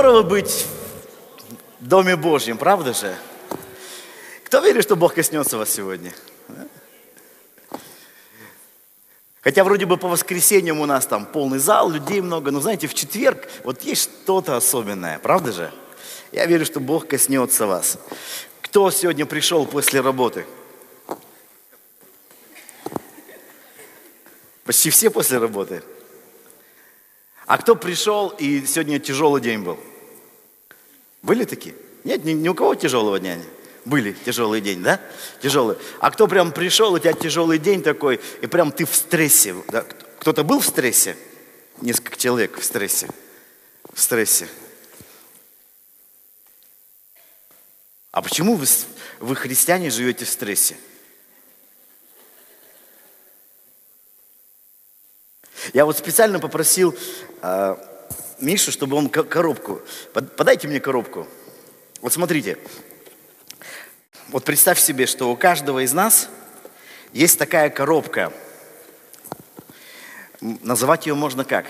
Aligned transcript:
Здорово 0.00 0.22
быть 0.22 0.66
в 1.78 1.86
Доме 1.86 2.16
Божьем, 2.16 2.56
правда 2.56 2.94
же? 2.94 3.14
Кто 4.44 4.60
верит, 4.60 4.82
что 4.82 4.96
Бог 4.96 5.12
коснется 5.12 5.58
вас 5.58 5.68
сегодня? 5.68 6.14
Хотя 9.42 9.62
вроде 9.62 9.84
бы 9.84 9.98
по 9.98 10.08
воскресеньям 10.08 10.80
у 10.80 10.86
нас 10.86 11.04
там 11.04 11.26
полный 11.26 11.58
зал, 11.58 11.90
людей 11.90 12.22
много, 12.22 12.50
но 12.50 12.62
знаете, 12.62 12.86
в 12.86 12.94
четверг 12.94 13.46
вот 13.62 13.82
есть 13.82 14.04
что-то 14.22 14.56
особенное, 14.56 15.18
правда 15.18 15.52
же? 15.52 15.70
Я 16.32 16.46
верю, 16.46 16.64
что 16.64 16.80
Бог 16.80 17.06
коснется 17.06 17.66
вас. 17.66 17.98
Кто 18.62 18.90
сегодня 18.90 19.26
пришел 19.26 19.66
после 19.66 20.00
работы? 20.00 20.46
Почти 24.64 24.88
все 24.88 25.10
после 25.10 25.36
работы. 25.36 25.82
А 27.50 27.58
кто 27.58 27.74
пришел 27.74 28.28
и 28.28 28.64
сегодня 28.64 29.00
тяжелый 29.00 29.42
день 29.42 29.64
был? 29.64 29.76
Были 31.20 31.44
такие? 31.44 31.74
Нет, 32.04 32.24
ни, 32.24 32.30
ни 32.30 32.48
у 32.48 32.54
кого 32.54 32.76
тяжелого 32.76 33.18
дня 33.18 33.34
нет. 33.34 33.48
Были 33.84 34.12
тяжелый 34.12 34.60
день, 34.60 34.84
да? 34.84 35.00
Тяжелый. 35.42 35.76
А 35.98 36.12
кто 36.12 36.28
прям 36.28 36.52
пришел, 36.52 36.92
у 36.92 37.00
тебя 37.00 37.12
тяжелый 37.12 37.58
день 37.58 37.82
такой, 37.82 38.20
и 38.40 38.46
прям 38.46 38.70
ты 38.70 38.84
в 38.84 38.94
стрессе. 38.94 39.56
Да? 39.66 39.84
Кто-то 40.20 40.44
был 40.44 40.60
в 40.60 40.64
стрессе? 40.64 41.16
Несколько 41.80 42.16
человек 42.16 42.56
в 42.56 42.62
стрессе. 42.62 43.08
В 43.92 44.00
стрессе. 44.00 44.46
А 48.12 48.22
почему 48.22 48.54
вы, 48.54 48.66
вы 49.18 49.34
христиане, 49.34 49.90
живете 49.90 50.24
в 50.24 50.28
стрессе? 50.28 50.76
Я 55.72 55.84
вот 55.84 55.98
специально 55.98 56.38
попросил 56.38 56.96
э, 57.42 57.76
Мишу, 58.40 58.72
чтобы 58.72 58.96
он 58.96 59.08
коробку, 59.08 59.82
подайте 60.12 60.66
мне 60.66 60.80
коробку. 60.80 61.28
Вот 62.00 62.12
смотрите, 62.12 62.58
вот 64.28 64.44
представь 64.44 64.80
себе, 64.80 65.06
что 65.06 65.30
у 65.30 65.36
каждого 65.36 65.84
из 65.84 65.92
нас 65.92 66.28
есть 67.12 67.38
такая 67.38 67.68
коробка. 67.68 68.32
Называть 70.40 71.06
ее 71.06 71.14
можно 71.14 71.44
как? 71.44 71.66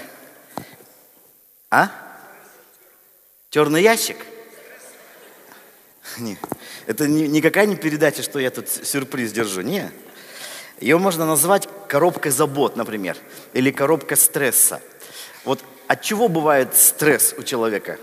А? 1.70 1.90
Черный 3.50 3.82
ящик? 3.82 4.18
Нет. 6.18 6.38
Это 6.86 7.08
никакая 7.08 7.66
не 7.66 7.76
передача, 7.76 8.22
что 8.22 8.38
я 8.38 8.50
тут 8.50 8.68
сюрприз 8.68 9.32
держу. 9.32 9.62
Нет. 9.62 9.92
Ее 10.80 10.98
можно 10.98 11.26
назвать 11.26 11.68
коробкой 11.90 12.30
забот, 12.30 12.76
например, 12.76 13.16
или 13.52 13.72
коробка 13.72 14.14
стресса. 14.14 14.80
Вот 15.44 15.58
от 15.88 16.00
чего 16.02 16.28
бывает 16.28 16.76
стресс 16.76 17.34
у 17.36 17.42
человека? 17.42 17.98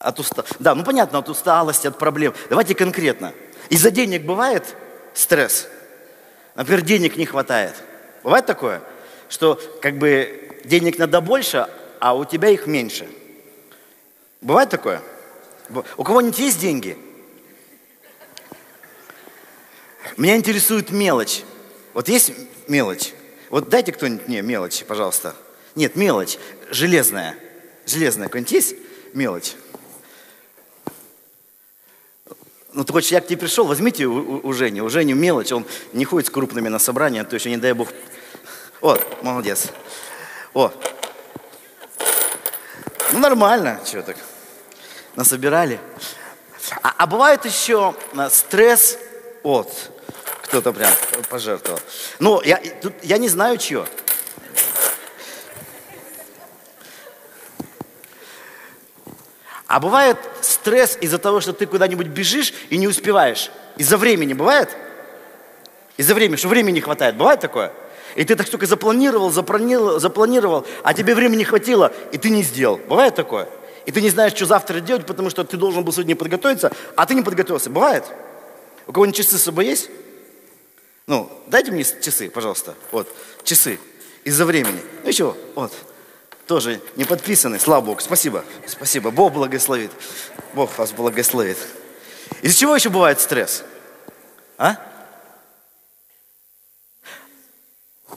От 0.00 0.18
уста... 0.18 0.44
Да, 0.58 0.74
ну 0.74 0.82
понятно, 0.82 1.20
от 1.20 1.28
усталости, 1.28 1.86
от 1.86 1.98
проблем. 1.98 2.34
Давайте 2.50 2.74
конкретно. 2.74 3.32
Из-за 3.70 3.92
денег 3.92 4.24
бывает 4.24 4.74
стресс? 5.14 5.68
Например, 6.56 6.82
денег 6.82 7.16
не 7.16 7.26
хватает. 7.26 7.74
Бывает 8.24 8.44
такое, 8.44 8.82
что 9.28 9.60
как 9.80 9.98
бы 9.98 10.60
денег 10.64 10.98
надо 10.98 11.20
больше, 11.20 11.68
а 12.00 12.16
у 12.16 12.24
тебя 12.24 12.48
их 12.48 12.66
меньше? 12.66 13.08
Бывает 14.40 14.68
такое? 14.68 15.00
У 15.96 16.02
кого-нибудь 16.02 16.40
есть 16.40 16.58
деньги? 16.58 17.05
Меня 20.16 20.36
интересует 20.36 20.90
мелочь. 20.90 21.42
Вот 21.92 22.08
есть 22.08 22.32
мелочь? 22.68 23.12
Вот 23.50 23.68
дайте 23.68 23.92
кто-нибудь 23.92 24.28
мне 24.28 24.40
мелочь, 24.40 24.84
пожалуйста. 24.84 25.36
Нет, 25.74 25.94
мелочь. 25.94 26.38
Железная. 26.70 27.36
Железная 27.84 28.28
какая-нибудь 28.28 28.52
есть 28.52 28.74
мелочь? 29.12 29.52
Ну, 32.72 32.84
ты 32.84 32.92
хочешь, 32.92 33.12
я 33.12 33.20
к 33.20 33.26
тебе 33.26 33.38
пришел, 33.38 33.66
возьмите 33.66 34.04
у, 34.06 34.46
у, 34.46 34.52
Жени. 34.52 34.82
У 34.82 34.88
Жени 34.90 35.14
мелочь, 35.14 35.52
он 35.52 35.64
не 35.92 36.04
ходит 36.04 36.28
с 36.28 36.30
крупными 36.30 36.68
на 36.68 36.78
собрания, 36.78 37.24
то 37.24 37.34
есть, 37.34 37.46
не 37.46 37.56
дай 37.56 37.72
бог. 37.72 37.88
Вот, 38.82 39.22
молодец. 39.22 39.68
О. 40.52 40.70
Ну, 43.12 43.18
нормально, 43.18 43.80
что 43.84 44.02
так 44.02 44.16
насобирали. 45.14 45.80
А, 46.82 46.94
а 46.98 47.06
бывает 47.06 47.44
еще 47.44 47.94
а, 48.14 48.28
стресс 48.28 48.98
от. 49.42 49.72
Кто-то 50.46 50.72
прям 50.72 50.92
пожертвовал. 51.28 51.80
Ну, 52.18 52.40
я, 52.42 52.60
тут, 52.80 52.94
я 53.02 53.18
не 53.18 53.28
знаю, 53.28 53.58
чего. 53.58 53.86
А 59.66 59.80
бывает 59.80 60.16
стресс 60.40 60.96
из-за 61.00 61.18
того, 61.18 61.40
что 61.40 61.52
ты 61.52 61.66
куда-нибудь 61.66 62.06
бежишь 62.06 62.54
и 62.70 62.78
не 62.78 62.86
успеваешь. 62.86 63.50
Из-за 63.76 63.96
времени 63.96 64.32
бывает? 64.32 64.70
Из-за 65.96 66.14
времени, 66.14 66.36
что 66.36 66.48
времени 66.48 66.74
не 66.74 66.80
хватает. 66.80 67.16
Бывает 67.16 67.40
такое? 67.40 67.72
И 68.14 68.24
ты 68.24 68.36
так 68.36 68.48
только 68.48 68.66
запланировал, 68.66 69.30
запланировал, 69.30 69.98
запланировал, 69.98 70.66
а 70.82 70.94
тебе 70.94 71.14
времени 71.14 71.42
хватило, 71.42 71.92
и 72.12 72.18
ты 72.18 72.30
не 72.30 72.42
сделал. 72.42 72.78
Бывает 72.88 73.14
такое? 73.14 73.48
и 73.86 73.92
ты 73.92 74.02
не 74.02 74.10
знаешь, 74.10 74.34
что 74.34 74.46
завтра 74.46 74.80
делать, 74.80 75.06
потому 75.06 75.30
что 75.30 75.44
ты 75.44 75.56
должен 75.56 75.84
был 75.84 75.92
сегодня 75.92 76.16
подготовиться, 76.16 76.72
а 76.96 77.06
ты 77.06 77.14
не 77.14 77.22
подготовился. 77.22 77.70
Бывает? 77.70 78.04
У 78.86 78.92
кого-нибудь 78.92 79.16
часы 79.16 79.38
с 79.38 79.44
собой 79.44 79.66
есть? 79.66 79.88
Ну, 81.06 81.30
дайте 81.46 81.70
мне 81.70 81.84
часы, 81.84 82.30
пожалуйста. 82.30 82.74
Вот, 82.90 83.08
часы. 83.44 83.78
Из-за 84.24 84.44
времени. 84.44 84.82
Ну 85.04 85.08
еще, 85.08 85.36
вот. 85.54 85.72
Тоже 86.48 86.80
не 86.96 87.04
подписаны, 87.04 87.60
слава 87.60 87.84
Богу. 87.84 88.00
Спасибо, 88.00 88.44
спасибо. 88.66 89.10
Бог 89.12 89.32
благословит. 89.32 89.92
Бог 90.52 90.76
вас 90.78 90.92
благословит. 90.92 91.58
Из-за 92.42 92.58
чего 92.58 92.74
еще 92.74 92.88
бывает 92.88 93.20
стресс? 93.20 93.62
А? 94.58 94.76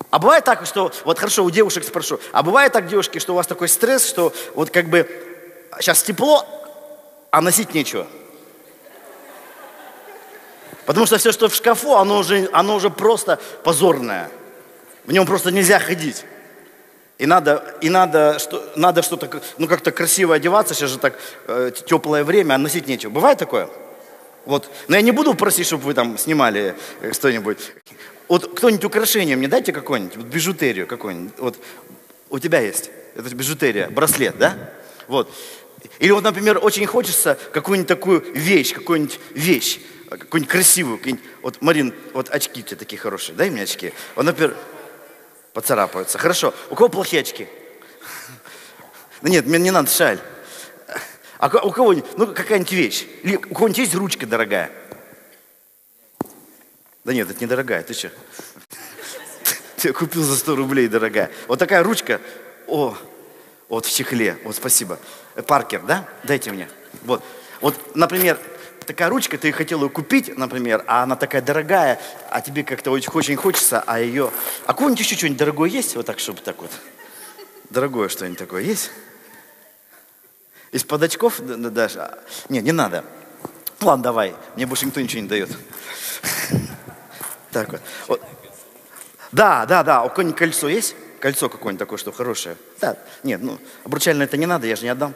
А 0.10 0.18
бывает 0.18 0.44
так, 0.44 0.66
что, 0.66 0.92
вот 1.06 1.20
хорошо, 1.20 1.44
у 1.44 1.52
девушек 1.52 1.84
спрошу, 1.84 2.20
а 2.32 2.42
бывает 2.42 2.74
так, 2.74 2.88
девушки, 2.88 3.20
что 3.20 3.34
у 3.34 3.36
вас 3.36 3.46
такой 3.46 3.68
стресс, 3.68 4.08
что 4.08 4.34
вот 4.56 4.72
как 4.72 4.90
бы 4.90 5.08
сейчас 5.80 6.02
тепло, 6.02 6.44
а 7.30 7.42
носить 7.42 7.76
нечего. 7.76 8.08
Потому 10.90 11.06
что 11.06 11.20
все, 11.20 11.32
что 11.32 11.50
в 11.50 11.54
шкафу, 11.54 11.98
оно 11.98 12.18
уже, 12.18 12.50
оно 12.52 12.76
уже 12.76 12.90
просто 12.90 13.40
позорное. 13.64 14.32
В 15.06 15.12
нем 15.12 15.28
просто 15.28 15.52
нельзя 15.52 15.78
ходить. 15.78 16.26
И 17.20 17.28
надо, 17.28 17.64
и 17.80 17.92
надо, 17.92 18.40
что, 18.40 18.68
надо 18.76 19.04
что-то, 19.04 19.30
ну 19.60 19.68
как-то 19.68 19.92
красиво 19.92 20.34
одеваться, 20.34 20.74
сейчас 20.74 20.90
же 20.90 20.98
так 20.98 21.14
э, 21.46 21.70
теплое 21.86 22.24
время, 22.24 22.56
а 22.56 22.58
носить 22.58 22.88
нечего. 22.88 23.12
Бывает 23.12 23.38
такое? 23.38 23.70
Вот. 24.46 24.68
Но 24.88 24.96
я 24.96 25.04
не 25.04 25.12
буду 25.12 25.36
просить, 25.36 25.68
чтобы 25.68 25.84
вы 25.84 25.94
там 25.94 26.18
снимали 26.18 26.74
э, 27.02 27.14
что-нибудь. 27.14 27.60
Вот 28.28 28.58
кто-нибудь 28.58 28.86
украшение 28.86 29.36
мне 29.36 29.48
дайте 29.48 29.72
какое-нибудь, 29.72 30.18
вот 30.18 30.26
бижутерию 30.26 30.88
какую-нибудь. 30.88 31.34
Вот 31.38 31.60
у 32.32 32.40
тебя 32.40 32.62
есть, 32.62 32.90
это 33.14 33.30
бижутерия, 33.36 33.92
браслет, 33.92 34.40
да? 34.40 34.58
Вот. 35.08 35.30
Или 36.00 36.10
вот, 36.10 36.24
например, 36.24 36.58
очень 36.60 36.88
хочется 36.88 37.38
какую-нибудь 37.54 37.88
такую 37.88 38.26
вещь, 38.34 38.74
какую-нибудь 38.74 39.20
вещь, 39.36 39.80
какую-нибудь 40.18 40.52
красивую. 40.52 40.98
Какую 40.98 41.20
вот, 41.42 41.62
Марин, 41.62 41.94
вот 42.14 42.30
очки 42.30 42.62
у 42.62 42.64
тебя 42.64 42.78
такие 42.78 43.00
хорошие, 43.00 43.36
дай 43.36 43.50
мне 43.50 43.64
очки. 43.64 43.94
Вот, 44.16 44.24
например, 44.24 44.56
поцарапаются. 45.54 46.18
Хорошо. 46.18 46.54
У 46.70 46.76
кого 46.76 46.90
плохие 46.90 47.22
очки? 47.22 47.48
Да 49.22 49.30
нет, 49.30 49.46
мне 49.46 49.60
не 49.60 49.72
надо 49.72 49.90
шаль. 49.90 50.20
А 51.40 51.48
у 51.48 51.72
кого-нибудь, 51.72 52.18
ну 52.18 52.28
какая-нибудь 52.28 52.72
вещь. 52.72 53.06
Или 53.24 53.36
у 53.36 53.54
кого-нибудь 53.54 53.78
есть 53.78 53.96
ручка 53.96 54.26
дорогая? 54.26 54.72
Да 57.04 57.14
нет, 57.14 57.30
это 57.30 57.44
недорогая, 57.44 57.82
ты 57.84 57.94
что? 57.94 58.12
Ты 59.78 59.94
купил 59.94 60.22
за 60.22 60.36
100 60.36 60.56
рублей, 60.56 60.88
дорогая. 60.88 61.32
Вот 61.48 61.60
такая 61.60 61.82
ручка, 61.82 62.20
о, 62.68 62.98
вот 63.70 63.86
в 63.86 63.94
чехле, 63.94 64.38
вот 64.44 64.56
спасибо. 64.56 65.00
Паркер, 65.48 65.82
да? 65.82 66.08
Дайте 66.24 66.52
мне. 66.52 66.70
Вот. 67.04 67.24
Вот, 67.62 67.96
например, 67.96 68.38
такая 68.90 69.10
ручка, 69.10 69.38
ты 69.38 69.52
хотел 69.52 69.84
ее 69.84 69.90
купить, 69.90 70.36
например, 70.36 70.84
а 70.88 71.04
она 71.04 71.16
такая 71.16 71.44
дорогая, 71.44 72.02
а 72.32 72.42
тебе 72.42 72.64
как-то 72.64 72.90
очень, 72.90 73.36
хочется, 73.36 73.84
а 73.86 74.00
ее... 74.00 74.32
А 74.66 74.74
какое-нибудь 74.74 75.00
еще 75.00 75.16
что-нибудь 75.16 75.38
дорогое 75.38 75.70
есть? 75.70 75.96
Вот 75.96 76.08
так, 76.08 76.18
чтобы 76.18 76.42
так 76.42 76.60
вот. 76.60 76.72
Дорогое 77.70 78.10
что-нибудь 78.10 78.40
такое 78.40 78.64
есть? 78.64 78.90
Из-под 80.72 81.04
очков 81.04 81.40
даже? 81.40 82.18
Нет, 82.50 82.64
не 82.64 82.72
надо. 82.72 83.06
Ладно, 83.80 84.06
давай. 84.06 84.36
Мне 84.56 84.66
больше 84.66 84.88
никто 84.88 85.00
ничего 85.02 85.22
не 85.22 85.28
дает. 85.28 85.50
Так 87.52 87.70
вот. 87.72 87.82
вот. 88.08 88.24
Да, 89.32 89.68
да, 89.68 89.84
да. 89.84 90.04
У 90.04 90.10
кого-нибудь 90.10 90.38
кольцо 90.38 90.68
есть? 90.68 90.96
Кольцо 91.20 91.48
какое-нибудь 91.48 91.80
такое, 91.80 92.00
что 92.00 92.12
хорошее. 92.12 92.58
Да, 92.82 92.98
нет, 93.22 93.42
ну, 93.42 93.60
обручальное 93.84 94.26
это 94.26 94.38
не 94.38 94.48
надо, 94.48 94.66
я 94.66 94.76
же 94.76 94.84
не 94.84 94.90
отдам. 94.90 95.14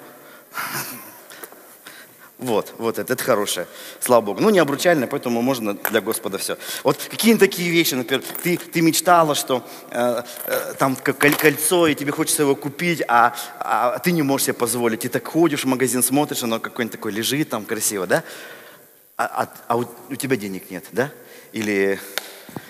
Вот, 2.44 2.74
вот 2.78 3.00
это, 3.00 3.14
это 3.14 3.24
хорошее. 3.24 3.68
Слава 4.02 4.22
Богу. 4.22 4.42
Ну, 4.42 4.50
не 4.50 4.60
обручальное, 4.60 5.08
поэтому 5.08 5.42
можно 5.42 5.76
для 5.76 6.02
Господа 6.02 6.38
все. 6.38 6.58
Вот 6.84 6.98
какие-нибудь 7.10 7.40
такие 7.40 7.72
вещи, 7.72 7.96
например, 7.96 8.22
ты, 8.44 8.58
ты 8.58 8.82
мечтала, 8.82 9.34
что 9.34 9.66
э, 9.92 10.24
э, 10.48 10.74
там 10.78 10.98
кольцо, 10.98 11.88
и 11.88 11.96
тебе 11.96 12.12
хочется 12.12 12.42
его 12.42 12.58
купить, 12.58 13.02
а, 13.08 13.34
а 13.60 13.98
ты 14.00 14.12
не 14.12 14.24
можешь 14.24 14.48
себе 14.48 14.56
позволить. 14.56 15.06
И 15.06 15.08
так 15.08 15.26
ходишь 15.26 15.64
в 15.64 15.68
магазин, 15.68 16.04
смотришь, 16.04 16.44
оно 16.44 16.60
какое-нибудь 16.60 17.00
такое 17.00 17.14
лежит 17.14 17.48
там 17.48 17.64
красиво, 17.64 18.08
да? 18.08 18.26
А, 19.16 19.24
а, 19.24 19.54
а 19.70 19.78
у, 19.78 19.86
у 20.10 20.16
тебя 20.16 20.36
денег 20.36 20.70
нет, 20.70 20.84
да? 20.92 21.12
Или 21.54 21.98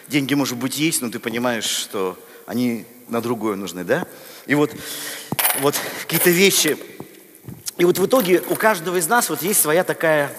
деньги, 0.07 0.35
может 0.35 0.55
быть, 0.55 0.77
есть, 0.77 1.01
но 1.01 1.09
ты 1.09 1.17
понимаешь, 1.17 1.65
что 1.65 2.15
они 2.45 2.85
на 3.07 3.21
другое 3.21 3.55
нужны, 3.55 3.83
да? 3.83 4.05
И 4.45 4.53
вот, 4.53 4.69
вот 5.61 5.73
какие-то 6.03 6.29
вещи, 6.29 6.77
и 7.77 7.85
вот 7.85 7.97
в 7.97 8.05
итоге 8.05 8.41
у 8.49 8.55
каждого 8.55 8.97
из 8.97 9.07
нас 9.07 9.29
вот 9.29 9.41
есть 9.41 9.61
своя 9.61 9.83
такая 9.83 10.31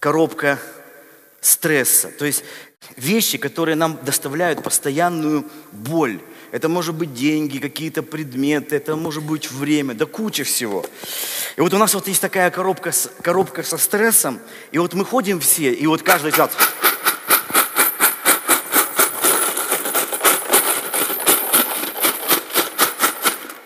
коробка 0.00 0.58
стресса. 1.40 2.08
То 2.08 2.24
есть 2.24 2.44
вещи, 2.96 3.38
которые 3.38 3.76
нам 3.76 3.98
доставляют 4.04 4.62
постоянную 4.62 5.44
боль. 5.72 6.20
Это 6.50 6.68
может 6.68 6.94
быть 6.94 7.14
деньги, 7.14 7.58
какие-то 7.58 8.02
предметы, 8.02 8.76
это 8.76 8.96
может 8.96 9.22
быть 9.22 9.50
время, 9.50 9.94
да 9.94 10.06
куча 10.06 10.44
всего. 10.44 10.84
И 11.56 11.60
вот 11.60 11.72
у 11.74 11.78
нас 11.78 11.94
вот 11.94 12.08
есть 12.08 12.22
такая 12.22 12.50
коробка, 12.50 12.90
коробка 13.22 13.62
со 13.62 13.76
стрессом, 13.76 14.40
и 14.72 14.78
вот 14.78 14.94
мы 14.94 15.04
ходим 15.04 15.40
все, 15.40 15.72
и 15.72 15.86
вот 15.86 16.02
каждый 16.02 16.32
говорит, 16.32 16.56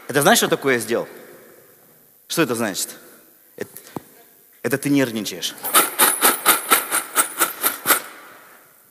это 0.09 0.23
знаешь, 0.23 0.39
что 0.39 0.49
такое 0.49 0.75
я 0.75 0.81
сделал? 0.81 1.09
Что 2.33 2.41
это 2.41 2.55
значит? 2.55 2.89
Это, 3.57 3.71
это 4.63 4.79
ты 4.79 4.89
нервничаешь. 4.89 5.55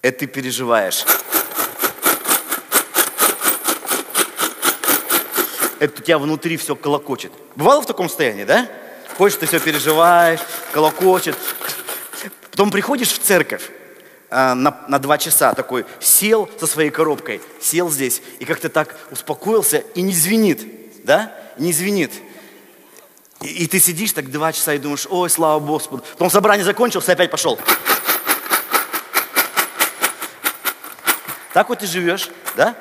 Это 0.04 0.20
ты 0.20 0.28
переживаешь. 0.28 1.04
Это 5.80 6.00
у 6.00 6.04
тебя 6.04 6.20
внутри 6.20 6.56
все 6.58 6.76
колокочет. 6.76 7.32
Бывало 7.56 7.82
в 7.82 7.88
таком 7.88 8.10
состоянии, 8.10 8.44
да? 8.44 8.70
Ходишь, 9.18 9.40
ты 9.40 9.48
все 9.48 9.60
переживаешь, 9.60 10.42
колокочет. 10.72 11.36
Потом 12.52 12.70
приходишь 12.70 13.10
в 13.10 13.18
церковь 13.18 13.72
э, 14.30 14.54
на, 14.54 14.86
на 14.88 15.00
два 15.00 15.18
часа, 15.18 15.56
такой 15.56 15.88
сел 16.00 16.48
со 16.60 16.68
своей 16.68 16.92
коробкой, 16.92 17.42
сел 17.60 17.90
здесь 17.90 18.22
и 18.38 18.46
как-то 18.46 18.70
так 18.70 18.96
успокоился 19.10 19.80
и 19.96 20.04
не 20.04 20.14
звенит, 20.14 21.04
да? 21.04 21.36
Не 21.58 21.74
звенит. 21.74 22.12
И, 23.42 23.64
и 23.64 23.68
ты 23.68 23.80
сидишь 23.80 24.14
так 24.14 24.30
два 24.30 24.54
часа 24.54 24.74
и 24.74 24.78
думаешь, 24.78 25.08
ой, 25.10 25.30
слава 25.30 25.60
Господу. 25.60 26.04
Потом 26.14 26.30
собрание 26.30 26.64
закончилось, 26.64 27.08
и 27.10 27.12
опять 27.12 27.32
пошел. 27.32 27.60
Так 31.54 31.70
вот 31.70 31.80
ты 31.80 31.88
живешь, 31.88 32.30
да? 32.56 32.76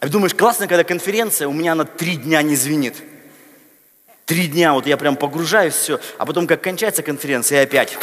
А 0.00 0.08
думаешь, 0.08 0.34
классно, 0.34 0.66
когда 0.66 0.84
конференция, 0.84 1.48
у 1.48 1.52
меня 1.52 1.74
на 1.74 1.84
три 1.84 2.16
дня 2.16 2.42
не 2.42 2.56
звенит. 2.56 2.96
Три 4.26 4.48
дня, 4.48 4.72
вот 4.72 4.86
я 4.86 4.96
прям 4.96 5.16
погружаюсь, 5.16 5.74
все. 5.74 6.00
А 6.18 6.26
потом, 6.26 6.46
как 6.46 6.62
кончается 6.62 7.02
конференция, 7.02 7.60
и 7.60 7.64
опять. 7.64 7.96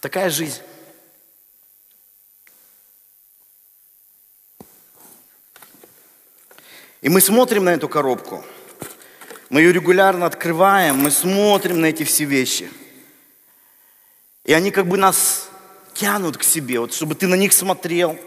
Такая 0.00 0.30
жизнь. 0.30 0.60
И 7.06 7.08
мы 7.08 7.20
смотрим 7.20 7.62
на 7.62 7.68
эту 7.68 7.88
коробку. 7.88 8.44
Мы 9.48 9.60
ее 9.60 9.72
регулярно 9.72 10.26
открываем, 10.26 10.96
мы 10.96 11.12
смотрим 11.12 11.80
на 11.80 11.86
эти 11.86 12.02
все 12.02 12.24
вещи. 12.24 12.68
И 14.42 14.52
они 14.52 14.72
как 14.72 14.88
бы 14.88 14.96
нас 14.96 15.48
тянут 15.94 16.36
к 16.36 16.42
себе, 16.42 16.80
вот 16.80 16.92
чтобы 16.92 17.14
ты 17.14 17.28
на 17.28 17.36
них 17.36 17.52
смотрел, 17.52 18.18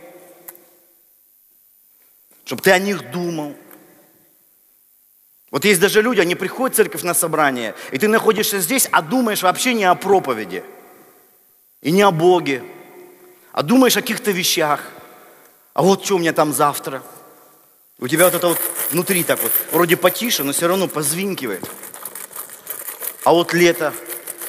чтобы 2.45 2.61
ты 2.61 2.71
о 2.71 2.79
них 2.79 3.11
думал. 3.11 3.53
Вот 5.51 5.65
есть 5.65 5.81
даже 5.81 6.01
люди, 6.01 6.21
они 6.21 6.35
приходят 6.35 6.73
в 6.73 6.77
церковь 6.77 7.03
на 7.03 7.13
собрание, 7.13 7.75
и 7.91 7.97
ты 7.97 8.07
находишься 8.07 8.59
здесь, 8.59 8.87
а 8.93 9.01
думаешь 9.01 9.43
вообще 9.43 9.73
не 9.73 9.83
о 9.83 9.95
проповеди, 9.95 10.63
и 11.81 11.91
не 11.91 12.03
о 12.03 12.11
Боге, 12.11 12.63
а 13.51 13.61
думаешь 13.61 13.97
о 13.97 14.01
каких-то 14.01 14.31
вещах. 14.31 14.85
А 15.73 15.81
вот 15.81 16.05
что 16.05 16.15
у 16.15 16.19
меня 16.19 16.31
там 16.31 16.53
завтра– 16.53 17.03
у 18.01 18.07
тебя 18.07 18.25
вот 18.25 18.33
это 18.33 18.47
вот 18.47 18.59
внутри 18.91 19.23
так 19.23 19.41
вот, 19.41 19.51
вроде 19.71 19.97
потише, 19.97 20.43
но 20.43 20.53
все 20.53 20.67
равно 20.67 20.87
позвинкивает. 20.87 21.69
А 23.25 23.33
вот 23.33 23.53
лето, 23.53 23.93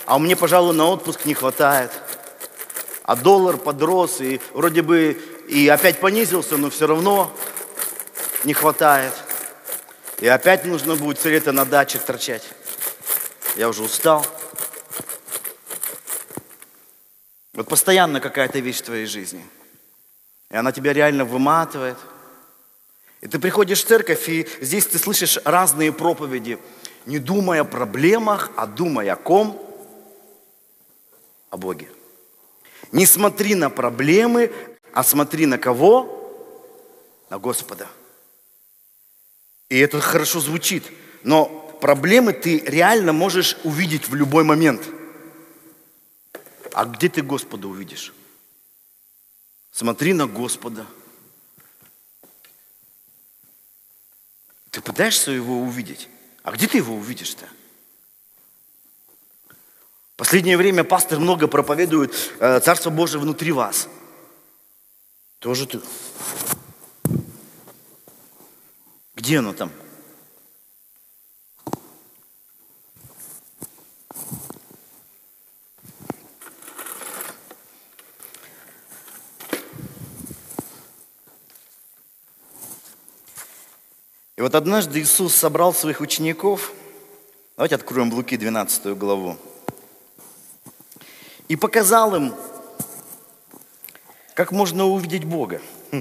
а 0.06 0.18
мне, 0.18 0.36
пожалуй, 0.36 0.74
на 0.74 0.86
отпуск 0.86 1.24
не 1.24 1.34
хватает. 1.34 1.90
А 3.02 3.16
доллар 3.16 3.56
подрос, 3.56 4.20
и 4.20 4.40
вроде 4.54 4.82
бы 4.82 5.20
и 5.48 5.68
опять 5.68 5.98
понизился, 5.98 6.56
но 6.56 6.70
все 6.70 6.86
равно 6.86 7.36
не 8.44 8.54
хватает. 8.54 9.12
И 10.20 10.28
опять 10.28 10.64
нужно 10.64 10.94
будет 10.94 11.18
все 11.18 11.30
лето 11.30 11.50
на 11.50 11.64
даче 11.64 11.98
торчать. 11.98 12.44
Я 13.56 13.68
уже 13.68 13.82
устал. 13.82 14.24
Вот 17.54 17.66
постоянно 17.66 18.20
какая-то 18.20 18.60
вещь 18.60 18.78
в 18.78 18.82
твоей 18.82 19.06
жизни. 19.06 19.44
И 20.52 20.56
она 20.56 20.70
тебя 20.70 20.92
реально 20.92 21.24
выматывает– 21.24 21.96
и 23.20 23.28
ты 23.28 23.38
приходишь 23.38 23.84
в 23.84 23.86
церковь, 23.86 24.28
и 24.28 24.48
здесь 24.60 24.86
ты 24.86 24.98
слышишь 24.98 25.38
разные 25.44 25.92
проповеди, 25.92 26.58
не 27.06 27.18
думая 27.18 27.62
о 27.62 27.64
проблемах, 27.64 28.50
а 28.56 28.66
думая 28.66 29.12
о 29.12 29.16
ком? 29.16 29.60
О 31.50 31.56
Боге. 31.56 31.90
Не 32.92 33.04
смотри 33.04 33.54
на 33.54 33.68
проблемы, 33.68 34.50
а 34.92 35.04
смотри 35.04 35.46
на 35.46 35.58
кого? 35.58 36.16
На 37.28 37.38
Господа. 37.38 37.86
И 39.68 39.78
это 39.78 40.00
хорошо 40.00 40.40
звучит, 40.40 40.84
но 41.22 41.46
проблемы 41.80 42.32
ты 42.32 42.58
реально 42.60 43.12
можешь 43.12 43.56
увидеть 43.64 44.08
в 44.08 44.14
любой 44.14 44.44
момент. 44.44 44.82
А 46.72 46.86
где 46.86 47.08
ты 47.08 47.22
Господа 47.22 47.68
увидишь? 47.68 48.14
Смотри 49.70 50.14
на 50.14 50.26
Господа– 50.26 50.86
Ты 54.70 54.80
пытаешься 54.80 55.30
его 55.30 55.60
увидеть. 55.60 56.08
А 56.42 56.52
где 56.52 56.66
ты 56.66 56.78
его 56.78 56.94
увидишь-то? 56.94 57.46
Последнее 60.16 60.56
время 60.56 60.84
пастор 60.84 61.18
много 61.18 61.48
проповедует 61.48 62.14
э, 62.40 62.60
Царство 62.60 62.90
Божие 62.90 63.20
внутри 63.20 63.52
вас. 63.52 63.88
Тоже 65.38 65.66
ты. 65.66 65.80
Где 69.16 69.38
оно 69.38 69.54
там? 69.54 69.72
И 84.40 84.42
вот 84.42 84.54
однажды 84.54 85.02
Иисус 85.02 85.34
собрал 85.34 85.74
своих 85.74 86.00
учеников, 86.00 86.72
давайте 87.56 87.74
откроем 87.74 88.10
Луки 88.10 88.38
12 88.38 88.96
главу, 88.96 89.36
и 91.46 91.56
показал 91.56 92.16
им, 92.16 92.34
как 94.32 94.50
можно 94.50 94.86
увидеть 94.86 95.24
Бога. 95.24 95.60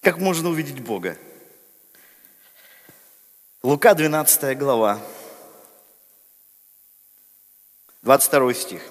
Как 0.00 0.18
можно 0.18 0.48
увидеть 0.48 0.80
Бога? 0.80 1.16
Лука 3.62 3.94
12 3.94 4.58
глава, 4.58 5.00
22 8.02 8.54
стих. 8.54 8.82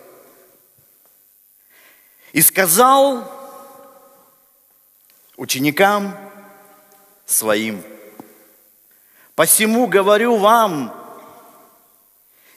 «И 2.31 2.41
сказал 2.41 3.29
ученикам 5.35 6.25
своим. 7.25 7.84
Посему 9.36 9.88
говорю 9.88 10.38
вам, 10.38 10.94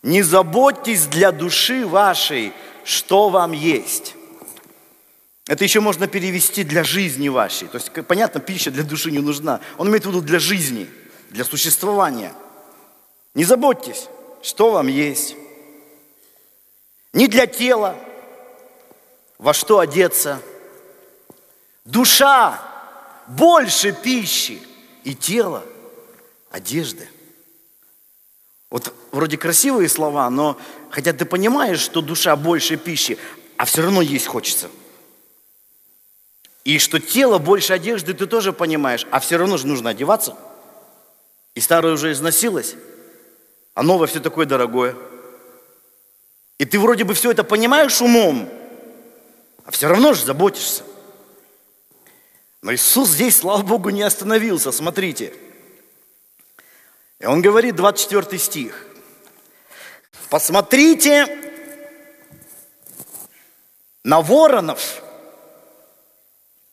не 0.02 0.22
заботьтесь 0.22 1.06
для 1.06 1.32
души 1.32 1.86
вашей, 1.86 2.52
что 2.84 3.28
вам 3.28 3.52
есть. 3.52 4.14
Это 5.48 5.64
еще 5.64 5.80
можно 5.80 6.06
перевести 6.06 6.62
для 6.62 6.84
жизни 6.84 7.28
вашей. 7.28 7.68
То 7.68 7.78
есть, 7.78 7.90
понятно, 8.06 8.38
пища 8.40 8.70
для 8.70 8.84
души 8.84 9.10
не 9.10 9.18
нужна. 9.18 9.60
Он 9.78 9.88
имеет 9.88 10.04
в 10.04 10.08
виду 10.08 10.20
для 10.20 10.38
жизни, 10.38 10.88
для 11.30 11.44
существования. 11.44 12.34
Не 13.34 13.44
заботьтесь, 13.44 14.08
что 14.42 14.70
вам 14.70 14.88
есть. 14.88 15.34
Не 17.12 17.26
для 17.26 17.46
тела, 17.46 17.96
во 19.38 19.54
что 19.54 19.78
одеться. 19.78 20.40
Душа 21.84 22.67
больше 23.28 23.92
пищи 23.92 24.60
и 25.04 25.14
тело 25.14 25.64
одежды. 26.50 27.08
Вот 28.70 28.92
вроде 29.12 29.36
красивые 29.38 29.88
слова, 29.88 30.28
но 30.30 30.58
хотя 30.90 31.12
ты 31.12 31.24
понимаешь, 31.24 31.80
что 31.80 32.02
душа 32.02 32.36
больше 32.36 32.76
пищи, 32.76 33.18
а 33.56 33.64
все 33.64 33.82
равно 33.82 34.02
есть 34.02 34.26
хочется. 34.26 34.68
И 36.64 36.78
что 36.78 36.98
тело 36.98 37.38
больше 37.38 37.72
одежды, 37.72 38.12
ты 38.12 38.26
тоже 38.26 38.52
понимаешь, 38.52 39.06
а 39.10 39.20
все 39.20 39.38
равно 39.38 39.56
же 39.56 39.66
нужно 39.66 39.90
одеваться. 39.90 40.36
И 41.54 41.60
старое 41.60 41.94
уже 41.94 42.12
износилось, 42.12 42.74
а 43.74 43.82
новое 43.82 44.06
все 44.06 44.20
такое 44.20 44.44
дорогое. 44.44 44.94
И 46.58 46.64
ты 46.64 46.78
вроде 46.78 47.04
бы 47.04 47.14
все 47.14 47.30
это 47.30 47.42
понимаешь 47.42 48.02
умом, 48.02 48.50
а 49.64 49.70
все 49.70 49.88
равно 49.88 50.12
же 50.12 50.24
заботишься. 50.24 50.82
Но 52.62 52.74
Иисус 52.74 53.10
здесь, 53.10 53.36
слава 53.36 53.62
Богу, 53.62 53.90
не 53.90 54.02
остановился. 54.02 54.72
Смотрите. 54.72 55.32
И 57.20 57.26
он 57.26 57.40
говорит, 57.40 57.76
24 57.76 58.38
стих. 58.38 58.86
Посмотрите 60.30 61.26
на 64.04 64.20
воронов. 64.20 65.02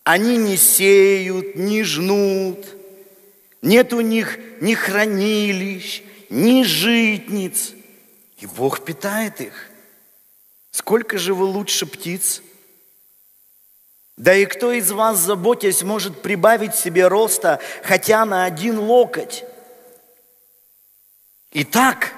Они 0.03 0.37
не 0.37 0.57
сеют, 0.57 1.55
не 1.55 1.83
жнут. 1.83 2.65
Нет 3.61 3.93
у 3.93 4.01
них 4.01 4.37
ни 4.61 4.75
хранилищ, 4.75 6.03
ни 6.29 6.63
житниц. 6.63 7.73
И 8.37 8.45
Бог 8.45 8.83
питает 8.85 9.41
их. 9.41 9.69
Сколько 10.69 11.17
же 11.17 11.33
вы 11.33 11.45
лучше 11.45 11.85
птиц? 11.85 12.43
Да 14.17 14.33
и 14.33 14.45
кто 14.45 14.71
из 14.71 14.91
вас, 14.91 15.19
заботясь, 15.19 15.83
может 15.83 16.21
прибавить 16.21 16.75
себе 16.75 17.07
роста 17.07 17.59
хотя 17.83 18.25
на 18.25 18.45
один 18.45 18.79
локоть? 18.79 19.43
Итак, 21.51 22.13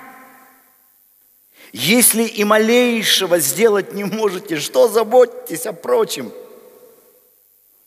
если 1.71 2.23
и 2.23 2.43
малейшего 2.43 3.39
сделать 3.39 3.93
не 3.93 4.03
можете, 4.03 4.57
что 4.57 4.87
заботитесь 4.87 5.65
о 5.65 5.73
прочем? 5.73 6.31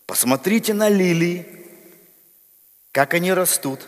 Посмотрите 0.07 0.75
на 0.75 0.89
лилии, 0.89 1.47
как 2.91 3.15
они 3.15 3.33
растут. 3.33 3.81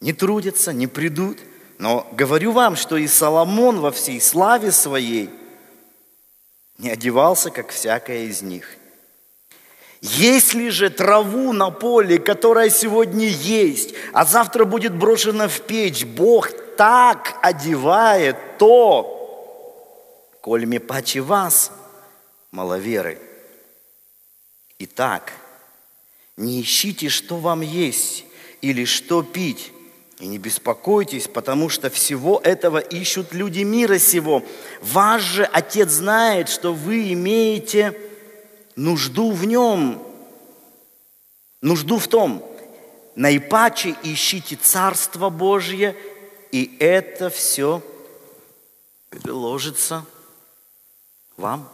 Не 0.00 0.12
трудятся, 0.12 0.74
не 0.74 0.86
придут. 0.86 1.38
Но 1.78 2.06
говорю 2.12 2.52
вам, 2.52 2.76
что 2.76 2.98
и 2.98 3.06
Соломон 3.06 3.80
во 3.80 3.90
всей 3.92 4.20
славе 4.20 4.72
своей 4.72 5.30
не 6.76 6.90
одевался, 6.90 7.50
как 7.50 7.70
всякая 7.70 8.24
из 8.24 8.42
них– 8.42 8.76
если 10.00 10.68
же 10.68 10.90
траву 10.90 11.52
на 11.52 11.70
поле, 11.70 12.18
которая 12.18 12.70
сегодня 12.70 13.26
есть, 13.26 13.94
а 14.12 14.24
завтра 14.24 14.64
будет 14.64 14.94
брошена 14.94 15.48
в 15.48 15.60
печь, 15.62 16.04
Бог 16.04 16.50
так 16.76 17.38
одевает, 17.42 18.36
то, 18.58 19.12
коль 20.40 20.78
паче 20.80 21.20
вас, 21.20 21.72
маловеры. 22.50 23.18
Итак, 24.78 25.32
не 26.36 26.60
ищите, 26.60 27.08
что 27.08 27.38
вам 27.38 27.62
есть 27.62 28.24
или 28.60 28.84
что 28.84 29.22
пить, 29.22 29.72
и 30.18 30.26
не 30.26 30.38
беспокойтесь, 30.38 31.28
потому 31.28 31.68
что 31.68 31.90
всего 31.90 32.40
этого 32.42 32.78
ищут 32.78 33.32
люди 33.32 33.62
мира 33.62 33.98
сего. 33.98 34.42
Ваш 34.80 35.22
же 35.22 35.44
Отец 35.44 35.90
знает, 35.90 36.48
что 36.48 36.72
вы 36.72 37.12
имеете 37.12 37.94
нужду 38.76 39.32
в 39.32 39.44
нем, 39.44 40.02
нужду 41.60 41.98
в 41.98 42.06
том, 42.06 42.44
наипаче 43.16 43.96
ищите 44.02 44.56
Царство 44.56 45.30
Божье, 45.30 45.96
и 46.52 46.76
это 46.78 47.30
все 47.30 47.82
приложится 49.08 50.04
вам. 51.36 51.70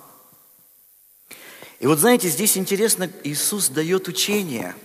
И 1.81 1.87
вот 1.87 1.99
знаете, 1.99 2.29
здесь 2.29 2.57
интересно, 2.57 3.11
Иисус 3.25 3.69
дает 3.69 4.07
учение, 4.07 4.77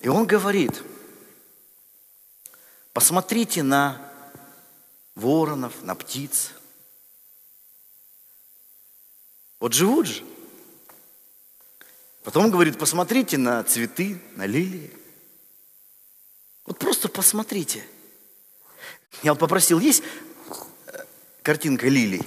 и 0.00 0.08
Он 0.08 0.26
говорит, 0.26 0.82
посмотрите 2.92 3.64
на 3.64 4.00
воронов, 5.16 5.82
на 5.82 5.96
птиц. 5.96 6.52
Вот 9.58 9.74
живут 9.74 10.06
же. 10.06 10.29
Потом 12.22 12.50
говорит, 12.50 12.78
посмотрите 12.78 13.38
на 13.38 13.62
цветы, 13.64 14.20
на 14.36 14.44
лилии. 14.44 14.90
Вот 16.66 16.78
просто 16.78 17.08
посмотрите. 17.08 17.84
Я 19.22 19.32
вот 19.32 19.40
попросил, 19.40 19.80
есть 19.80 20.02
э, 20.86 21.04
картинка 21.42 21.88
лилий? 21.88 22.22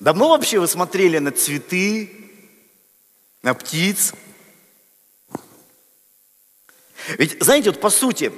Давно 0.00 0.30
вообще 0.30 0.58
вы 0.58 0.66
смотрели 0.66 1.18
на 1.18 1.32
цветы, 1.32 2.10
на 3.42 3.54
птиц? 3.54 4.14
Ведь, 7.18 7.42
знаете, 7.42 7.70
вот 7.70 7.80
по 7.80 7.90
сути, 7.90 8.32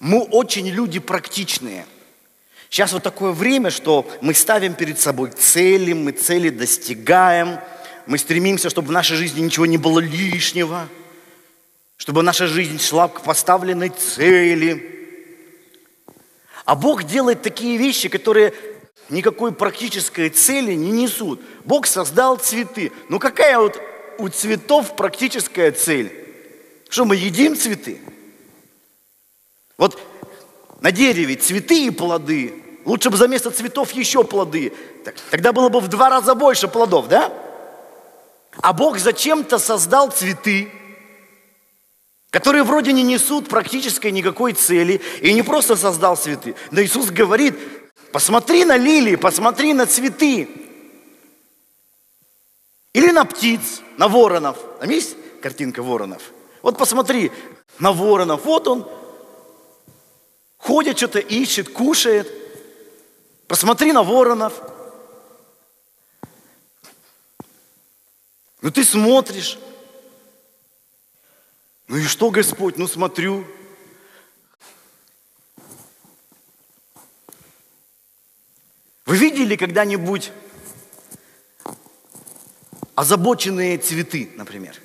мы 0.00 0.22
очень 0.22 0.68
люди 0.68 0.98
практичные– 0.98 1.86
Сейчас 2.74 2.92
вот 2.92 3.04
такое 3.04 3.30
время, 3.30 3.70
что 3.70 4.04
мы 4.20 4.34
ставим 4.34 4.74
перед 4.74 4.98
собой 4.98 5.30
цели, 5.30 5.92
мы 5.92 6.10
цели 6.10 6.48
достигаем, 6.48 7.60
мы 8.06 8.18
стремимся, 8.18 8.68
чтобы 8.68 8.88
в 8.88 8.90
нашей 8.90 9.16
жизни 9.16 9.42
ничего 9.42 9.64
не 9.64 9.76
было 9.76 10.00
лишнего, 10.00 10.88
чтобы 11.96 12.24
наша 12.24 12.48
жизнь 12.48 12.80
шла 12.80 13.06
к 13.06 13.22
поставленной 13.22 13.90
цели. 13.90 15.22
А 16.64 16.74
Бог 16.74 17.04
делает 17.04 17.42
такие 17.42 17.76
вещи, 17.76 18.08
которые 18.08 18.52
никакой 19.08 19.52
практической 19.52 20.28
цели 20.28 20.74
не 20.74 20.90
несут. 20.90 21.40
Бог 21.64 21.86
создал 21.86 22.38
цветы. 22.38 22.90
Ну 23.08 23.20
какая 23.20 23.56
вот 23.56 23.80
у 24.18 24.28
цветов 24.30 24.96
практическая 24.96 25.70
цель? 25.70 26.12
Что 26.88 27.04
мы 27.04 27.14
едим 27.14 27.56
цветы? 27.56 28.00
Вот 29.78 29.96
на 30.80 30.90
дереве 30.90 31.36
цветы 31.36 31.86
и 31.86 31.90
плоды, 31.90 32.63
Лучше 32.84 33.10
бы 33.10 33.16
за 33.16 33.28
место 33.28 33.50
цветов 33.50 33.92
еще 33.92 34.24
плоды. 34.24 34.72
Тогда 35.30 35.52
было 35.52 35.68
бы 35.68 35.80
в 35.80 35.88
два 35.88 36.10
раза 36.10 36.34
больше 36.34 36.68
плодов, 36.68 37.08
да? 37.08 37.32
А 38.60 38.72
Бог 38.72 38.98
зачем-то 38.98 39.58
создал 39.58 40.10
цветы, 40.10 40.70
которые 42.30 42.62
вроде 42.62 42.92
не 42.92 43.02
несут 43.02 43.48
практической 43.48 44.10
никакой 44.10 44.52
цели, 44.52 45.00
и 45.22 45.32
не 45.32 45.42
просто 45.42 45.76
создал 45.76 46.16
цветы. 46.16 46.54
Но 46.70 46.82
Иисус 46.82 47.10
говорит, 47.10 47.58
посмотри 48.12 48.64
на 48.64 48.76
лилии, 48.76 49.16
посмотри 49.16 49.72
на 49.72 49.86
цветы. 49.86 50.48
Или 52.92 53.10
на 53.10 53.24
птиц, 53.24 53.80
на 53.96 54.08
воронов. 54.08 54.58
Там 54.78 54.90
есть 54.90 55.16
картинка 55.40 55.82
воронов? 55.82 56.22
Вот 56.62 56.76
посмотри 56.76 57.32
на 57.78 57.92
воронов. 57.92 58.44
Вот 58.44 58.68
он 58.68 58.86
ходит, 60.58 60.98
что-то 60.98 61.18
ищет, 61.18 61.70
кушает– 61.70 62.30
Посмотри 63.46 63.92
на 63.92 64.02
воронов. 64.02 64.54
Ну 68.62 68.70
ты 68.70 68.84
смотришь. 68.84 69.58
Ну 71.86 71.98
и 71.98 72.04
что, 72.04 72.30
Господь? 72.30 72.78
Ну 72.78 72.88
смотрю. 72.88 73.46
Вы 79.04 79.18
видели 79.18 79.56
когда-нибудь 79.56 80.32
озабоченные 82.94 83.76
цветы, 83.76 84.32
например? 84.36 84.80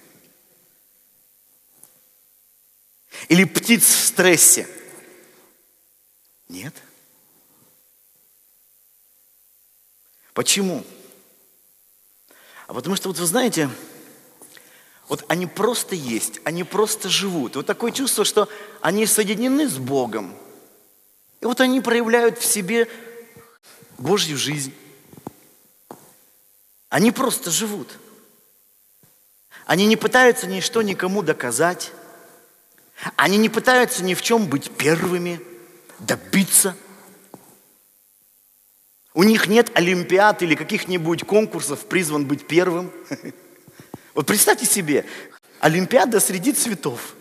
Или 3.29 3.45
птиц 3.45 3.83
в 3.83 4.05
стрессе? 4.07 4.67
Нет. 6.49 6.75
Почему? 10.39 10.85
А 12.67 12.73
потому 12.73 12.95
что, 12.95 13.09
вот 13.09 13.17
вы 13.17 13.25
знаете, 13.25 13.69
вот 15.09 15.25
они 15.27 15.47
просто 15.47 15.95
есть, 15.95 16.39
они 16.45 16.63
просто 16.63 17.09
живут. 17.09 17.57
вот 17.57 17.65
такое 17.65 17.91
чувство, 17.91 18.23
что 18.23 18.47
они 18.79 19.05
соединены 19.05 19.67
с 19.67 19.77
Богом. 19.77 20.33
И 21.41 21.45
вот 21.45 21.59
они 21.59 21.81
проявляют 21.81 22.39
в 22.39 22.45
себе 22.45 22.87
Божью 23.97 24.37
жизнь. 24.37 24.73
Они 26.87 27.11
просто 27.11 27.51
живут. 27.51 27.89
Они 29.65 29.85
не 29.87 29.97
пытаются 29.97 30.47
ничто 30.47 30.81
никому 30.81 31.21
доказать. 31.21 31.91
Они 33.17 33.35
не 33.35 33.49
пытаются 33.49 34.05
ни 34.05 34.13
в 34.13 34.21
чем 34.21 34.47
быть 34.47 34.71
первыми, 34.71 35.41
добиться– 35.99 36.77
у 39.19 39.23
них 39.23 39.47
нет 39.47 39.69
олимпиад 39.73 40.41
или 40.43 40.55
каких-нибудь 40.55 41.25
конкурсов, 41.25 41.85
призван 41.87 42.25
быть 42.25 42.47
первым. 42.47 42.89
Вот 44.15 44.25
представьте 44.25 44.65
себе, 44.65 45.05
Олимпиада 45.59 46.21
среди 46.21 46.53
цветов. 46.53 47.15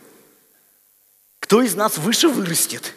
Кто 1.40 1.60
из 1.60 1.74
нас 1.74 1.98
выше 1.98 2.28
вырастет? 2.28 2.94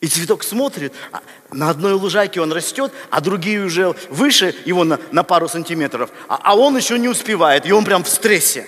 И 0.00 0.08
цветок 0.08 0.42
смотрит, 0.42 0.92
а 1.12 1.22
на 1.52 1.70
одной 1.70 1.92
лужайке 1.92 2.40
он 2.40 2.52
растет, 2.52 2.92
а 3.10 3.20
другие 3.20 3.64
уже 3.64 3.94
выше 4.10 4.54
его 4.64 4.82
на, 4.82 4.98
на 5.12 5.22
пару 5.22 5.48
сантиметров, 5.48 6.10
а, 6.28 6.40
а 6.42 6.56
он 6.56 6.76
еще 6.76 6.98
не 6.98 7.08
успевает, 7.08 7.64
и 7.64 7.72
он 7.72 7.84
прям 7.84 8.02
в 8.02 8.08
стрессе. 8.08 8.66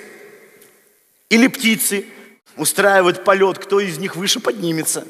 Или 1.30 1.48
птицы 1.48 2.06
устраивают 2.56 3.24
полет, 3.24 3.58
кто 3.58 3.80
из 3.80 3.98
них 3.98 4.14
выше 4.14 4.38
поднимется. 4.38 5.04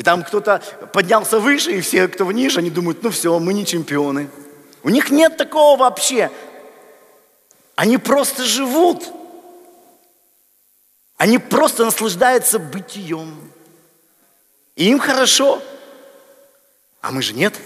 И 0.00 0.02
там 0.02 0.24
кто-то 0.24 0.62
поднялся 0.94 1.38
выше, 1.38 1.72
и 1.72 1.82
все, 1.82 2.08
кто 2.08 2.32
ниже, 2.32 2.60
они 2.60 2.70
думают, 2.70 3.02
ну 3.02 3.10
все, 3.10 3.38
мы 3.38 3.52
не 3.52 3.66
чемпионы. 3.66 4.30
У 4.82 4.88
них 4.88 5.10
нет 5.10 5.36
такого 5.36 5.78
вообще. 5.78 6.30
Они 7.74 7.98
просто 7.98 8.46
живут. 8.46 9.04
Они 11.18 11.36
просто 11.36 11.84
наслаждаются 11.84 12.58
бытием. 12.58 13.52
И 14.74 14.88
им 14.88 14.98
хорошо. 14.98 15.62
А 17.02 17.10
мы 17.10 17.20
же 17.20 17.34
нет. 17.34 17.60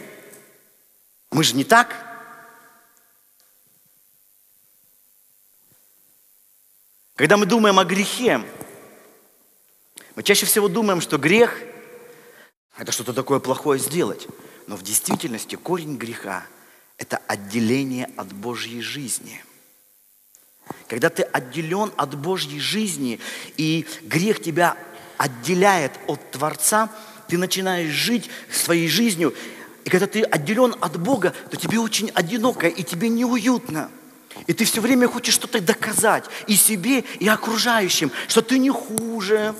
Мы 1.30 1.44
же 1.44 1.54
не 1.54 1.62
так. 1.62 1.94
Когда 7.14 7.36
мы 7.36 7.46
думаем 7.46 7.78
о 7.78 7.84
грехе, 7.84 8.40
мы 10.16 10.24
чаще 10.24 10.46
всего 10.46 10.66
думаем, 10.66 11.00
что 11.00 11.16
грех– 11.16 11.56
это 12.76 12.92
что-то 12.92 13.12
такое 13.12 13.38
плохое 13.38 13.78
сделать. 13.80 14.28
Но 14.66 14.76
в 14.76 14.82
действительности 14.82 15.56
корень 15.56 15.96
греха– 15.96 16.46
это 16.98 17.18
отделение 17.26 18.10
от 18.16 18.32
Божьей 18.32 18.80
жизни– 18.80 19.44
когда 20.88 21.10
ты 21.10 21.22
отделен 21.22 21.92
от 21.96 22.14
Божьей 22.14 22.60
жизни, 22.60 23.20
и 23.56 23.86
грех 24.02 24.40
тебя 24.40 24.76
отделяет 25.16 25.92
от 26.06 26.30
Творца, 26.30 26.90
ты 27.28 27.38
начинаешь 27.38 27.92
жить 27.92 28.30
своей 28.50 28.88
жизнью. 28.88 29.34
И 29.84 29.90
когда 29.90 30.06
ты 30.06 30.22
отделен 30.22 30.74
от 30.80 30.98
Бога, 31.00 31.34
то 31.50 31.56
тебе 31.56 31.78
очень 31.78 32.10
одиноко, 32.14 32.66
и 32.68 32.82
тебе 32.82 33.08
неуютно. 33.08 33.90
И 34.46 34.52
ты 34.52 34.64
все 34.64 34.80
время 34.80 35.08
хочешь 35.08 35.34
что-то 35.34 35.60
доказать 35.60 36.24
и 36.46 36.56
себе, 36.56 37.00
и 37.20 37.28
окружающим, 37.28 38.10
что 38.28 38.42
ты 38.42 38.58
не 38.58 38.70
хуже, 38.70 39.54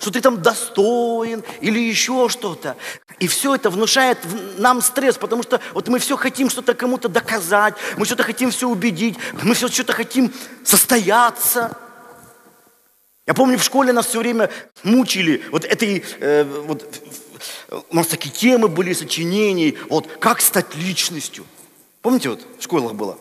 что 0.00 0.10
ты 0.10 0.20
там 0.20 0.42
достоин 0.42 1.44
или 1.60 1.78
еще 1.78 2.28
что-то. 2.28 2.76
И 3.18 3.28
все 3.28 3.54
это 3.54 3.70
внушает 3.70 4.18
нам 4.58 4.82
стресс, 4.82 5.16
потому 5.16 5.42
что 5.42 5.60
вот 5.72 5.88
мы 5.88 5.98
все 5.98 6.16
хотим 6.16 6.50
что-то 6.50 6.74
кому-то 6.74 7.08
доказать, 7.08 7.74
мы 7.96 8.04
что-то 8.04 8.22
хотим 8.22 8.50
все 8.50 8.68
убедить, 8.68 9.16
мы 9.42 9.54
все 9.54 9.68
что-то 9.68 9.92
хотим 9.92 10.32
состояться. 10.64 11.76
Я 13.26 13.34
помню, 13.34 13.58
в 13.58 13.64
школе 13.64 13.92
нас 13.92 14.06
все 14.06 14.20
время 14.20 14.50
мучили 14.84 15.42
вот 15.50 15.64
этой, 15.64 16.04
э, 16.20 16.44
вот, 16.44 16.84
у 17.90 17.96
нас 17.96 18.06
такие 18.06 18.30
темы 18.30 18.68
были, 18.68 18.92
сочинений, 18.92 19.76
вот, 19.88 20.06
как 20.20 20.40
стать 20.40 20.76
личностью. 20.76 21.44
Помните, 22.02 22.28
вот 22.28 22.40
в 22.58 22.62
школах 22.62 22.94
было? 22.94 23.18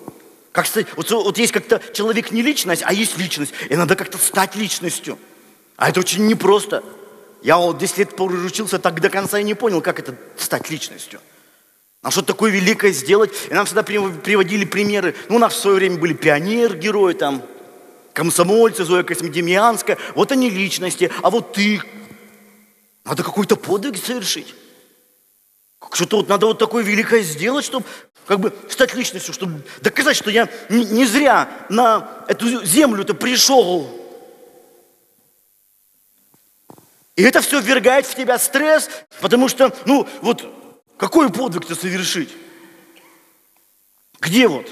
Как 0.51 0.67
стать, 0.67 0.87
вот, 0.95 1.09
вот 1.09 1.37
есть 1.37 1.51
как-то 1.51 1.81
человек 1.91 2.31
не 2.31 2.43
личность, 2.43 2.83
а 2.85 2.93
есть 2.93 3.17
личность, 3.17 3.53
и 3.67 3.75
надо 3.75 3.95
как-то 3.95 4.17
стать 4.19 4.55
личностью. 4.55 5.17
А 5.77 5.89
это 5.89 5.99
очень 5.99 6.25
непросто. 6.27 6.83
Я 7.41 7.57
вот 7.57 7.77
10 7.77 7.97
лет 7.97 8.15
поручился 8.15 8.79
так 8.79 9.01
до 9.01 9.09
конца 9.09 9.39
и 9.39 9.43
не 9.43 9.53
понял, 9.53 9.81
как 9.81 9.99
это 9.99 10.15
стать 10.37 10.69
личностью. 10.69 11.19
А 12.01 12.11
что 12.11 12.21
такое 12.21 12.51
великое 12.51 12.91
сделать? 12.91 13.31
И 13.49 13.53
нам 13.53 13.65
всегда 13.65 13.83
приводили 13.83 14.65
примеры. 14.65 15.15
Ну, 15.27 15.37
у 15.37 15.39
нас 15.39 15.53
в 15.53 15.59
свое 15.59 15.77
время 15.77 15.97
были 15.97 16.13
пионер-герои 16.13 17.13
там, 17.13 17.41
комсомольцы, 18.13 18.85
Зоя 18.85 19.03
Космодемьянская. 19.03 19.97
Вот 20.13 20.31
они 20.31 20.49
личности, 20.49 21.11
а 21.21 21.29
вот 21.29 21.53
ты. 21.53 21.81
Надо 23.03 23.23
какой-то 23.23 23.55
подвиг 23.55 23.97
совершить. 23.97 24.53
Что-то 25.91 26.17
вот 26.17 26.29
надо 26.29 26.47
вот 26.47 26.59
такое 26.59 26.83
великое 26.83 27.21
сделать, 27.21 27.65
чтобы 27.65 27.85
как 28.25 28.39
бы 28.39 28.53
стать 28.69 28.95
личностью, 28.95 29.33
чтобы 29.33 29.61
доказать, 29.81 30.15
что 30.15 30.31
я 30.31 30.49
не, 30.69 30.85
не 30.85 31.05
зря 31.05 31.49
на 31.69 32.23
эту 32.27 32.63
землю-то 32.63 33.13
пришел. 33.13 34.04
И 37.15 37.23
это 37.23 37.41
все 37.41 37.61
ввергает 37.61 38.05
в 38.05 38.15
тебя 38.15 38.37
стресс, 38.37 38.89
потому 39.21 39.47
что, 39.47 39.73
ну, 39.85 40.07
вот 40.21 40.45
какой 40.97 41.31
подвиг-то 41.31 41.75
совершить? 41.75 42.29
Где 44.19 44.47
вот 44.47 44.67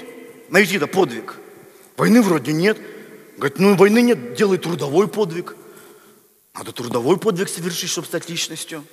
найти-то 0.50 0.86
подвиг? 0.86 1.36
Войны 1.96 2.22
вроде 2.22 2.52
нет. 2.52 2.78
Говорит, 3.36 3.58
ну 3.58 3.76
войны 3.76 4.02
нет, 4.02 4.34
делай 4.34 4.58
трудовой 4.58 5.08
подвиг. 5.08 5.56
Надо 6.54 6.72
трудовой 6.72 7.18
подвиг 7.18 7.48
совершить, 7.48 7.90
чтобы 7.90 8.06
стать 8.06 8.28
личностью. 8.28 8.84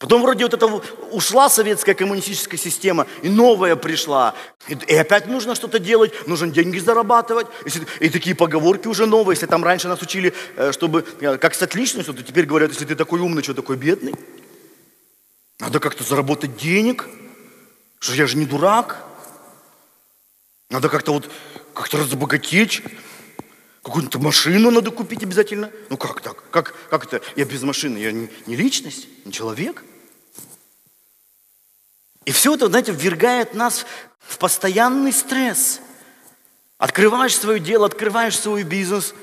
Потом 0.00 0.22
вроде 0.22 0.44
вот 0.44 0.54
это 0.54 0.66
ушла 1.12 1.50
советская 1.50 1.94
коммунистическая 1.94 2.56
система, 2.56 3.06
и 3.22 3.28
новая 3.28 3.76
пришла. 3.76 4.34
И, 4.66 4.72
и 4.72 4.94
опять 4.94 5.26
нужно 5.26 5.54
что-то 5.54 5.78
делать, 5.78 6.26
нужно 6.26 6.48
деньги 6.48 6.78
зарабатывать. 6.78 7.46
И, 7.66 8.06
и 8.06 8.08
такие 8.08 8.34
поговорки 8.34 8.88
уже 8.88 9.04
новые. 9.04 9.34
Если 9.34 9.44
там 9.44 9.62
раньше 9.62 9.88
нас 9.88 10.00
учили, 10.00 10.32
э, 10.56 10.72
чтобы 10.72 11.04
э, 11.20 11.36
как 11.36 11.54
стать 11.54 11.74
личностью, 11.74 12.14
то 12.14 12.22
теперь 12.22 12.46
говорят, 12.46 12.70
если 12.70 12.86
ты 12.86 12.96
такой 12.96 13.20
умный, 13.20 13.42
что 13.42 13.52
такой 13.52 13.76
бедный? 13.76 14.14
Надо 15.58 15.80
как-то 15.80 16.02
заработать 16.02 16.56
денег, 16.56 17.06
что 17.98 18.14
я 18.14 18.26
же 18.26 18.38
не 18.38 18.46
дурак. 18.46 19.04
Надо 20.70 20.88
как-то 20.88 21.12
вот 21.12 21.30
как-то 21.74 21.98
разбогатеть. 21.98 22.82
Какую-то 23.82 24.18
машину 24.18 24.70
надо 24.70 24.92
купить 24.92 25.22
обязательно. 25.22 25.70
Ну 25.90 25.98
как 25.98 26.22
так? 26.22 26.42
Как, 26.50 26.74
как 26.88 27.04
это? 27.04 27.20
Я 27.36 27.44
без 27.44 27.62
машины, 27.62 27.98
я 27.98 28.12
не, 28.12 28.30
не 28.46 28.56
личность, 28.56 29.06
не 29.26 29.32
человек. 29.32 29.84
И 32.24 32.32
все 32.32 32.54
это, 32.54 32.68
знаете, 32.68 32.92
ввергает 32.92 33.54
нас 33.54 33.86
в 34.18 34.38
постоянный 34.38 35.12
стресс. 35.12 35.80
Открываешь 36.78 37.36
свое 37.36 37.60
дело, 37.60 37.86
открываешь 37.86 38.38
свой 38.38 38.62
бизнес, 38.62 39.14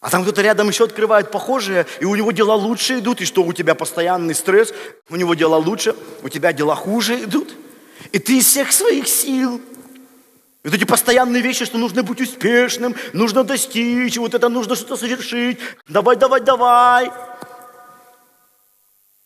а 0.00 0.08
там 0.08 0.22
кто-то 0.22 0.40
рядом 0.40 0.68
еще 0.68 0.84
открывает 0.84 1.30
похожее, 1.30 1.86
и 2.00 2.06
у 2.06 2.14
него 2.14 2.32
дела 2.32 2.54
лучше 2.54 2.98
идут, 2.98 3.20
и 3.20 3.26
что 3.26 3.42
у 3.42 3.52
тебя 3.52 3.74
постоянный 3.74 4.34
стресс, 4.34 4.72
у 5.10 5.16
него 5.16 5.34
дела 5.34 5.56
лучше, 5.56 5.94
у 6.22 6.28
тебя 6.28 6.52
дела 6.52 6.74
хуже 6.74 7.22
идут. 7.22 7.54
И 8.12 8.18
ты 8.18 8.38
из 8.38 8.46
всех 8.46 8.72
своих 8.72 9.06
сил 9.06 9.60
вот 10.64 10.74
эти 10.74 10.84
постоянные 10.84 11.42
вещи, 11.42 11.64
что 11.64 11.78
нужно 11.78 12.02
быть 12.02 12.20
успешным, 12.20 12.94
нужно 13.12 13.44
достичь, 13.44 14.16
вот 14.16 14.34
это 14.34 14.48
нужно 14.48 14.74
что-то 14.74 14.96
совершить. 14.96 15.58
Давай, 15.86 16.16
давай, 16.16 16.40
давай. 16.40 17.10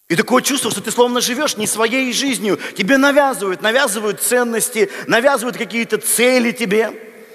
И 0.09 0.17
такое 0.17 0.43
чувство, 0.43 0.71
что 0.71 0.81
ты 0.81 0.91
словно 0.91 1.21
живешь 1.21 1.57
не 1.57 1.67
своей 1.67 2.13
жизнью. 2.13 2.59
Тебе 2.77 2.99
навязывают, 2.99 3.63
навязывают 3.63 4.21
ценности, 4.21 4.91
навязывают 5.07 5.57
какие-то 5.57 5.99
цели 5.99 6.53
тебе. 6.53 6.93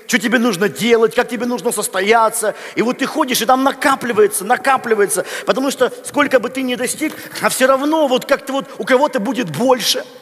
Что 0.08 0.20
тебе 0.20 0.40
нужно 0.40 0.70
делать, 0.70 1.14
как 1.16 1.30
тебе 1.30 1.46
нужно 1.46 1.72
состояться. 1.72 2.56
И 2.76 2.82
вот 2.82 3.00
ты 3.00 3.06
ходишь, 3.06 3.42
и 3.42 3.46
там 3.46 3.64
накапливается, 3.64 4.46
накапливается. 4.46 5.26
Потому 5.46 5.72
что 5.72 5.92
сколько 6.06 6.40
бы 6.40 6.50
ты 6.50 6.62
ни 6.62 6.76
достиг, 6.76 7.14
а 7.42 7.50
все 7.50 7.66
равно 7.66 8.08
вот 8.08 8.26
как-то 8.26 8.54
вот 8.54 8.70
у 8.78 8.86
кого-то 8.86 9.20
будет 9.20 9.50
больше– 9.50 10.04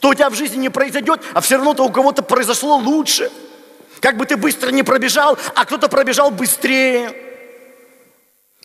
что 0.00 0.08
у 0.08 0.14
тебя 0.14 0.30
в 0.30 0.34
жизни 0.34 0.56
не 0.56 0.70
произойдет, 0.70 1.20
а 1.34 1.42
все 1.42 1.56
равно-то 1.56 1.84
у 1.84 1.90
кого-то 1.90 2.22
произошло 2.22 2.78
лучше. 2.78 3.30
Как 4.00 4.16
бы 4.16 4.24
ты 4.24 4.38
быстро 4.38 4.70
не 4.70 4.82
пробежал, 4.82 5.36
а 5.54 5.66
кто-то 5.66 5.88
пробежал 5.88 6.30
быстрее. 6.30 7.14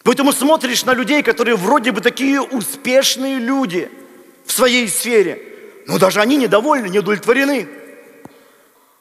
Поэтому 0.05 0.31
смотришь 0.31 0.85
на 0.85 0.93
людей, 0.93 1.21
которые 1.21 1.57
вроде 1.57 1.91
бы 1.91 1.99
такие 1.99 2.41
успешные 2.41 3.39
люди 3.39 3.91
в 4.45 4.53
своей 4.53 4.87
сфере, 4.87 5.41
но 5.85 5.99
даже 5.99 6.21
они 6.21 6.37
недовольны, 6.37 6.87
не 6.87 6.99
удовлетворены. 6.99 7.67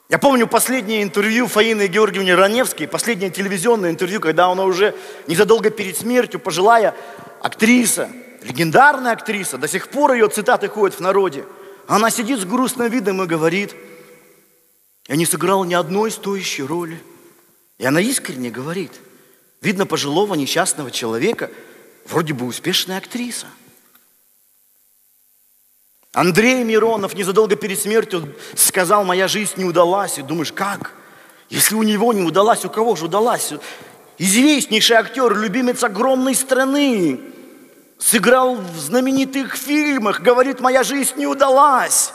Я 0.09 0.19
помню 0.19 0.47
последнее 0.47 1.01
интервью 1.01 1.47
Фаины 1.47 1.87
Георгиевны 1.87 2.35
Раневской, 2.35 2.89
последнее 2.89 3.29
телевизионное 3.29 3.91
интервью, 3.91 4.19
когда 4.19 4.47
она 4.47 4.65
уже 4.65 4.93
незадолго 5.27 5.69
перед 5.69 5.97
смертью, 5.97 6.41
пожилая 6.41 6.93
актриса, 7.41 8.09
легендарная 8.43 9.13
актриса, 9.13 9.57
до 9.57 9.69
сих 9.69 9.87
пор 9.87 10.11
ее 10.11 10.27
цитаты 10.27 10.67
ходят 10.67 10.97
в 10.97 10.99
народе– 10.99 11.45
она 11.87 12.09
сидит 12.09 12.39
с 12.39 12.45
грустным 12.45 12.89
видом 12.89 13.21
и 13.21 13.27
говорит, 13.27 13.75
я 15.07 15.15
не 15.15 15.25
сыграл 15.25 15.63
ни 15.65 15.73
одной 15.73 16.09
стоящей 16.11 16.63
роли. 16.63 17.01
И 17.77 17.85
она 17.85 18.01
искренне 18.01 18.49
говорит, 18.49 18.91
видно 19.65 19.87
пожилого 19.87 20.35
несчастного 20.35 20.91
человека, 20.91 21.49
вроде 22.05 22.33
бы 22.33 22.45
успешная 22.45 22.99
актриса. 22.99 23.47
Андрей 26.13 26.63
Миронов 26.63 27.15
незадолго 27.15 27.55
перед 27.55 27.79
смертью 27.79 28.35
сказал, 28.55 29.03
моя 29.03 29.27
жизнь 29.27 29.53
не 29.57 29.65
удалась. 29.65 30.17
И 30.17 30.21
думаешь, 30.21 30.53
как? 30.53 30.93
Если 31.49 31.75
у 31.75 31.83
него 31.83 32.13
не 32.13 32.21
удалась, 32.21 32.63
у 32.63 32.69
кого 32.69 32.95
же 32.95 33.05
удалась? 33.05 33.51
Известнейший 34.17 34.97
актер, 34.97 35.35
любимец 35.35 35.83
огромной 35.83 36.35
страны, 36.35 37.19
сыграл 37.97 38.55
в 38.55 38.77
знаменитых 38.79 39.55
фильмах, 39.55 40.21
говорит, 40.21 40.61
моя 40.61 40.83
жизнь 40.83 41.15
не 41.17 41.27
удалась. 41.27 42.13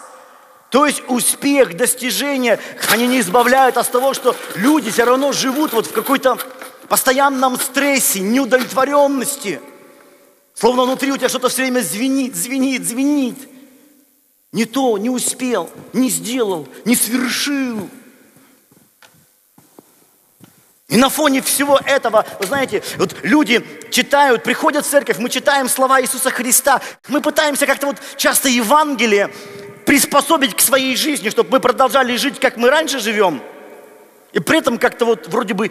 То 0.71 0.87
есть 0.87 1.03
успех, 1.09 1.77
достижения, 1.77 2.61
они 2.91 3.09
не 3.09 3.21
избавляют 3.21 3.77
от 3.77 3.91
того, 3.91 4.15
что 4.15 4.37
люди 4.55 4.91
все 4.91 5.05
равно 5.05 5.33
живут 5.33 5.73
вот 5.73 5.87
в 5.87 5.93
какой-то 5.93 6.39
постоянном 6.91 7.59
стрессе, 7.59 8.19
неудовлетворенности. 8.19 9.61
Словно 10.55 10.83
внутри 10.83 11.13
у 11.13 11.17
тебя 11.17 11.29
что-то 11.29 11.49
все 11.49 11.63
время 11.63 11.81
звенит, 11.83 12.35
звенит, 12.35 12.85
звенит. 12.85 13.39
Не 14.51 14.65
то, 14.65 14.99
не 14.99 15.09
успел, 15.09 15.71
не 15.93 16.11
сделал, 16.11 16.67
не 16.85 16.97
совершил. 16.97 17.89
И 20.89 20.97
на 20.97 21.09
фоне 21.09 21.41
всего 21.43 21.79
этого, 21.87 22.27
вы 22.41 22.47
знаете, 22.47 22.83
вот 22.99 23.15
люди 23.23 23.65
читают, 23.93 24.43
приходят 24.43 24.85
в 24.85 24.91
церковь, 24.91 25.19
мы 25.19 25.29
читаем 25.29 25.69
слова 25.69 26.03
Иисуса 26.03 26.31
Христа, 26.31 26.81
мы 27.07 27.21
пытаемся 27.21 27.67
как-то 27.67 27.87
вот 27.87 27.99
часто 28.17 28.49
Евангелие 28.49 29.33
приспособить 29.87 30.57
к 30.57 30.61
своей 30.61 30.97
жизни, 30.97 31.31
чтобы 31.31 31.51
мы 31.51 31.61
продолжали 31.61 32.17
жить, 32.17 32.41
как 32.41 32.57
мы 32.57 32.69
раньше 32.69 32.99
живем. 32.99 33.41
И 34.33 34.41
при 34.41 34.59
этом 34.59 34.77
как-то 34.79 35.05
вот 35.05 35.29
вроде 35.29 35.55
бы 35.55 35.71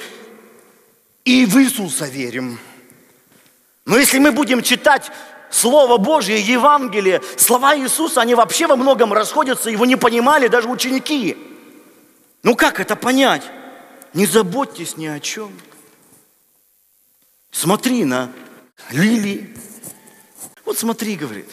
и 1.26 1.46
в 1.46 1.58
Иисуса 1.58 2.06
верим. 2.06 2.60
Но 3.86 3.98
если 3.98 4.20
мы 4.20 4.32
будем 4.32 4.62
читать 4.62 5.12
Слово 5.50 5.98
Божье, 5.98 6.40
Евангелие, 6.40 7.22
слова 7.38 7.76
Иисуса, 7.76 8.22
они 8.22 8.36
вообще 8.36 8.68
во 8.68 8.76
многом 8.76 9.14
расходятся, 9.14 9.70
его 9.70 9.86
не 9.86 9.96
понимали 9.96 10.48
даже 10.48 10.70
ученики. 10.70 11.36
Ну 12.44 12.56
как 12.56 12.80
это 12.80 12.96
понять? 12.96 13.44
Не 14.14 14.26
заботьтесь 14.26 14.98
ни 14.98 15.08
о 15.08 15.20
чем. 15.20 15.52
Смотри 17.52 18.06
на 18.06 18.32
лилии. 18.92 19.56
Вот 20.66 20.78
смотри, 20.78 21.16
говорит, 21.16 21.50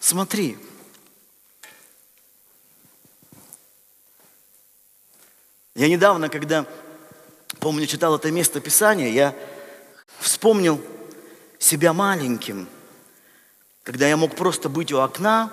смотри. 0.00 0.56
Я 5.74 5.88
недавно, 5.88 6.28
когда, 6.28 6.66
помню, 7.60 7.86
читал 7.86 8.16
это 8.16 8.30
место 8.30 8.60
Писания, 8.60 9.08
я 9.08 9.36
вспомнил 10.18 10.80
себя 11.58 11.92
маленьким, 11.92 12.68
когда 13.82 14.06
я 14.08 14.16
мог 14.16 14.34
просто 14.34 14.68
быть 14.68 14.92
у 14.92 14.98
окна 14.98 15.52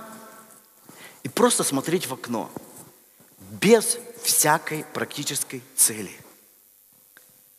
и 1.23 1.29
просто 1.29 1.63
смотреть 1.63 2.07
в 2.07 2.13
окно, 2.13 2.51
без 3.39 3.97
всякой 4.23 4.85
практической 4.93 5.61
цели. 5.75 6.11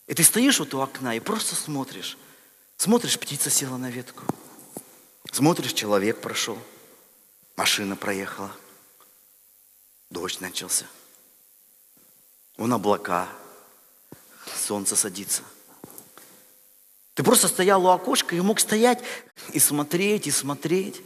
И 0.07 0.15
ты 0.15 0.25
стоишь 0.25 0.59
вот 0.59 0.75
у 0.75 0.81
окна 0.81 1.15
и 1.17 1.21
просто 1.21 1.55
смотришь. 1.55 2.19
Смотришь, 2.77 3.19
птица 3.19 3.51
села 3.51 3.77
на 3.77 3.91
ветку. 3.91 4.25
Смотришь, 5.31 5.73
человек 5.73 6.21
прошел. 6.21 6.59
Машина 7.57 7.97
проехала. 7.97 8.51
Дождь 10.11 10.41
начался. 10.41 10.87
Вон 12.57 12.73
облака. 12.73 13.29
Солнце 14.63 14.97
садится. 14.97 15.43
Ты 17.15 17.23
просто 17.23 17.49
стоял 17.49 17.85
у 17.85 17.91
окошка 17.91 18.35
и 18.35 18.41
мог 18.41 18.59
стоять 18.59 19.01
и 19.53 19.59
смотреть, 19.59 20.27
и 20.27 20.31
смотреть. 20.31 21.03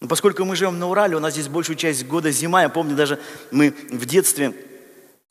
Но 0.00 0.06
поскольку 0.06 0.44
мы 0.44 0.54
живем 0.54 0.78
на 0.78 0.88
Урале, 0.88 1.16
у 1.16 1.20
нас 1.20 1.32
здесь 1.32 1.48
большую 1.48 1.76
часть 1.76 2.06
года 2.06 2.30
зима. 2.30 2.62
Я 2.62 2.68
помню, 2.68 2.94
даже 2.94 3.18
мы 3.50 3.70
в 3.90 4.04
детстве 4.06 4.54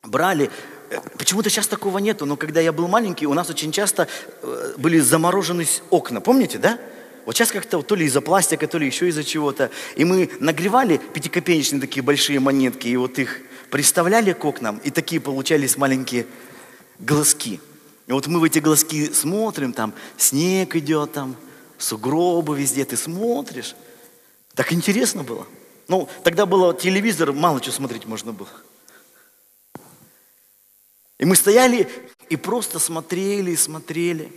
брали. 0.01 0.51
Почему-то 1.17 1.49
сейчас 1.49 1.67
такого 1.67 1.99
нету, 1.99 2.25
но 2.25 2.35
когда 2.35 2.59
я 2.59 2.73
был 2.73 2.87
маленький, 2.87 3.25
у 3.25 3.33
нас 3.33 3.49
очень 3.49 3.71
часто 3.71 4.07
э, 4.41 4.73
были 4.77 4.99
заморожены 4.99 5.65
окна. 5.89 6.21
Помните, 6.21 6.57
да? 6.57 6.77
Вот 7.25 7.35
сейчас 7.35 7.51
как-то 7.51 7.81
то 7.81 7.95
ли 7.95 8.05
из-за 8.05 8.21
пластика, 8.21 8.67
то 8.67 8.77
ли 8.77 8.85
еще 8.85 9.07
из-за 9.07 9.23
чего-то. 9.23 9.71
И 9.95 10.03
мы 10.03 10.29
нагревали 10.39 10.97
пятикопеечные 10.97 11.79
такие 11.79 12.03
большие 12.03 12.39
монетки, 12.39 12.87
и 12.87 12.97
вот 12.97 13.17
их 13.17 13.39
приставляли 13.69 14.33
к 14.33 14.43
окнам, 14.43 14.79
и 14.83 14.91
такие 14.91 15.21
получались 15.21 15.77
маленькие 15.77 16.27
глазки. 17.03 17.59
И 18.07 18.11
вот 18.11 18.27
мы 18.27 18.39
в 18.39 18.43
эти 18.43 18.59
глазки 18.59 19.11
смотрим, 19.13 19.73
там 19.73 19.93
снег 20.17 20.75
идет, 20.75 21.13
там 21.13 21.35
сугробы 21.77 22.59
везде, 22.59 22.85
ты 22.85 22.97
смотришь. 22.97 23.75
Так 24.55 24.73
интересно 24.73 25.23
было. 25.23 25.47
Ну, 25.87 26.09
тогда 26.23 26.45
было 26.45 26.73
телевизор, 26.73 27.33
мало 27.33 27.59
чего 27.61 27.73
смотреть 27.73 28.05
можно 28.05 28.33
было. 28.33 28.49
И 31.17 31.25
мы 31.25 31.35
стояли 31.35 31.89
и 32.29 32.35
просто 32.35 32.79
смотрели 32.79 33.51
и 33.51 33.57
смотрели. 33.57 34.31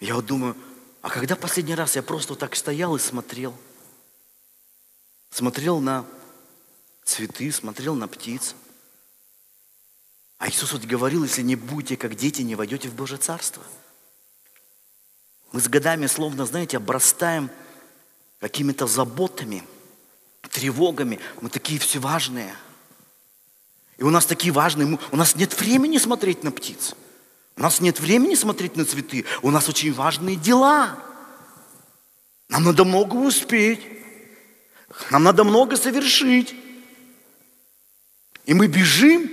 Я 0.00 0.14
вот 0.14 0.26
думаю, 0.26 0.56
а 1.02 1.10
когда 1.10 1.36
последний 1.36 1.74
раз 1.74 1.96
я 1.96 2.02
просто 2.02 2.32
вот 2.32 2.40
так 2.40 2.56
стоял 2.56 2.96
и 2.96 2.98
смотрел? 2.98 3.54
Смотрел 5.30 5.80
на 5.80 6.06
цветы, 7.04 7.50
смотрел 7.52 7.94
на 7.94 8.08
птиц. 8.08 8.54
А 10.38 10.48
Иисус 10.48 10.72
вот 10.72 10.84
говорил, 10.84 11.24
если 11.24 11.42
не 11.42 11.56
будете 11.56 11.96
как 11.96 12.14
дети, 12.14 12.42
не 12.42 12.54
войдете 12.54 12.88
в 12.88 12.94
Божье 12.94 13.16
Царство. 13.16 13.62
Мы 15.52 15.60
с 15.60 15.68
годами 15.68 16.06
словно, 16.06 16.44
знаете, 16.44 16.76
обрастаем 16.76 17.50
какими-то 18.40 18.86
заботами, 18.86 19.62
тревогами. 20.50 21.18
Мы 21.40 21.48
такие 21.48 21.80
все 21.80 21.98
важные– 21.98 22.54
и 23.98 24.02
у 24.02 24.10
нас 24.10 24.26
такие 24.26 24.52
важные, 24.52 24.98
у 25.10 25.16
нас 25.16 25.36
нет 25.36 25.58
времени 25.58 25.98
смотреть 25.98 26.44
на 26.44 26.50
птиц. 26.50 26.94
У 27.56 27.62
нас 27.62 27.80
нет 27.80 27.98
времени 27.98 28.34
смотреть 28.34 28.76
на 28.76 28.84
цветы. 28.84 29.24
У 29.40 29.50
нас 29.50 29.68
очень 29.68 29.92
важные 29.92 30.36
дела. 30.36 30.98
Нам 32.48 32.64
надо 32.64 32.84
много 32.84 33.16
успеть. 33.16 33.80
Нам 35.10 35.22
надо 35.22 35.44
много 35.44 35.76
совершить. 35.76 36.54
И 38.44 38.52
мы 38.52 38.66
бежим, 38.66 39.30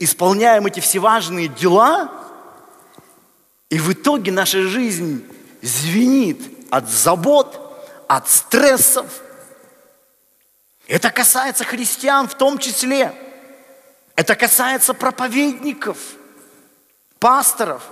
исполняем 0.00 0.66
эти 0.66 0.80
все 0.80 0.98
важные 0.98 1.48
дела, 1.48 2.10
и 3.68 3.78
в 3.78 3.92
итоге 3.92 4.32
наша 4.32 4.62
жизнь 4.62 5.24
звенит 5.62 6.40
от 6.70 6.88
забот, 6.88 7.60
от 8.08 8.28
стрессов. 8.28 9.06
Это 10.86 11.10
касается 11.10 11.64
христиан 11.64 12.28
в 12.28 12.34
том 12.34 12.58
числе– 12.58 13.12
это 14.16 14.34
касается 14.34 14.94
проповедников, 14.94 15.98
пасторов. 17.20 17.82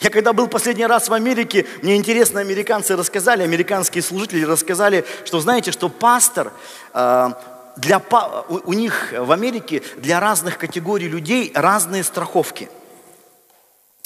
Я 0.00 0.08
когда 0.08 0.32
был 0.32 0.48
последний 0.48 0.86
раз 0.86 1.10
в 1.10 1.12
Америке, 1.12 1.66
мне 1.82 1.96
интересно, 1.96 2.40
американцы 2.40 2.96
рассказали, 2.96 3.42
американские 3.42 4.02
служители 4.02 4.46
рассказали, 4.46 5.04
что 5.26 5.40
знаете, 5.40 5.72
что 5.72 5.90
пастор, 5.90 6.54
э, 6.94 7.28
для, 7.76 8.02
у 8.48 8.72
них 8.72 9.12
в 9.16 9.32
Америке 9.32 9.82
для 9.96 10.20
разных 10.20 10.58
категорий 10.58 11.08
людей 11.08 11.52
разные 11.54 12.04
страховки. 12.04 12.68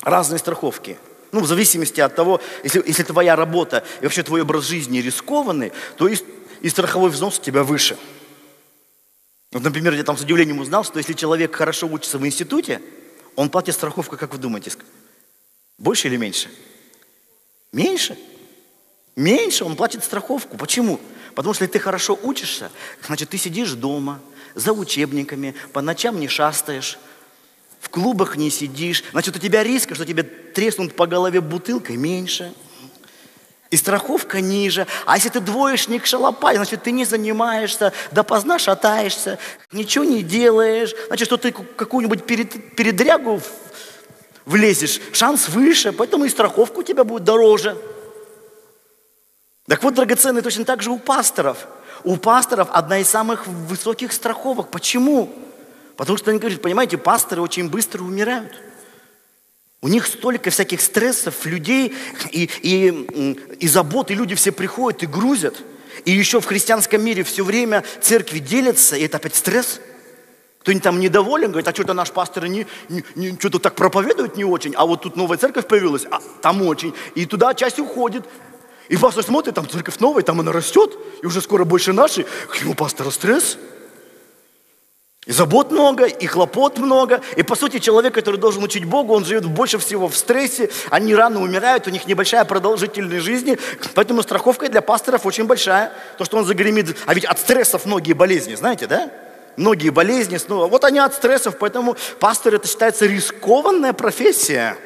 Разные 0.02 0.38
страховки. 0.38 0.98
Ну, 1.32 1.40
в 1.40 1.46
зависимости 1.46 2.00
от 2.00 2.14
того, 2.14 2.40
если, 2.62 2.82
если 2.86 3.02
твоя 3.02 3.34
работа 3.36 3.84
и 4.00 4.04
вообще 4.04 4.22
твой 4.22 4.42
образ 4.42 4.64
жизни 4.64 4.98
рискованный, 4.98 5.72
то 5.96 6.06
и, 6.06 6.16
и 6.60 6.68
страховой 6.68 7.10
взнос 7.10 7.38
у 7.38 7.42
тебя 7.42 7.64
выше. 7.64 7.96
Вот, 9.50 9.62
например, 9.62 9.94
я 9.94 10.04
там 10.04 10.16
с 10.16 10.22
удивлением 10.22 10.60
узнал, 10.60 10.84
что 10.84 10.98
если 10.98 11.12
человек 11.12 11.54
хорошо 11.54 11.86
учится 11.86 12.18
в 12.18 12.26
институте, 12.26 12.80
он 13.36 13.50
платит 13.50 13.74
страховку, 13.74 14.16
как 14.16 14.32
вы 14.32 14.38
думаете, 14.38 14.72
больше 15.78 16.08
или 16.08 16.16
меньше? 16.16 16.48
Меньше. 17.72 18.16
Меньше 19.16 19.64
он 19.64 19.76
платит 19.76 20.04
страховку. 20.04 20.56
Почему? 20.56 21.00
Потому 21.34 21.54
что 21.54 21.64
если 21.64 21.72
ты 21.72 21.78
хорошо 21.78 22.18
учишься, 22.22 22.70
значит, 23.06 23.30
ты 23.30 23.38
сидишь 23.38 23.72
дома, 23.72 24.20
за 24.54 24.72
учебниками, 24.72 25.54
по 25.72 25.80
ночам 25.80 26.20
не 26.20 26.28
шастаешь, 26.28 26.98
в 27.80 27.88
клубах 27.88 28.36
не 28.36 28.50
сидишь, 28.50 29.02
значит, 29.10 29.34
у 29.36 29.38
тебя 29.38 29.62
риска, 29.62 29.94
что 29.94 30.06
тебе 30.06 30.22
треснут 30.22 30.94
по 30.94 31.06
голове 31.06 31.40
бутылкой, 31.40 31.96
меньше– 31.96 32.52
и 33.74 33.76
страховка 33.76 34.40
ниже. 34.40 34.86
А 35.04 35.16
если 35.16 35.30
ты 35.30 35.40
двоечник 35.40 36.06
шалопай, 36.06 36.54
значит, 36.54 36.84
ты 36.84 36.92
не 36.92 37.04
занимаешься, 37.04 37.92
допоздна 38.12 38.60
шатаешься, 38.60 39.40
ничего 39.72 40.04
не 40.04 40.22
делаешь. 40.22 40.94
Значит, 41.08 41.26
что 41.26 41.36
ты 41.36 41.50
какую-нибудь 41.50 42.24
перед, 42.24 42.76
передрягу 42.76 43.42
влезешь, 44.46 45.00
шанс 45.12 45.48
выше, 45.48 45.90
поэтому 45.90 46.24
и 46.24 46.28
страховка 46.28 46.78
у 46.78 46.82
тебя 46.84 47.02
будет 47.02 47.24
дороже. 47.24 47.76
Так 49.66 49.82
вот, 49.82 49.94
драгоценные, 49.94 50.42
точно 50.42 50.64
так 50.64 50.82
же 50.82 50.90
у 50.90 50.98
пасторов. 50.98 51.66
У 52.02 52.16
пасторов 52.16 52.68
одна 52.70 52.98
из 52.98 53.08
самых 53.08 53.46
высоких 53.46 54.12
страховок. 54.12 54.70
Почему? 54.70 55.32
Потому 55.96 56.18
что 56.18 56.30
они 56.30 56.38
говорят, 56.38 56.60
понимаете, 56.60 56.98
пасторы 56.98 57.40
очень 57.40 57.68
быстро 57.70 58.02
умирают. 58.02 58.52
У 59.80 59.88
них 59.88 60.06
столько 60.06 60.50
всяких 60.50 60.80
стрессов, 60.80 61.44
людей 61.46 61.94
и, 62.30 62.50
и, 62.62 62.88
и 63.60 63.68
забот, 63.68 64.10
и 64.10 64.14
люди 64.14 64.34
все 64.34 64.50
приходят 64.50 65.02
и 65.02 65.06
грузят. 65.06 65.56
И 66.04 66.10
еще 66.10 66.40
в 66.40 66.46
христианском 66.46 67.02
мире 67.04 67.22
все 67.22 67.44
время 67.44 67.84
церкви 68.00 68.38
делятся, 68.38 68.96
и 68.96 69.04
это 69.04 69.18
опять 69.18 69.34
стресс. 69.34 69.80
Кто-нибудь 70.60 70.82
там 70.82 71.00
недоволен, 71.00 71.50
говорит, 71.50 71.68
а 71.68 71.74
что-то 71.74 71.92
наш 71.92 72.10
пастор 72.10 72.46
не, 72.48 72.66
не, 72.88 73.04
не, 73.14 73.36
что-то 73.38 73.58
так 73.58 73.74
проповедует 73.74 74.36
не 74.36 74.44
очень, 74.44 74.74
а 74.74 74.86
вот 74.86 75.02
тут 75.02 75.16
новая 75.16 75.36
церковь 75.36 75.66
появилась, 75.66 76.06
а 76.10 76.20
там 76.40 76.62
очень. 76.62 76.94
И 77.14 77.26
туда 77.26 77.52
часть 77.54 77.78
уходит. 77.78 78.24
И 78.88 78.96
пастор 78.96 79.24
смотрит, 79.24 79.54
там 79.54 79.68
церковь 79.68 79.98
новая, 79.98 80.22
там 80.22 80.40
она 80.40 80.52
растет, 80.52 80.98
и 81.22 81.26
уже 81.26 81.40
скоро 81.40 81.64
больше 81.64 81.92
нашей. 81.92 82.24
К 82.48 82.60
нему 82.60 82.74
пастора 82.74 83.10
стресс. 83.10 83.56
И 85.26 85.32
забот 85.32 85.70
много, 85.70 86.04
и 86.04 86.26
хлопот 86.26 86.76
много. 86.76 87.22
И 87.36 87.42
по 87.42 87.54
сути 87.56 87.78
человек, 87.78 88.12
который 88.12 88.36
должен 88.36 88.62
учить 88.62 88.84
Богу, 88.84 89.14
он 89.14 89.24
живет 89.24 89.46
больше 89.46 89.78
всего 89.78 90.08
в 90.08 90.16
стрессе. 90.16 90.70
Они 90.90 91.14
рано 91.14 91.40
умирают, 91.40 91.86
у 91.86 91.90
них 91.90 92.06
небольшая 92.06 92.44
продолжительность 92.44 93.24
жизни. 93.24 93.58
Поэтому 93.94 94.22
страховка 94.22 94.68
для 94.68 94.82
пасторов 94.82 95.24
очень 95.24 95.44
большая. 95.44 95.92
То, 96.18 96.26
что 96.26 96.36
он 96.36 96.44
загремит. 96.44 96.94
А 97.06 97.14
ведь 97.14 97.24
от 97.24 97.38
стрессов 97.38 97.86
многие 97.86 98.12
болезни, 98.12 98.54
знаете, 98.54 98.86
да? 98.86 99.10
Многие 99.56 99.88
болезни 99.88 100.36
снова. 100.36 100.66
Вот 100.66 100.84
они 100.84 100.98
от 100.98 101.14
стрессов, 101.14 101.56
поэтому 101.58 101.96
пастор 102.20 102.56
это 102.56 102.68
считается 102.68 103.06
рискованная 103.06 103.94
профессия. 103.94 104.76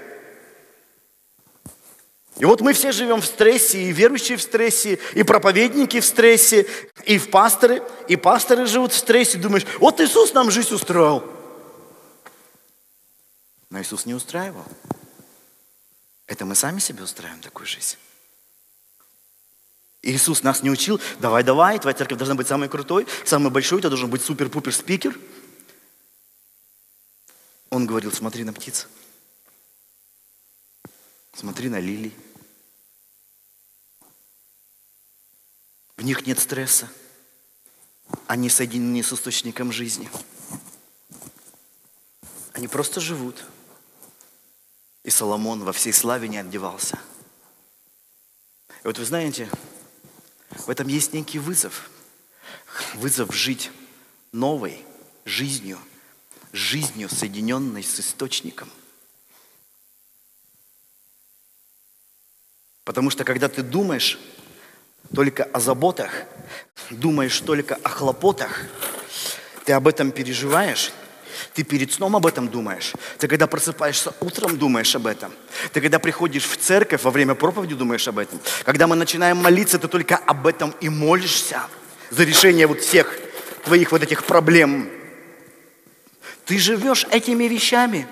И 2.38 2.44
вот 2.44 2.60
мы 2.60 2.72
все 2.72 2.92
живем 2.92 3.20
в 3.20 3.26
стрессе, 3.26 3.82
и 3.82 3.92
верующие 3.92 4.38
в 4.38 4.42
стрессе, 4.42 5.00
и 5.14 5.24
проповедники 5.24 5.98
в 5.98 6.04
стрессе, 6.04 6.68
и 7.04 7.18
в 7.18 7.30
пасторы, 7.30 7.82
и 8.06 8.16
пасторы 8.16 8.66
живут 8.66 8.92
в 8.92 8.96
стрессе. 8.96 9.38
Думаешь, 9.38 9.66
вот 9.80 10.00
Иисус 10.00 10.32
нам 10.34 10.50
жизнь 10.50 10.72
устроил. 10.72 11.24
Но 13.70 13.80
Иисус 13.80 14.06
не 14.06 14.14
устраивал. 14.14 14.64
Это 16.26 16.44
мы 16.44 16.54
сами 16.54 16.78
себе 16.78 17.02
устраиваем 17.02 17.40
такую 17.40 17.66
жизнь. 17.66 17.96
Иисус 20.02 20.44
нас 20.44 20.62
не 20.62 20.70
учил, 20.70 21.00
давай, 21.18 21.42
давай, 21.42 21.78
твоя 21.80 21.96
церковь 21.96 22.18
должна 22.18 22.36
быть 22.36 22.46
самой 22.46 22.68
крутой, 22.68 23.06
самой 23.24 23.50
большой, 23.50 23.82
ты 23.82 23.88
должен 23.88 24.08
быть 24.08 24.22
супер-пупер 24.22 24.72
спикер. 24.72 25.18
Он 27.70 27.84
говорил, 27.84 28.12
смотри 28.12 28.44
на 28.44 28.52
птиц, 28.52 28.86
смотри 31.34 31.68
на 31.68 31.80
лилии. 31.80 32.12
В 35.98 36.02
них 36.04 36.26
нет 36.26 36.38
стресса. 36.38 36.88
Они 38.28 38.48
соединены 38.48 39.02
с 39.02 39.12
источником 39.12 39.72
жизни. 39.72 40.08
Они 42.52 42.68
просто 42.68 43.00
живут. 43.00 43.44
И 45.02 45.10
Соломон 45.10 45.64
во 45.64 45.72
всей 45.72 45.92
славе 45.92 46.28
не 46.28 46.38
отдевался. 46.38 47.00
И 48.84 48.86
вот 48.86 48.96
вы 48.96 49.04
знаете, 49.04 49.50
в 50.50 50.70
этом 50.70 50.86
есть 50.86 51.14
некий 51.14 51.40
вызов. 51.40 51.90
Вызов 52.94 53.34
жить 53.34 53.72
новой 54.30 54.86
жизнью, 55.24 55.80
жизнью, 56.52 57.08
соединенной 57.08 57.82
с 57.82 57.98
источником. 57.98 58.70
Потому 62.84 63.10
что 63.10 63.24
когда 63.24 63.48
ты 63.48 63.62
думаешь 63.62 64.16
только 65.14 65.44
о 65.44 65.60
заботах, 65.60 66.10
думаешь 66.90 67.40
только 67.40 67.76
о 67.82 67.88
хлопотах, 67.88 68.64
ты 69.64 69.72
об 69.72 69.86
этом 69.86 70.10
переживаешь, 70.10 70.92
ты 71.54 71.62
перед 71.62 71.92
сном 71.92 72.16
об 72.16 72.26
этом 72.26 72.48
думаешь. 72.48 72.92
Ты 73.18 73.28
когда 73.28 73.46
просыпаешься 73.46 74.12
утром, 74.20 74.58
думаешь 74.58 74.94
об 74.94 75.06
этом. 75.06 75.32
Ты 75.72 75.80
когда 75.80 75.98
приходишь 75.98 76.44
в 76.44 76.56
церковь, 76.56 77.02
во 77.02 77.10
время 77.10 77.34
проповеди 77.34 77.74
думаешь 77.74 78.06
об 78.08 78.18
этом. 78.18 78.40
Когда 78.64 78.86
мы 78.86 78.96
начинаем 78.96 79.36
молиться, 79.38 79.78
ты 79.78 79.88
только 79.88 80.16
об 80.16 80.46
этом 80.46 80.74
и 80.80 80.88
молишься. 80.88 81.62
За 82.10 82.24
решение 82.24 82.66
вот 82.66 82.80
всех 82.80 83.16
твоих 83.64 83.92
вот 83.92 84.02
этих 84.02 84.24
проблем. 84.24 84.88
Ты 86.44 86.58
живешь 86.58 87.06
этими 87.10 87.44
вещами. 87.44 88.06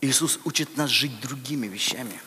Иисус 0.00 0.38
учит 0.44 0.76
нас 0.76 0.90
жить 0.90 1.20
другими 1.20 1.66
вещами. 1.66 2.20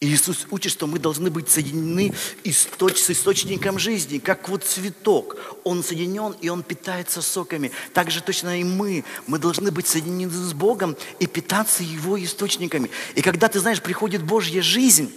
И 0.00 0.06
Иисус 0.06 0.46
учит, 0.50 0.70
что 0.70 0.86
мы 0.86 1.00
должны 1.00 1.28
быть 1.28 1.48
соединены 1.48 2.14
источ, 2.44 2.98
с 2.98 3.10
источником 3.10 3.80
жизни, 3.80 4.18
как 4.18 4.48
вот 4.48 4.62
цветок. 4.62 5.36
Он 5.64 5.82
соединен, 5.82 6.36
и 6.40 6.48
он 6.48 6.62
питается 6.62 7.20
соками. 7.20 7.72
Так 7.94 8.12
же 8.12 8.22
точно 8.22 8.60
и 8.60 8.64
мы. 8.64 9.04
Мы 9.26 9.40
должны 9.40 9.72
быть 9.72 9.88
соединены 9.88 10.30
с 10.30 10.52
Богом 10.52 10.96
и 11.18 11.26
питаться 11.26 11.82
Его 11.82 12.22
источниками. 12.22 12.90
И 13.16 13.22
когда, 13.22 13.48
ты 13.48 13.58
знаешь, 13.58 13.82
приходит 13.82 14.22
Божья 14.22 14.62
жизнь, 14.62 15.12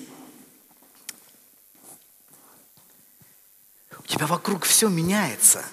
у 3.99 4.07
тебя 4.07 4.25
вокруг 4.25 4.63
все 4.63 4.89
меняется. 4.89 5.63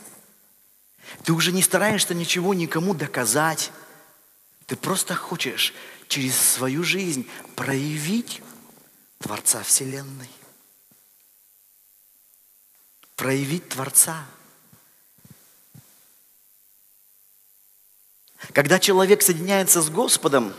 Ты 1.25 1.33
уже 1.33 1.53
не 1.53 1.63
стараешься 1.63 2.13
ничего 2.13 2.53
никому 2.53 2.93
доказать. 2.93 3.73
Ты 4.67 4.77
просто 4.77 5.15
хочешь 5.15 5.73
через 6.09 6.39
свою 6.39 6.85
жизнь 6.85 7.27
проявить 7.57 8.43
Творца 9.19 9.63
Вселенной. 9.63 10.31
Проявить 13.17 13.69
Творца. 13.69 14.25
Когда 18.53 18.79
человек 18.79 19.23
соединяется 19.23 19.83
с 19.83 19.91
Господом, 19.91 20.55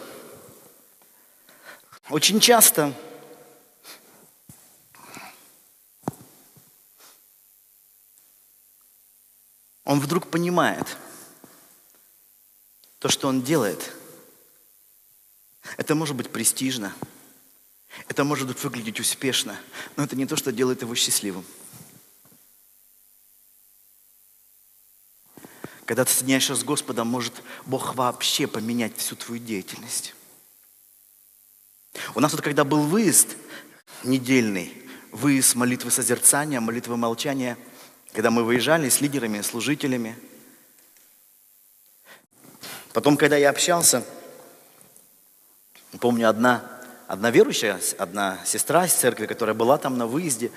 очень 2.09 2.41
часто 2.41 2.93
он 9.85 10.01
вдруг 10.01 10.29
понимает, 10.29 10.97
то, 12.99 13.07
что 13.07 13.29
он 13.29 13.41
делает, 13.41 13.93
это 15.77 15.95
может 15.95 16.17
быть 16.17 16.29
престижно– 16.29 16.93
это 18.07 18.23
может 18.23 18.63
выглядеть 18.63 18.99
успешно, 18.99 19.59
но 19.95 20.03
это 20.03 20.15
не 20.15 20.25
то, 20.25 20.35
что 20.35 20.51
делает 20.51 20.81
его 20.81 20.95
счастливым. 20.95 21.45
Когда 25.85 26.05
ты 26.05 26.11
соединяешься 26.11 26.55
с 26.55 26.63
Господом, 26.63 27.07
может 27.07 27.41
Бог 27.65 27.95
вообще 27.95 28.45
поменять 28.47 28.95
всю 28.97 29.15
твою 29.15 29.41
деятельность. 29.41 30.13
У 32.13 32.19
нас 32.19 32.31
вот 32.31 32.41
когда 32.41 32.63
был 32.63 32.83
выезд 32.83 33.35
недельный, 34.03 34.73
выезд 35.11 35.55
молитвы 35.55 35.89
созерцания, 35.89 36.59
молитвы 36.59 36.95
молчания, 36.95 37.57
когда 38.13 38.31
мы 38.31 38.43
выезжали 38.43 38.89
с 38.89 39.01
лидерами, 39.01 39.41
служителями. 39.41 40.15
Потом, 42.93 43.17
когда 43.17 43.37
я 43.37 43.49
общался, 43.49 44.05
помню, 45.99 46.29
одна 46.29 46.78
одна 47.09 47.31
верующая, 47.31 47.81
одна 47.97 48.39
сестра 48.45 48.85
из 48.85 48.93
церкви, 48.93 49.25
которая 49.25 49.55
была 49.55 49.79
там 49.79 49.97
на 49.97 50.05
выезде, 50.05 50.51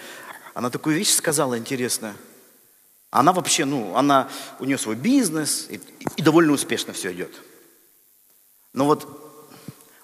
она 0.53 0.69
такую 0.69 0.95
вещь 0.95 1.11
сказала 1.11 1.57
интересную. 1.57 2.15
Она 3.11 3.33
вообще, 3.33 3.65
ну, 3.65 3.97
она, 3.97 4.29
у 4.61 4.67
нее 4.67 4.77
свой 4.77 4.95
бизнес, 4.95 5.67
и, 5.71 5.81
и 6.17 6.23
довольно 6.23 6.53
успешно 6.53 6.93
все 6.93 7.11
идет. 7.15 7.35
Но 8.75 8.85
вот, 8.85 9.09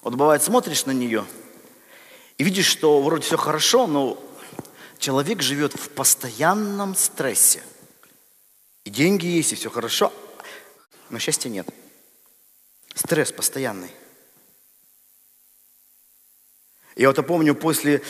вот 0.01 0.15
бывает, 0.15 0.41
смотришь 0.41 0.87
на 0.87 0.91
нее, 0.91 1.23
и 2.39 2.43
видишь, 2.43 2.65
что 2.65 2.99
вроде 2.99 3.25
все 3.25 3.37
хорошо, 3.37 3.85
но 3.85 4.19
человек 4.97 5.43
живет 5.43 5.75
в 5.75 5.89
постоянном 5.89 6.95
стрессе. 6.95 7.61
И 8.85 8.89
деньги 8.89 9.27
есть, 9.27 9.53
и 9.53 9.55
все 9.55 9.69
хорошо, 9.69 10.11
но 11.11 11.19
счастья 11.19 11.49
нет. 11.49 11.69
Стресс 12.95 13.31
постоянный. 13.31 13.91
Я 16.99 17.09
вот 17.13 17.25
помню, 17.25 17.55
после 17.55 18.01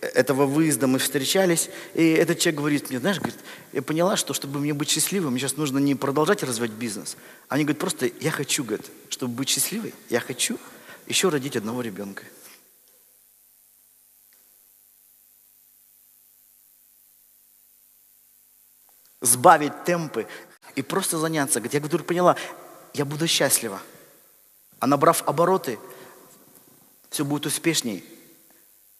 этого 0.00 0.46
выезда 0.46 0.86
мы 0.86 1.00
встречались, 1.00 1.68
и 1.94 2.12
этот 2.12 2.38
человек 2.38 2.60
говорит 2.60 2.90
мне, 2.90 3.00
знаешь, 3.00 3.18
говорит, 3.18 3.40
я 3.72 3.82
поняла, 3.82 4.16
что 4.16 4.34
чтобы 4.34 4.60
мне 4.60 4.72
быть 4.72 4.88
счастливым, 4.88 5.32
мне 5.32 5.40
сейчас 5.40 5.56
нужно 5.56 5.78
не 5.78 5.96
продолжать 5.96 6.44
развивать 6.44 6.70
бизнес. 6.70 7.16
Они 7.48 7.64
говорят, 7.64 7.80
просто 7.80 8.08
я 8.20 8.30
хочу, 8.30 8.62
говорит, 8.62 8.86
чтобы 9.08 9.34
быть 9.34 9.48
счастливой, 9.48 9.92
я 10.10 10.20
хочу 10.20 10.60
еще 11.08 11.28
родить 11.28 11.56
одного 11.56 11.82
ребенка. 11.82 12.22
Сбавить 19.22 19.82
темпы 19.84 20.28
и 20.76 20.82
просто 20.82 21.18
заняться. 21.18 21.58
Говорит, 21.58 21.74
я 21.74 21.80
вдруг 21.80 22.06
поняла, 22.06 22.36
я 22.94 23.04
буду 23.04 23.26
счастлива. 23.26 23.82
А 24.78 24.86
набрав 24.86 25.26
обороты, 25.26 25.80
все 27.10 27.24
будет 27.24 27.46
успешней 27.46 28.04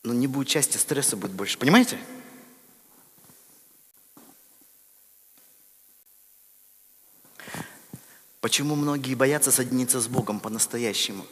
но 0.07 0.15
не 0.15 0.29
будет 0.29 0.47
части 0.47 0.77
стресса 0.77 1.17
будет 1.17 1.33
больше. 1.33 1.59
Понимаете? 1.59 1.99
Почему 8.41 8.77
многие 8.77 9.17
боятся 9.17 9.51
соединиться 9.51 10.01
с 10.01 10.07
Богом 10.07 10.39
по-настоящему? 10.39 11.27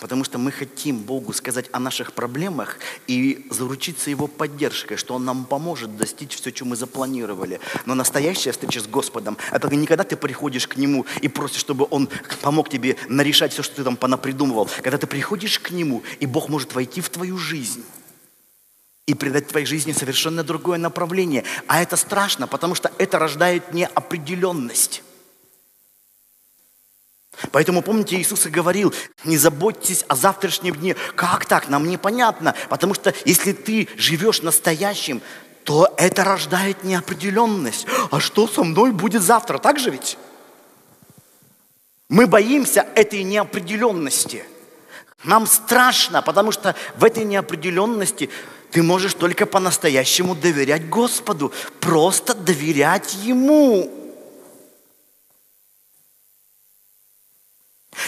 Потому 0.00 0.24
что 0.24 0.38
мы 0.38 0.50
хотим 0.50 0.98
Богу 0.98 1.32
сказать 1.32 1.66
о 1.72 1.78
наших 1.78 2.14
проблемах 2.14 2.78
и 3.06 3.46
заручиться 3.50 4.10
Его 4.10 4.26
поддержкой, 4.26 4.96
что 4.96 5.14
Он 5.14 5.24
нам 5.24 5.44
поможет 5.44 5.96
достичь 5.96 6.34
все, 6.34 6.50
что 6.50 6.64
мы 6.64 6.74
запланировали. 6.74 7.60
Но 7.84 7.94
настоящая 7.94 8.52
встреча 8.52 8.80
с 8.80 8.86
Господом– 8.86 9.36
это 9.52 9.68
не 9.68 9.86
когда 9.86 10.04
ты 10.04 10.16
приходишь 10.16 10.66
к 10.66 10.76
Нему 10.76 11.04
и 11.20 11.28
просишь, 11.28 11.60
чтобы 11.60 11.86
Он 11.90 12.08
помог 12.40 12.70
тебе 12.70 12.96
нарешать 13.08 13.52
все, 13.52 13.62
что 13.62 13.76
ты 13.76 13.84
там 13.84 13.96
понапридумывал. 13.96 14.70
Когда 14.82 14.96
ты 14.96 15.06
приходишь 15.06 15.58
к 15.58 15.70
Нему, 15.70 16.02
и 16.18 16.26
Бог 16.26 16.48
может 16.48 16.74
войти 16.74 17.00
в 17.02 17.10
твою 17.10 17.36
жизнь 17.36 17.84
и 19.06 19.14
придать 19.14 19.48
твоей 19.48 19.66
жизни 19.66 19.92
совершенно 19.92 20.44
другое 20.44 20.78
направление. 20.78 21.44
А 21.66 21.82
это 21.82 21.96
страшно, 21.96 22.46
потому 22.46 22.74
что 22.74 22.92
это 22.98 23.18
рождает 23.18 23.74
неопределенность. 23.74 25.02
Поэтому, 27.52 27.82
помните, 27.82 28.16
Иисус 28.16 28.46
и 28.46 28.50
говорил, 28.50 28.94
не 29.24 29.36
заботьтесь 29.36 30.04
о 30.08 30.16
завтрашнем 30.16 30.74
дне. 30.74 30.96
Как 31.14 31.46
так? 31.46 31.68
Нам 31.68 31.88
непонятно. 31.88 32.54
Потому 32.68 32.94
что 32.94 33.14
если 33.24 33.52
ты 33.52 33.88
живешь 33.96 34.42
настоящим, 34.42 35.22
то 35.64 35.92
это 35.96 36.24
рождает 36.24 36.84
неопределенность. 36.84 37.86
А 38.10 38.20
что 38.20 38.46
со 38.46 38.64
мной 38.64 38.92
будет 38.92 39.22
завтра? 39.22 39.58
Так 39.58 39.78
же 39.78 39.90
ведь? 39.90 40.18
Мы 42.08 42.26
боимся 42.26 42.86
этой 42.94 43.22
неопределенности. 43.22 44.44
Нам 45.22 45.46
страшно, 45.46 46.22
потому 46.22 46.50
что 46.50 46.74
в 46.96 47.04
этой 47.04 47.24
неопределенности 47.24 48.30
ты 48.70 48.82
можешь 48.82 49.14
только 49.14 49.46
по-настоящему 49.46 50.34
доверять 50.34 50.88
Господу, 50.88 51.52
просто 51.78 52.34
доверять 52.34 53.14
Ему. 53.22 53.99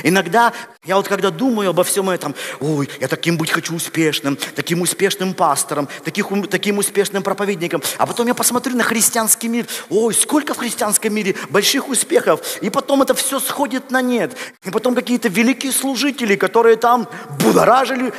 Иногда 0.05 0.53
я 0.85 0.97
вот 0.97 1.09
когда 1.09 1.31
думаю 1.31 1.71
обо 1.71 1.85
всем 1.85 2.09
этом, 2.09 2.35
ой, 2.61 2.89
я 3.01 3.09
таким 3.09 3.37
быть 3.37 3.51
хочу 3.51 3.75
успешным, 3.75 4.39
таким 4.55 4.81
успешным 4.81 5.35
пастором, 5.35 5.89
таких, 6.05 6.27
таким 6.51 6.79
успешным 6.79 7.23
проповедником. 7.23 7.83
А 7.99 8.07
потом 8.07 8.27
я 8.29 8.35
посмотрю 8.35 8.77
на 8.77 8.85
христианский 8.85 9.49
мир, 9.49 9.67
ой, 9.91 10.15
сколько 10.15 10.55
в 10.55 10.59
христианском 10.59 11.13
мире 11.13 11.35
больших 11.51 11.89
успехов. 11.89 12.59
И 12.61 12.71
потом 12.71 13.03
это 13.03 13.15
все 13.15 13.41
сходит 13.41 13.91
на 13.91 14.01
нет. 14.03 14.37
И 14.65 14.71
потом 14.71 14.95
какие-то 14.95 15.29
великие 15.29 15.73
служители, 15.73 16.37
которые 16.37 16.77
там 16.77 17.09
будоражили 17.41 18.13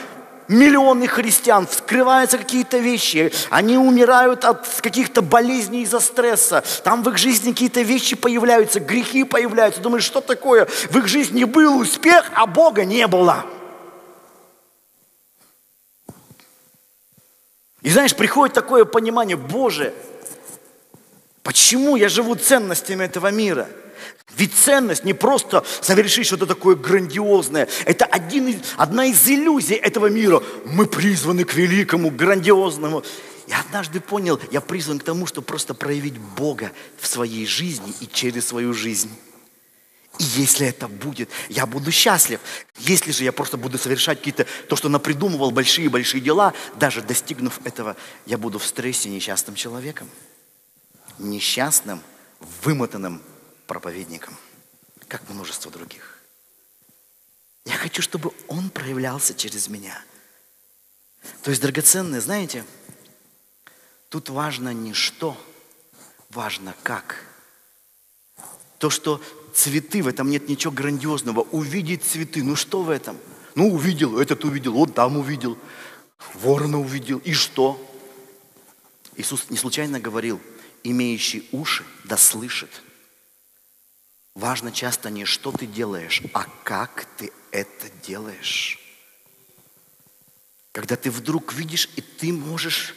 миллионы 0.48 1.08
христиан, 1.08 1.68
вскрываются 1.68 2.38
какие-то 2.38 2.78
вещи, 2.78 3.32
они 3.50 3.78
умирают 3.78 4.46
от 4.46 4.68
каких-то 4.82 5.22
болезней 5.22 5.84
из-за 5.84 6.00
стресса, 6.00 6.64
там 6.84 7.04
в 7.04 7.10
их 7.10 7.18
жизни 7.18 7.52
какие-то 7.52 7.82
вещи 7.82 8.16
появляются, 8.16 8.80
грехи 8.80 9.24
появляются. 9.24 9.82
Думаешь, 9.82 10.04
что 10.04 10.22
такое? 10.22 10.66
В 10.66 10.98
их 10.98 11.08
жизни 11.08 11.44
был 11.44 11.80
успех, 11.80 12.32
а 12.34 12.46
Бога 12.46 12.86
не 12.86 13.08
было. 13.08 13.46
И 17.82 17.90
знаешь, 17.90 18.16
приходит 18.16 18.56
такое 18.56 18.86
понимание, 18.86 19.36
Боже, 19.36 19.94
почему 21.44 21.98
я 21.98 22.08
живу 22.08 22.36
ценностями 22.36 23.04
этого 23.04 23.28
мира– 23.32 23.68
ведь 24.44 24.56
ценность 24.56 25.06
не 25.06 25.14
просто 25.14 25.64
совершить 25.80 26.26
что-то 26.26 26.46
такое 26.46 26.76
грандиозное. 26.76 27.70
Это 27.86 28.04
один 28.04 28.62
одна 28.76 29.06
из 29.06 29.26
иллюзий 29.26 29.76
этого 29.76 30.08
мира. 30.08 30.44
Мы 30.66 30.86
призваны 30.86 31.46
к 31.46 31.54
великому, 31.54 32.12
грандиозному. 32.12 33.04
Я 33.48 33.62
однажды 33.62 34.02
понял, 34.02 34.42
я 34.52 34.60
призван 34.60 35.00
к 35.00 35.04
тому, 35.04 35.28
чтобы 35.28 35.48
просто 35.48 35.74
проявить 35.74 36.18
Бога 36.18 36.74
в 37.00 37.08
своей 37.08 37.46
жизни 37.46 37.94
и 38.02 38.08
через 38.08 38.48
свою 38.48 38.74
жизнь. 38.74 39.12
И 40.20 40.24
если 40.24 40.68
это 40.68 40.90
будет, 40.90 41.30
я 41.48 41.66
буду 41.66 41.90
счастлив. 41.90 42.42
Если 42.80 43.14
же 43.14 43.24
я 43.24 43.32
просто 43.32 43.56
буду 43.56 43.78
совершать 43.78 44.18
какие-то, 44.18 44.46
то, 44.68 44.76
что 44.76 44.90
напридумывал 44.90 45.52
большие-большие 45.52 46.20
дела, 46.20 46.54
даже 46.76 47.02
достигнув 47.02 47.62
этого, 47.64 47.96
я 48.26 48.38
буду 48.38 48.60
в 48.60 48.66
стрессе 48.66 49.08
несчастным 49.08 49.56
человеком. 49.56 50.10
Несчастным, 51.18 52.02
вымотанным, 52.62 53.22
проповедником, 53.68 54.36
как 55.08 55.28
множество 55.30 55.72
других. 55.72 56.20
Я 57.66 57.76
хочу, 57.76 58.02
чтобы 58.02 58.34
Он 58.48 58.70
проявлялся 58.70 59.34
через 59.34 59.68
меня. 59.68 60.04
То 61.44 61.52
есть, 61.52 61.62
драгоценные, 61.62 62.20
знаете, 62.20 62.66
тут 64.10 64.30
важно 64.30 64.74
не 64.74 64.94
что, 64.94 65.38
важно 66.30 66.76
как. 66.84 67.26
То, 68.80 68.90
что 68.90 69.22
цветы, 69.54 70.04
в 70.04 70.08
этом 70.08 70.30
нет 70.30 70.50
ничего 70.50 70.74
грандиозного. 70.74 71.42
Увидеть 71.42 72.04
цветы, 72.04 72.44
ну 72.44 72.56
что 72.58 72.84
в 72.84 72.90
этом? 72.90 73.18
Ну 73.56 73.74
увидел, 73.74 74.20
этот 74.20 74.44
увидел, 74.44 74.78
он 74.78 74.92
там 74.92 75.18
увидел, 75.18 75.58
ворона 76.34 76.80
увидел, 76.80 77.20
и 77.20 77.34
что? 77.34 77.80
Иисус 79.16 79.50
не 79.50 79.58
случайно 79.58 80.00
говорил, 80.00 80.42
имеющий 80.84 81.48
уши 81.52 81.86
да 82.04 82.18
слышит– 82.18 82.70
Важно 84.36 84.72
часто 84.72 85.10
не 85.10 85.26
что 85.26 85.52
ты 85.52 85.68
делаешь, 85.68 86.24
а 86.34 86.46
как 86.64 87.06
ты 87.18 87.32
это 87.52 87.90
делаешь. 88.02 88.80
Когда 90.72 90.96
ты 90.96 91.12
вдруг 91.12 91.54
видишь, 91.54 91.88
и 91.96 92.02
ты 92.02 92.34
можешь 92.34 92.96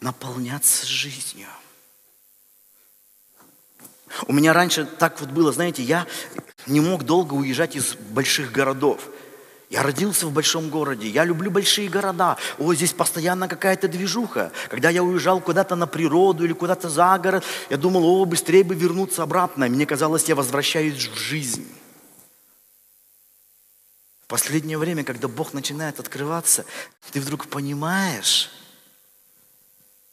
наполняться 0.00 0.86
жизнью. 0.86 1.48
У 4.26 4.32
меня 4.32 4.52
раньше 4.52 4.86
так 4.86 5.20
вот 5.20 5.30
было, 5.30 5.52
знаете, 5.52 5.82
я 5.82 6.06
не 6.66 6.80
мог 6.80 7.04
долго 7.04 7.34
уезжать 7.34 7.76
из 7.76 7.94
больших 7.94 8.52
городов. 8.52 9.08
Я 9.74 9.82
родился 9.82 10.28
в 10.28 10.32
большом 10.32 10.70
городе, 10.70 11.08
я 11.08 11.24
люблю 11.24 11.50
большие 11.50 11.88
города. 11.88 12.36
О, 12.58 12.72
здесь 12.74 12.92
постоянно 12.92 13.48
какая-то 13.48 13.88
движуха. 13.88 14.52
Когда 14.70 14.88
я 14.88 15.02
уезжал 15.02 15.40
куда-то 15.40 15.74
на 15.74 15.88
природу 15.88 16.44
или 16.44 16.52
куда-то 16.52 16.88
за 16.88 17.18
город, 17.18 17.42
я 17.70 17.76
думал, 17.76 18.04
о, 18.04 18.24
быстрее 18.24 18.62
бы 18.62 18.76
вернуться 18.76 19.24
обратно. 19.24 19.66
Мне 19.66 19.84
казалось, 19.84 20.28
я 20.28 20.36
возвращаюсь 20.36 21.08
в 21.08 21.16
жизнь. 21.18 21.66
В 24.22 24.28
последнее 24.28 24.78
время, 24.78 25.02
когда 25.02 25.26
Бог 25.26 25.52
начинает 25.52 25.98
открываться, 25.98 26.64
ты 27.10 27.20
вдруг 27.20 27.48
понимаешь, 27.48 28.52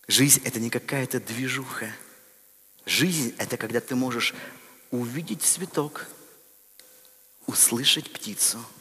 жизнь– 0.07 0.41
это 0.43 0.59
не 0.59 0.71
какая-то 0.71 1.19
движуха. 1.19 1.93
Жизнь– 2.87 3.35
это 3.37 3.57
когда 3.57 3.79
ты 3.79 3.93
можешь 3.93 4.33
увидеть 4.89 5.43
цветок, 5.43 6.07
услышать 7.45 8.11
птицу– 8.11 8.57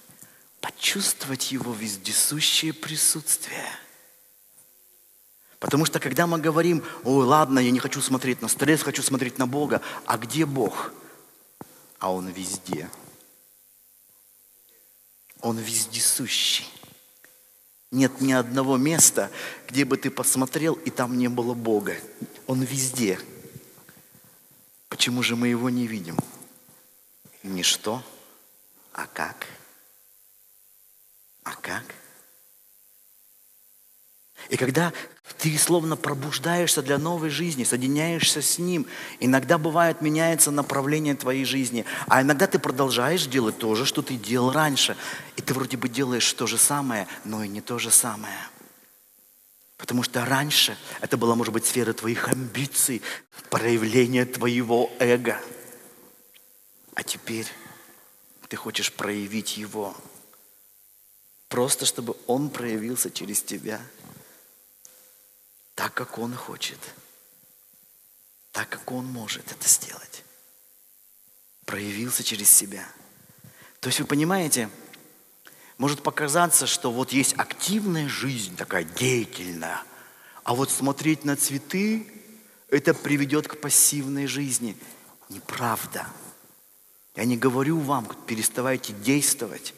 почувствовать 0.61 1.53
Его 1.53 1.73
вездесущее 1.73 2.73
присутствие. 2.73 3.67
Потому 5.59 5.85
что 5.85 6.01
когда 6.01 6.27
мы 6.27 6.39
говорим, 6.39 6.83
ой, 7.05 7.25
ладно, 7.25 7.59
я 7.59 7.71
не 7.71 7.79
хочу 7.79 8.01
смотреть 8.01 8.41
на 8.41 8.49
стресс, 8.49 8.83
хочу 8.83 9.03
смотреть 9.03 9.39
на 9.39 9.47
Бога, 9.47 9.83
а 10.07 10.17
где 10.17 10.47
Бог? 10.47 10.93
А 11.99 12.13
Он 12.13 12.29
везде. 12.29 12.91
Он 15.41 15.59
вездесущий. 15.59 16.67
Нет 17.91 18.21
ни 18.21 18.33
одного 18.33 18.77
места, 18.77 19.31
где 19.69 19.85
бы 19.85 19.97
ты 19.97 20.11
посмотрел, 20.11 20.75
и 20.75 20.91
там 20.91 21.19
не 21.19 21.29
было 21.29 21.55
Бога. 21.55 21.97
Он 22.47 22.63
везде. 22.63 23.19
Почему 24.89 25.23
же 25.23 25.37
мы 25.37 25.49
его 25.49 25.69
не 25.71 25.87
видим? 25.87 26.17
Не 27.43 27.63
что, 27.63 28.03
а 28.93 29.07
как– 29.07 29.47
а 31.45 31.55
как? 31.55 31.85
И 34.49 34.57
когда 34.57 34.93
ты 35.39 35.57
словно 35.59 35.97
пробуждаешься 35.97 36.83
для 36.83 36.99
новой 36.99 37.31
жизни, 37.31 37.65
соединяешься 37.65 38.43
с 38.43 38.59
Ним, 38.59 38.87
иногда 39.21 39.59
бывает 39.59 40.01
меняется 40.01 40.51
направление 40.51 41.15
твоей 41.15 41.45
жизни, 41.45 41.85
а 42.09 42.23
иногда 42.23 42.47
ты 42.47 42.59
продолжаешь 42.59 43.27
делать 43.27 43.59
то 43.59 43.75
же, 43.75 43.87
что 43.87 44.03
ты 44.03 44.17
делал 44.17 44.51
раньше. 44.53 44.97
И 45.37 45.43
ты 45.43 45.55
вроде 45.55 45.77
бы 45.77 45.89
делаешь 45.89 46.33
то 46.33 46.47
же 46.47 46.59
самое, 46.59 47.07
но 47.25 47.45
и 47.45 47.49
не 47.49 47.61
то 47.61 47.79
же 47.79 47.91
самое. 47.91 48.39
Потому 49.77 50.03
что 50.03 50.25
раньше 50.25 50.77
это 51.01 51.17
была, 51.17 51.35
может 51.35 51.55
быть, 51.55 51.65
сфера 51.65 51.93
твоих 51.93 52.29
амбиций, 52.29 53.01
проявление 53.49 54.27
твоего 54.27 54.91
эго. 54.99 55.41
А 56.95 57.03
теперь 57.03 57.47
ты 58.49 58.57
хочешь 58.57 58.93
проявить 58.93 59.57
его– 59.57 59.95
Просто 61.51 61.85
чтобы 61.85 62.17
Он 62.29 62.49
проявился 62.49 63.11
через 63.11 63.43
тебя 63.43 63.83
так, 65.75 65.93
как 65.93 66.17
Он 66.19 66.33
хочет, 66.33 66.79
так, 68.53 68.69
как 68.69 68.93
Он 68.93 69.05
может 69.05 69.51
это 69.51 69.69
сделать. 69.69 70.25
Проявился 71.67 72.23
через 72.23 72.49
себя. 72.49 72.87
То 73.81 73.89
есть 73.89 73.99
вы 73.99 74.07
понимаете, 74.07 74.71
может 75.77 76.05
показаться, 76.05 76.69
что 76.69 76.93
вот 76.93 77.11
есть 77.11 77.35
активная 77.37 78.09
жизнь, 78.09 78.57
такая 78.57 78.85
деятельная, 78.85 79.83
а 80.45 80.55
вот 80.55 80.71
смотреть 80.71 81.25
на 81.25 81.35
цветы, 81.35 82.07
это 82.69 82.95
приведет 82.95 83.49
к 83.49 83.61
пассивной 83.61 84.29
жизни. 84.29 84.77
Неправда. 85.29 86.07
Я 87.17 87.25
не 87.25 87.37
говорю 87.37 87.81
вам, 87.81 88.07
переставайте 88.27 88.93
действовать 88.93 89.75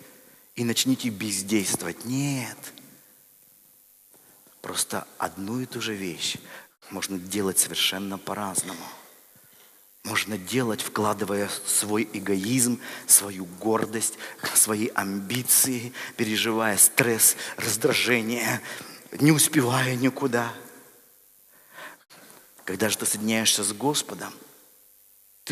и 0.55 0.65
начните 0.65 1.09
бездействовать. 1.09 2.05
Нет. 2.05 2.59
Просто 4.61 5.07
одну 5.19 5.61
и 5.61 5.67
ту 5.67 5.81
же 5.81 5.95
вещь 5.95 6.37
можно 6.91 7.19
делать 7.19 7.59
совершенно 7.59 8.19
по-разному. 8.19 8.85
Можно 10.05 10.37
делать, 10.37 10.83
вкладывая 10.83 11.49
свой 11.65 12.09
эгоизм, 12.13 12.81
свою 13.07 13.45
гордость, 13.45 14.19
свои 14.55 14.89
амбиции, 14.89 15.93
переживая 16.17 16.77
стресс, 16.77 17.37
раздражение, 17.57 18.61
не 19.13 19.31
успевая 19.31 19.95
никуда. 19.95 20.53
Когда 22.65 22.89
же 22.89 22.99
ты 22.99 23.07
соединяешься 23.07 23.63
с 23.63 23.73
Господом, 23.73 24.33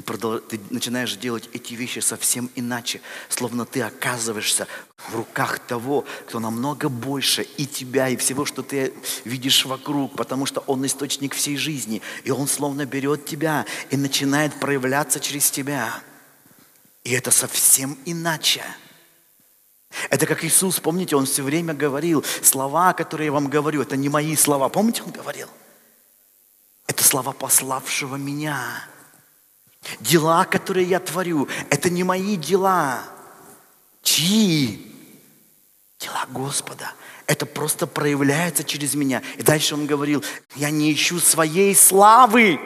ты, 0.01 0.03
продол... 0.03 0.39
ты 0.39 0.59
начинаешь 0.71 1.15
делать 1.17 1.49
эти 1.53 1.75
вещи 1.75 1.99
совсем 1.99 2.51
иначе, 2.55 3.03
словно 3.29 3.67
ты 3.67 3.83
оказываешься 3.83 4.67
в 4.97 5.15
руках 5.15 5.59
того, 5.59 6.07
кто 6.27 6.41
намного 6.41 6.89
больше 6.89 7.43
и 7.43 7.67
тебя, 7.67 8.09
и 8.09 8.17
всего, 8.17 8.47
что 8.47 8.63
ты 8.63 8.95
видишь 9.25 9.67
вокруг, 9.67 10.17
потому 10.17 10.47
что 10.47 10.61
Он 10.67 10.85
источник 10.87 11.35
всей 11.35 11.57
жизни, 11.57 12.01
и 12.25 12.31
Он 12.31 12.49
словно 12.49 12.87
берет 12.87 13.27
тебя 13.27 13.67
и 13.91 13.97
начинает 13.97 14.59
проявляться 14.59 15.21
через 15.21 15.51
тебя. 15.51 16.03
И 17.05 17.13
это 17.13 17.31
совсем 17.31 17.99
иначе. 18.07 18.63
Это 20.09 20.25
как 20.25 20.45
Иисус, 20.45 20.81
помните, 20.81 21.17
Он 21.17 21.27
все 21.27 21.43
время 21.43 21.75
говорил, 21.75 22.25
слова, 22.43 22.95
которые 22.95 23.27
я 23.27 23.33
вам 23.33 23.49
говорю, 23.49 23.83
это 23.83 23.97
не 23.97 24.09
мои 24.09 24.35
слова. 24.37 24.71
Помните, 24.71 25.03
Он 25.03 25.11
говорил? 25.11 25.49
Это 26.87 27.05
слова 27.05 27.33
пославшего 27.33 28.17
меня. 28.17 28.90
Дела, 30.01 30.45
которые 30.45 30.87
я 30.87 31.01
творю, 31.01 31.49
это 31.71 31.91
не 31.91 32.05
мои 32.05 32.37
дела. 32.37 33.03
Чьи? 34.03 34.87
Дела 35.99 36.27
Господа. 36.29 36.93
Это 37.27 37.47
просто 37.47 37.87
проявляется 37.87 38.65
через 38.65 38.95
меня. 38.95 39.23
И 39.39 39.43
дальше 39.43 39.75
он 39.75 39.87
говорил, 39.87 40.25
я 40.57 40.71
не 40.71 40.93
ищу 40.93 41.19
своей 41.19 41.75
славы, 41.75 42.61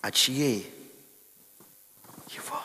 а 0.00 0.10
чьей? 0.10 0.70
Его. 2.28 2.60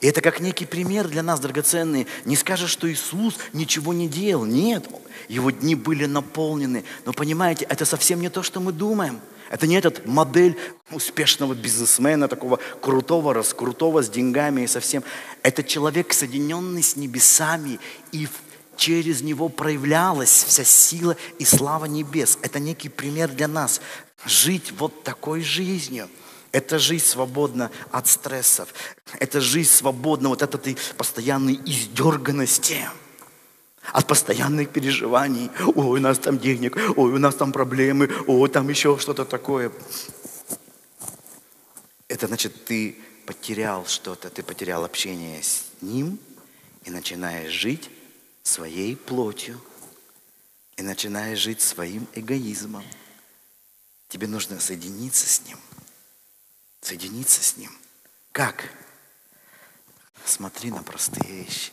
И 0.00 0.06
это 0.06 0.20
как 0.20 0.40
некий 0.40 0.66
пример 0.66 1.08
для 1.08 1.22
нас, 1.22 1.40
драгоценные. 1.40 2.06
Не 2.24 2.36
скажешь, 2.36 2.70
что 2.70 2.90
Иисус 2.90 3.36
ничего 3.52 3.92
не 3.92 4.08
делал. 4.08 4.44
Нет, 4.44 4.86
его 5.28 5.50
дни 5.50 5.74
были 5.74 6.06
наполнены. 6.06 6.84
Но 7.04 7.12
понимаете, 7.12 7.66
это 7.68 7.84
совсем 7.84 8.20
не 8.20 8.30
то, 8.30 8.42
что 8.42 8.60
мы 8.60 8.72
думаем– 8.72 9.20
это 9.50 9.66
не 9.66 9.76
этот 9.76 10.06
модель 10.06 10.58
успешного 10.90 11.54
бизнесмена, 11.54 12.28
такого 12.28 12.58
крутого, 12.80 13.34
раскрутого, 13.34 14.02
с 14.02 14.08
деньгами 14.08 14.62
и 14.62 14.66
совсем. 14.66 15.04
Это 15.42 15.62
человек, 15.62 16.12
соединенный 16.12 16.82
с 16.82 16.96
небесами, 16.96 17.78
и 18.12 18.28
через 18.76 19.22
него 19.22 19.48
проявлялась 19.48 20.44
вся 20.44 20.64
сила 20.64 21.16
и 21.38 21.44
слава 21.44 21.86
небес. 21.86 22.38
Это 22.42 22.58
некий 22.58 22.88
пример 22.88 23.30
для 23.30 23.48
нас. 23.48 23.80
Жить 24.24 24.72
вот 24.78 25.02
такой 25.02 25.42
жизнью. 25.42 26.08
Это 26.52 26.78
жизнь 26.78 27.04
свободна 27.04 27.70
от 27.90 28.06
стрессов. 28.08 28.72
Это 29.18 29.40
жизнь 29.40 29.70
свободна 29.70 30.30
вот 30.30 30.42
от 30.42 30.54
этой 30.54 30.76
постоянной 30.96 31.60
издерганности 31.64 32.86
от 33.92 34.06
постоянных 34.06 34.70
переживаний. 34.70 35.50
Ой, 35.74 35.98
у 35.98 36.02
нас 36.02 36.18
там 36.18 36.38
денег, 36.38 36.76
ой, 36.96 37.12
у 37.12 37.18
нас 37.18 37.34
там 37.34 37.52
проблемы, 37.52 38.10
ой, 38.26 38.48
там 38.48 38.68
еще 38.68 38.98
что-то 38.98 39.24
такое. 39.24 39.72
Это 42.08 42.26
значит, 42.26 42.64
ты 42.64 42.96
потерял 43.26 43.86
что-то, 43.86 44.30
ты 44.30 44.42
потерял 44.42 44.84
общение 44.84 45.42
с 45.42 45.64
Ним 45.80 46.18
и 46.84 46.90
начинаешь 46.90 47.52
жить 47.52 47.90
своей 48.42 48.96
плотью, 48.96 49.60
и 50.76 50.82
начинаешь 50.82 51.38
жить 51.38 51.60
своим 51.60 52.06
эгоизмом. 52.14 52.84
Тебе 54.08 54.26
нужно 54.26 54.60
соединиться 54.60 55.26
с 55.26 55.42
Ним. 55.46 55.58
Соединиться 56.80 57.42
с 57.42 57.56
Ним. 57.56 57.72
Как? 58.30 58.70
Смотри 60.24 60.70
на 60.70 60.82
простые 60.82 61.44
вещи. 61.44 61.72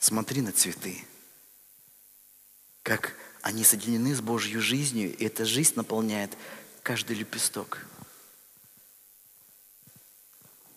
Смотри 0.00 0.40
на 0.40 0.50
цветы, 0.50 1.04
как 2.82 3.14
они 3.42 3.64
соединены 3.64 4.14
с 4.14 4.22
Божьей 4.22 4.58
жизнью, 4.58 5.14
и 5.14 5.24
эта 5.26 5.44
жизнь 5.44 5.74
наполняет 5.76 6.36
каждый 6.82 7.16
лепесток. 7.16 7.86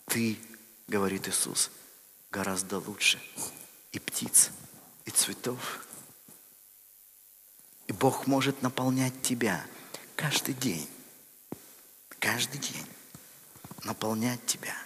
Ты, 0.04 0.38
говорит 0.88 1.26
Иисус, 1.26 1.70
гораздо 2.30 2.78
лучше 2.78 3.18
и 3.92 3.98
птиц, 3.98 4.50
и 5.06 5.10
цветов. 5.10 5.86
И 7.86 7.94
Бог 7.94 8.26
может 8.26 8.60
наполнять 8.60 9.22
тебя 9.22 9.64
каждый 10.16 10.52
день, 10.52 10.86
каждый 12.18 12.58
день 12.58 12.86
наполнять 13.84 14.44
тебя– 14.44 14.76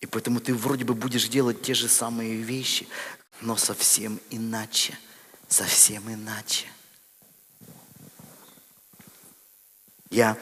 и 0.00 0.06
поэтому 0.06 0.40
ты 0.40 0.54
вроде 0.54 0.84
бы 0.84 0.94
будешь 0.94 1.28
делать 1.28 1.62
те 1.62 1.74
же 1.74 1.88
самые 1.88 2.36
вещи, 2.36 2.86
но 3.40 3.56
совсем 3.56 4.20
иначе. 4.30 4.96
Совсем 5.48 6.12
иначе. 6.12 6.66
Я 10.10 10.36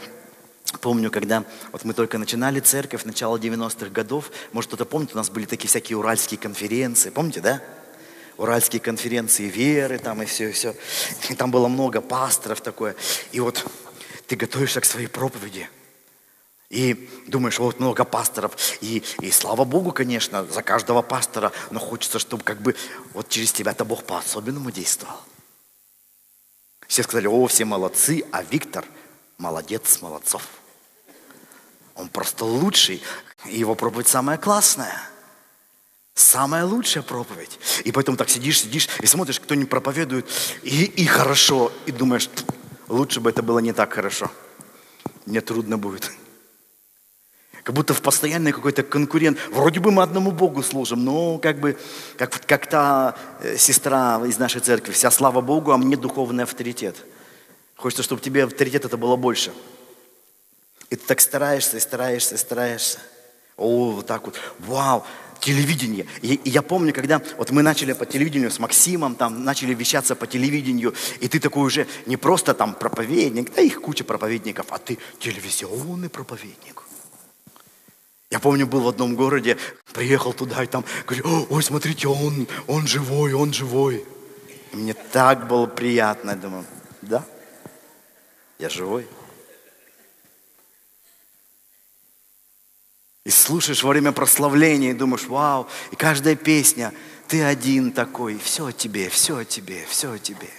помню, 0.80 1.10
когда 1.10 1.44
вот 1.72 1.84
мы 1.84 1.94
только 1.94 2.18
начинали 2.18 2.60
церковь, 2.60 3.04
начало 3.04 3.38
90-х 3.38 3.90
годов, 3.90 4.30
может 4.52 4.68
кто-то 4.68 4.84
помнит, 4.84 5.14
у 5.14 5.16
нас 5.16 5.30
были 5.30 5.46
такие 5.46 5.68
всякие 5.68 5.96
уральские 5.96 6.38
конференции, 6.38 7.10
помните, 7.10 7.40
да? 7.40 7.62
Уральские 8.36 8.80
конференции 8.80 9.44
веры 9.44 9.98
там 9.98 10.22
и 10.22 10.26
все, 10.26 10.50
и 10.50 10.52
все. 10.52 10.74
И 11.30 11.34
там 11.34 11.50
было 11.50 11.68
много 11.68 12.02
пасторов 12.02 12.60
такое. 12.60 12.94
И 13.32 13.40
вот 13.40 13.64
ты 14.26 14.36
готовишься 14.36 14.82
к 14.82 14.84
своей 14.84 15.06
проповеди– 15.06 15.70
и 16.68 17.08
думаешь, 17.28 17.58
вот 17.58 17.78
много 17.78 18.04
пасторов. 18.04 18.56
И, 18.80 19.02
и 19.20 19.30
слава 19.30 19.64
Богу, 19.64 19.92
конечно, 19.92 20.44
за 20.44 20.62
каждого 20.62 21.02
пастора. 21.02 21.52
Но 21.70 21.78
хочется, 21.78 22.18
чтобы 22.18 22.42
как 22.42 22.60
бы 22.60 22.74
вот 23.14 23.28
через 23.28 23.52
тебя-то 23.52 23.84
Бог 23.84 24.04
по-особенному 24.04 24.70
действовал. 24.70 25.16
Все 26.88 27.02
сказали, 27.02 27.26
о, 27.26 27.46
все 27.46 27.64
молодцы, 27.64 28.24
а 28.32 28.42
Виктор 28.42 28.84
молодец, 29.38 30.00
молодцов. 30.02 30.42
Он 31.94 32.08
просто 32.08 32.44
лучший. 32.44 33.02
И 33.46 33.58
его 33.58 33.74
проповедь 33.74 34.08
самая 34.08 34.38
классная. 34.38 35.00
Самая 36.14 36.64
лучшая 36.64 37.02
проповедь. 37.02 37.58
И 37.84 37.92
поэтому 37.92 38.16
так 38.16 38.28
сидишь, 38.28 38.62
сидишь 38.62 38.88
и 39.00 39.06
смотришь, 39.06 39.38
кто 39.38 39.54
не 39.54 39.66
проповедует, 39.66 40.26
и, 40.62 40.84
и 40.84 41.04
хорошо. 41.04 41.70
И 41.84 41.92
думаешь, 41.92 42.28
лучше 42.88 43.20
бы 43.20 43.30
это 43.30 43.42
было 43.42 43.58
не 43.58 43.72
так 43.72 43.92
хорошо. 43.92 44.30
Мне 45.26 45.40
трудно 45.40 45.76
будет. 45.76 46.10
Как 47.66 47.74
будто 47.74 47.94
в 47.94 48.00
постоянной 48.00 48.52
какой-то 48.52 48.84
конкурент. 48.84 49.38
Вроде 49.50 49.80
бы 49.80 49.90
мы 49.90 50.04
одному 50.04 50.30
Богу 50.30 50.62
служим, 50.62 51.04
но 51.04 51.38
как 51.38 51.58
бы, 51.58 51.76
как, 52.16 52.46
как 52.46 52.68
та 52.68 53.16
э, 53.40 53.56
сестра 53.58 54.22
из 54.24 54.38
нашей 54.38 54.60
церкви, 54.60 54.92
вся 54.92 55.10
слава 55.10 55.40
Богу, 55.40 55.72
а 55.72 55.76
мне 55.76 55.96
духовный 55.96 56.44
авторитет. 56.44 56.94
Хочется, 57.74 58.04
чтобы 58.04 58.22
тебе 58.22 58.44
авторитет 58.44 58.84
это 58.84 58.96
было 58.96 59.16
больше. 59.16 59.52
И 60.90 60.94
ты 60.94 61.04
так 61.08 61.20
стараешься, 61.20 61.78
и 61.78 61.80
стараешься, 61.80 62.36
и 62.36 62.38
стараешься. 62.38 63.00
О, 63.56 63.90
вот 63.90 64.06
так 64.06 64.26
вот. 64.26 64.36
Вау, 64.60 65.04
телевидение. 65.40 66.06
И, 66.22 66.34
и 66.34 66.50
я 66.50 66.62
помню, 66.62 66.94
когда 66.94 67.20
вот 67.36 67.50
мы 67.50 67.62
начали 67.62 67.94
по 67.94 68.06
телевидению 68.06 68.52
с 68.52 68.60
Максимом, 68.60 69.16
там 69.16 69.42
начали 69.42 69.74
вещаться 69.74 70.14
по 70.14 70.28
телевидению, 70.28 70.94
и 71.18 71.26
ты 71.26 71.40
такой 71.40 71.64
уже 71.64 71.88
не 72.06 72.16
просто 72.16 72.54
там 72.54 72.74
проповедник, 72.74 73.52
да 73.52 73.60
их 73.60 73.80
куча 73.80 74.04
проповедников, 74.04 74.66
а 74.70 74.78
ты 74.78 74.98
телевизионный 75.18 76.08
проповедник. 76.08 76.85
Я 78.30 78.40
помню, 78.40 78.66
был 78.66 78.80
в 78.80 78.88
одном 78.88 79.14
городе, 79.14 79.56
приехал 79.92 80.32
туда 80.32 80.64
и 80.64 80.66
там 80.66 80.84
говорю, 81.06 81.46
ой, 81.48 81.62
смотрите, 81.62 82.08
он, 82.08 82.48
он 82.66 82.86
живой, 82.86 83.32
он 83.32 83.52
живой. 83.52 84.04
И 84.72 84.76
мне 84.76 84.94
так 84.94 85.46
было 85.46 85.66
приятно, 85.66 86.30
я 86.30 86.36
думаю, 86.36 86.64
да, 87.02 87.24
я 88.58 88.68
живой. 88.68 89.06
И 93.24 93.30
слушаешь 93.30 93.82
во 93.82 93.90
время 93.90 94.12
прославления 94.12 94.90
и 94.90 94.94
думаешь, 94.94 95.26
вау, 95.26 95.68
и 95.92 95.96
каждая 95.96 96.36
песня, 96.36 96.92
ты 97.28 97.42
один 97.42 97.92
такой, 97.92 98.38
все 98.38 98.66
о 98.66 98.72
тебе, 98.72 99.08
все 99.08 99.38
о 99.38 99.44
тебе, 99.44 99.84
все 99.88 100.12
о 100.12 100.18
тебе. 100.18 100.50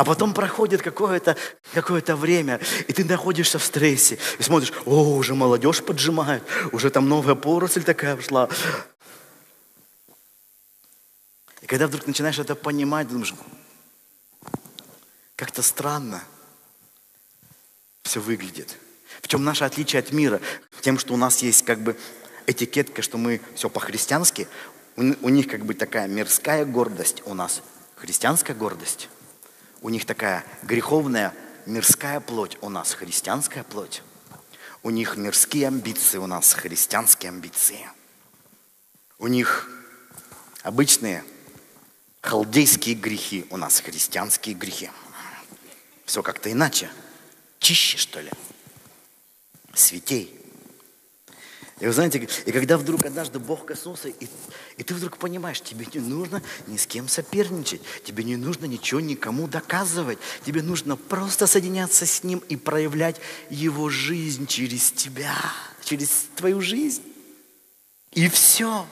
А 0.00 0.04
потом 0.04 0.32
проходит 0.32 0.80
какое-то 0.80 1.36
какое 1.74 2.00
время, 2.16 2.58
и 2.88 2.92
ты 2.94 3.04
находишься 3.04 3.58
в 3.58 3.62
стрессе, 3.62 4.18
и 4.38 4.42
смотришь, 4.42 4.72
о, 4.86 5.14
уже 5.14 5.34
молодежь 5.34 5.82
поджимает, 5.84 6.42
уже 6.72 6.88
там 6.88 7.06
новая 7.06 7.34
поросль 7.34 7.82
такая 7.82 8.16
вошла. 8.16 8.48
И 11.60 11.66
когда 11.66 11.86
вдруг 11.86 12.06
начинаешь 12.06 12.38
это 12.38 12.54
понимать, 12.54 13.08
думаешь, 13.08 13.34
как-то 15.36 15.60
странно 15.60 16.22
все 18.02 18.20
выглядит. 18.20 18.78
В 19.20 19.28
чем 19.28 19.44
наше 19.44 19.64
отличие 19.64 20.00
от 20.00 20.12
мира? 20.12 20.40
Тем, 20.80 20.98
что 20.98 21.12
у 21.12 21.18
нас 21.18 21.42
есть 21.42 21.66
как 21.66 21.78
бы 21.82 21.94
этикетка, 22.46 23.02
что 23.02 23.18
мы 23.18 23.42
все 23.54 23.68
по-христиански, 23.68 24.48
у 24.96 25.28
них 25.28 25.46
как 25.46 25.66
бы 25.66 25.74
такая 25.74 26.08
мирская 26.08 26.64
гордость, 26.64 27.22
у 27.26 27.34
нас 27.34 27.60
христианская 27.96 28.54
гордость. 28.54 29.10
У 29.80 29.88
них 29.88 30.04
такая 30.04 30.44
греховная 30.62 31.34
мирская 31.66 32.20
плоть, 32.20 32.58
у 32.60 32.68
нас 32.68 32.92
христианская 32.92 33.64
плоть. 33.64 34.02
У 34.82 34.90
них 34.90 35.16
мирские 35.16 35.68
амбиции, 35.68 36.18
у 36.18 36.26
нас 36.26 36.52
христианские 36.52 37.30
амбиции. 37.30 37.88
У 39.18 39.26
них 39.26 39.70
обычные 40.62 41.24
халдейские 42.22 42.94
грехи, 42.94 43.46
у 43.50 43.56
нас 43.56 43.80
христианские 43.80 44.54
грехи. 44.54 44.90
Все 46.04 46.22
как-то 46.22 46.50
иначе. 46.50 46.90
Чище, 47.58 47.98
что 47.98 48.20
ли? 48.20 48.30
Святей. 49.74 50.39
И 51.80 51.86
вы 51.86 51.92
знаете, 51.92 52.28
и 52.44 52.52
когда 52.52 52.76
вдруг 52.76 53.06
однажды 53.06 53.38
Бог 53.38 53.64
коснулся, 53.64 54.08
и, 54.08 54.28
и 54.76 54.82
ты 54.82 54.94
вдруг 54.94 55.16
понимаешь, 55.16 55.62
тебе 55.62 55.86
не 55.94 56.00
нужно 56.00 56.42
ни 56.66 56.76
с 56.76 56.86
кем 56.86 57.08
соперничать, 57.08 57.80
тебе 58.04 58.22
не 58.22 58.36
нужно 58.36 58.66
ничего 58.66 59.00
никому 59.00 59.48
доказывать, 59.48 60.18
тебе 60.44 60.62
нужно 60.62 60.96
просто 60.96 61.46
соединяться 61.46 62.04
с 62.04 62.22
Ним 62.22 62.42
и 62.50 62.56
проявлять 62.56 63.16
Его 63.48 63.88
жизнь 63.88 64.46
через 64.46 64.92
тебя, 64.92 65.34
через 65.82 66.26
твою 66.36 66.60
жизнь. 66.60 67.02
И 68.12 68.28
все. 68.28 68.86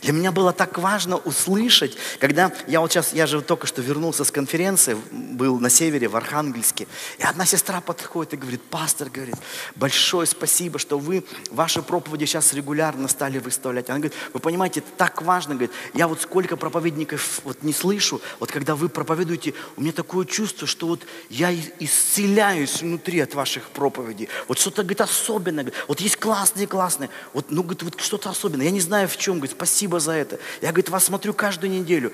Для 0.00 0.12
меня 0.12 0.32
было 0.32 0.52
так 0.52 0.78
важно 0.78 1.16
услышать, 1.16 1.96
когда 2.18 2.52
я 2.66 2.80
вот 2.80 2.92
сейчас, 2.92 3.12
я 3.12 3.26
же 3.26 3.40
только 3.42 3.66
что 3.66 3.82
вернулся 3.82 4.24
с 4.24 4.30
конференции, 4.30 4.96
был 5.10 5.58
на 5.58 5.70
севере, 5.70 6.08
в 6.08 6.16
Архангельске, 6.16 6.86
и 7.18 7.22
одна 7.22 7.44
сестра 7.44 7.80
подходит 7.80 8.34
и 8.34 8.36
говорит, 8.36 8.62
пастор, 8.62 9.10
говорит, 9.10 9.36
большое 9.74 10.26
спасибо, 10.26 10.78
что 10.78 10.98
вы 10.98 11.24
ваши 11.50 11.82
проповеди 11.82 12.24
сейчас 12.24 12.52
регулярно 12.52 13.08
стали 13.08 13.38
выставлять. 13.38 13.90
Она 13.90 13.98
говорит, 13.98 14.16
вы 14.32 14.40
понимаете, 14.40 14.82
так 14.96 15.22
важно, 15.22 15.54
говорит, 15.54 15.72
я 15.94 16.08
вот 16.08 16.22
сколько 16.22 16.56
проповедников 16.56 17.40
вот 17.44 17.62
не 17.62 17.72
слышу, 17.72 18.20
вот 18.38 18.50
когда 18.50 18.74
вы 18.74 18.88
проповедуете, 18.88 19.54
у 19.76 19.82
меня 19.82 19.92
такое 19.92 20.24
чувство, 20.26 20.66
что 20.66 20.86
вот 20.86 21.02
я 21.28 21.52
исцеляюсь 21.78 22.82
внутри 22.82 23.20
от 23.20 23.34
ваших 23.34 23.64
проповедей. 23.70 24.28
Вот 24.48 24.58
что-то, 24.58 24.82
говорит, 24.82 25.00
особенное, 25.00 25.72
вот 25.88 26.00
есть 26.00 26.16
классные, 26.16 26.66
классные, 26.66 27.10
вот, 27.32 27.50
ну, 27.50 27.62
говорит, 27.62 27.82
вот 27.82 28.00
что-то 28.00 28.30
особенное, 28.30 28.66
я 28.66 28.72
не 28.72 28.80
знаю 28.80 29.08
в 29.08 29.16
чем, 29.16 29.36
говорит, 29.36 29.56
спасибо 29.56 29.71
спасибо 29.72 30.00
за 30.00 30.12
это. 30.12 30.38
Я, 30.60 30.68
говорит, 30.68 30.90
вас 30.90 31.04
смотрю 31.04 31.32
каждую 31.32 31.70
неделю. 31.70 32.12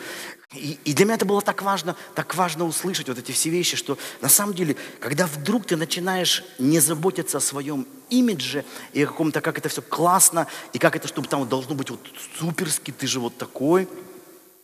И, 0.55 0.79
и 0.85 0.95
для 0.95 1.05
меня 1.05 1.17
это 1.17 1.25
было 1.25 1.43
так 1.43 1.61
важно, 1.63 1.97
так 2.15 2.35
важно 2.37 2.65
услышать 2.65 3.09
вот 3.09 3.19
эти 3.19 3.33
все 3.33 3.51
вещи, 3.51 3.77
что 3.77 3.99
на 4.21 4.29
самом 4.29 4.55
деле, 4.55 4.77
когда 5.01 5.27
вдруг 5.27 5.67
ты 5.67 5.77
начинаешь 5.77 6.45
не 6.59 6.79
заботиться 6.79 7.39
о 7.39 7.41
своем 7.41 7.87
имидже 8.11 8.65
и 8.93 9.03
о 9.03 9.09
каком-то, 9.09 9.41
как 9.41 9.59
это 9.59 9.69
все 9.69 9.83
классно, 9.83 10.47
и 10.73 10.79
как 10.79 10.95
это, 10.95 11.09
чтобы 11.09 11.27
там 11.27 11.49
должно 11.49 11.75
быть 11.75 11.91
вот 11.91 12.01
суперски, 12.39 12.93
ты 12.93 13.09
же 13.09 13.19
вот 13.19 13.37
такой, 13.37 13.89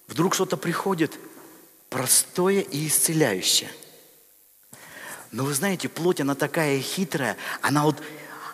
вдруг 0.07 0.35
что-то 0.35 0.57
приходит 0.57 1.19
простое 1.91 2.61
и 2.61 2.87
исцеляющее. 2.87 3.71
Но 5.33 5.45
вы 5.45 5.53
знаете, 5.53 5.89
плоть, 5.89 6.21
она 6.21 6.37
такая 6.37 6.81
хитрая, 6.81 7.37
она 7.61 7.83
вот, 7.83 7.97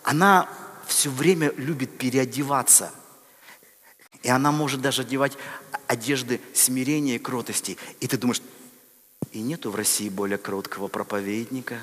она 0.03 0.49
все 0.87 1.11
время 1.11 1.53
любит 1.59 1.99
переодеваться– 1.99 2.91
и 4.23 4.29
она 4.29 4.53
может 4.53 4.81
даже 4.81 5.03
одевать 5.03 5.33
одежды 5.87 6.41
смирения 6.55 7.17
и 7.17 7.19
кротости. 7.19 7.79
И 8.01 8.07
ты 8.07 8.17
думаешь, 8.17 8.43
и 9.33 9.41
нету 9.41 9.71
в 9.71 9.77
России 9.77 10.09
более 10.09 10.39
кроткого 10.39 10.89
проповедника. 10.89 11.79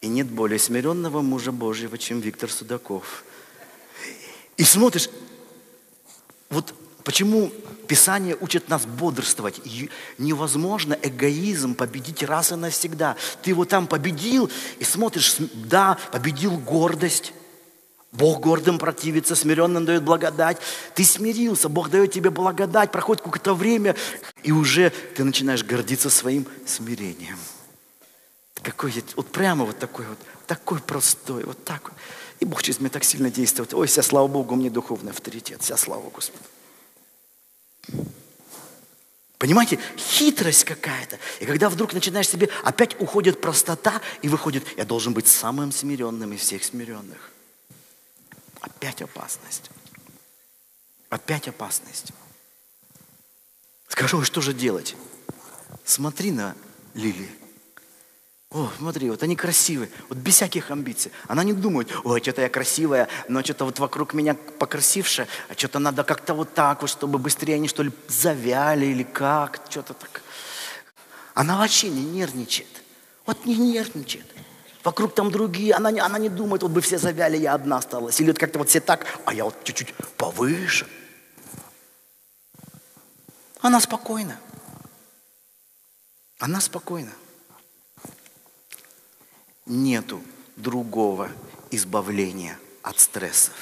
И 0.00 0.06
нет 0.06 0.30
более 0.30 0.58
смиренного 0.58 1.22
мужа 1.22 1.52
Божьего, 1.52 1.98
чем 1.98 2.20
Виктор 2.20 2.50
Судаков. 2.50 3.24
И 4.56 4.64
смотришь, 4.64 5.08
вот 6.50 6.74
почему 7.04 7.50
Писание 7.86 8.36
учит 8.40 8.68
нас 8.68 8.86
бодрствовать. 8.86 9.60
Невозможно 10.18 10.98
эгоизм 11.02 11.74
победить 11.74 12.22
раз 12.22 12.52
и 12.52 12.54
навсегда. 12.54 13.16
Ты 13.42 13.50
его 13.50 13.64
там 13.64 13.86
победил 13.86 14.50
и 14.78 14.84
смотришь, 14.84 15.36
да, 15.38 15.98
победил 16.12 16.56
гордость, 16.58 17.32
Бог 18.14 18.40
гордым 18.40 18.78
противится, 18.78 19.34
смиренным 19.34 19.84
дает 19.84 20.04
благодать. 20.04 20.58
Ты 20.94 21.04
смирился, 21.04 21.68
Бог 21.68 21.90
дает 21.90 22.12
тебе 22.12 22.30
благодать, 22.30 22.92
проходит 22.92 23.22
какое-то 23.22 23.54
время, 23.54 23.96
и 24.44 24.52
уже 24.52 24.90
ты 25.16 25.24
начинаешь 25.24 25.64
гордиться 25.64 26.10
своим 26.10 26.46
смирением. 26.64 27.38
Какой, 28.62 28.94
вот 29.16 29.26
прямо 29.32 29.64
вот 29.64 29.78
такой 29.80 30.06
вот, 30.06 30.18
такой 30.46 30.78
простой, 30.78 31.44
вот 31.44 31.62
так 31.64 31.82
вот. 31.90 31.98
И 32.38 32.44
Бог 32.44 32.62
через 32.62 32.78
меня 32.78 32.90
так 32.90 33.02
сильно 33.02 33.30
действует. 33.30 33.74
Ой, 33.74 33.88
вся 33.88 34.02
слава 34.02 34.28
Богу, 34.28 34.54
мне 34.54 34.70
духовный 34.70 35.10
авторитет, 35.10 35.62
вся 35.62 35.76
слава 35.76 36.08
Господу. 36.10 36.44
Понимаете, 39.38 39.80
хитрость 39.98 40.64
какая-то. 40.64 41.18
И 41.40 41.46
когда 41.46 41.68
вдруг 41.68 41.92
начинаешь 41.92 42.28
себе, 42.28 42.48
опять 42.62 42.98
уходит 43.00 43.40
простота, 43.40 44.00
и 44.22 44.28
выходит, 44.28 44.64
я 44.76 44.84
должен 44.84 45.12
быть 45.12 45.26
самым 45.26 45.72
смиренным 45.72 46.32
из 46.32 46.40
всех 46.40 46.62
смиренных. 46.62 47.33
Опять 48.64 49.02
опасность. 49.02 49.70
Опять 51.10 51.48
опасность. 51.48 52.12
Скажу, 53.88 54.24
что 54.24 54.40
же 54.40 54.54
делать? 54.54 54.96
Смотри 55.84 56.30
на 56.30 56.56
Лили. 56.94 57.28
О, 58.50 58.70
смотри, 58.78 59.10
вот 59.10 59.22
они 59.22 59.36
красивые, 59.36 59.90
вот 60.08 60.16
без 60.16 60.36
всяких 60.36 60.70
амбиций. 60.70 61.12
Она 61.28 61.44
не 61.44 61.52
думает, 61.52 61.90
ой, 62.04 62.22
что-то 62.22 62.40
я 62.40 62.48
красивая, 62.48 63.08
но 63.28 63.42
что-то 63.42 63.66
вот 63.66 63.78
вокруг 63.80 64.14
меня 64.14 64.34
покрасивше, 64.34 65.28
а 65.48 65.54
что-то 65.54 65.78
надо 65.78 66.02
как-то 66.02 66.32
вот 66.32 66.54
так 66.54 66.80
вот, 66.80 66.88
чтобы 66.88 67.18
быстрее 67.18 67.56
они 67.56 67.68
что 67.68 67.82
ли 67.82 67.92
завяли 68.08 68.86
или 68.86 69.02
как, 69.02 69.60
что-то 69.68 69.92
так. 69.92 70.22
Она 71.34 71.58
вообще 71.58 71.90
не 71.90 72.02
нервничает. 72.02 72.82
Вот 73.26 73.44
не 73.44 73.56
нервничает. 73.56 74.26
Вокруг 74.84 75.14
там 75.14 75.30
другие, 75.30 75.72
она, 75.72 75.88
она 75.88 76.18
не 76.18 76.28
думает, 76.28 76.62
вот 76.62 76.70
бы 76.70 76.82
все 76.82 76.98
завяли, 76.98 77.38
я 77.38 77.54
одна 77.54 77.78
осталась. 77.78 78.20
Или 78.20 78.28
вот 78.28 78.38
как-то 78.38 78.58
вот 78.58 78.68
все 78.68 78.80
так, 78.80 79.06
а 79.24 79.32
я 79.32 79.44
вот 79.44 79.56
чуть-чуть 79.64 79.94
повыше. 80.18 80.86
Она 83.60 83.80
спокойна. 83.80 84.38
Она 86.38 86.60
спокойна. 86.60 87.12
Нету 89.64 90.22
другого 90.56 91.30
избавления 91.70 92.58
от 92.82 93.00
стрессов. 93.00 93.54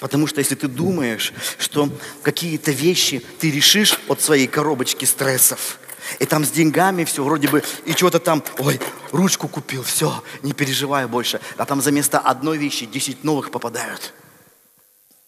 Потому 0.00 0.26
что 0.26 0.40
если 0.40 0.56
ты 0.56 0.66
думаешь, 0.66 1.32
что 1.58 1.88
какие-то 2.22 2.72
вещи 2.72 3.24
ты 3.38 3.52
решишь 3.52 4.00
от 4.08 4.20
своей 4.20 4.48
коробочки 4.48 5.04
стрессов, 5.04 5.78
и 6.18 6.26
там 6.26 6.44
с 6.44 6.50
деньгами 6.50 7.04
все, 7.04 7.24
вроде 7.24 7.48
бы, 7.48 7.62
и 7.84 7.92
что-то 7.92 8.18
там, 8.18 8.42
ой, 8.58 8.80
ручку 9.10 9.48
купил, 9.48 9.82
все, 9.82 10.22
не 10.42 10.52
переживай 10.52 11.06
больше. 11.06 11.40
А 11.56 11.64
там 11.64 11.80
за 11.80 11.90
место 11.90 12.18
одной 12.18 12.58
вещи 12.58 12.86
10 12.86 13.24
новых 13.24 13.50
попадают. 13.50 14.12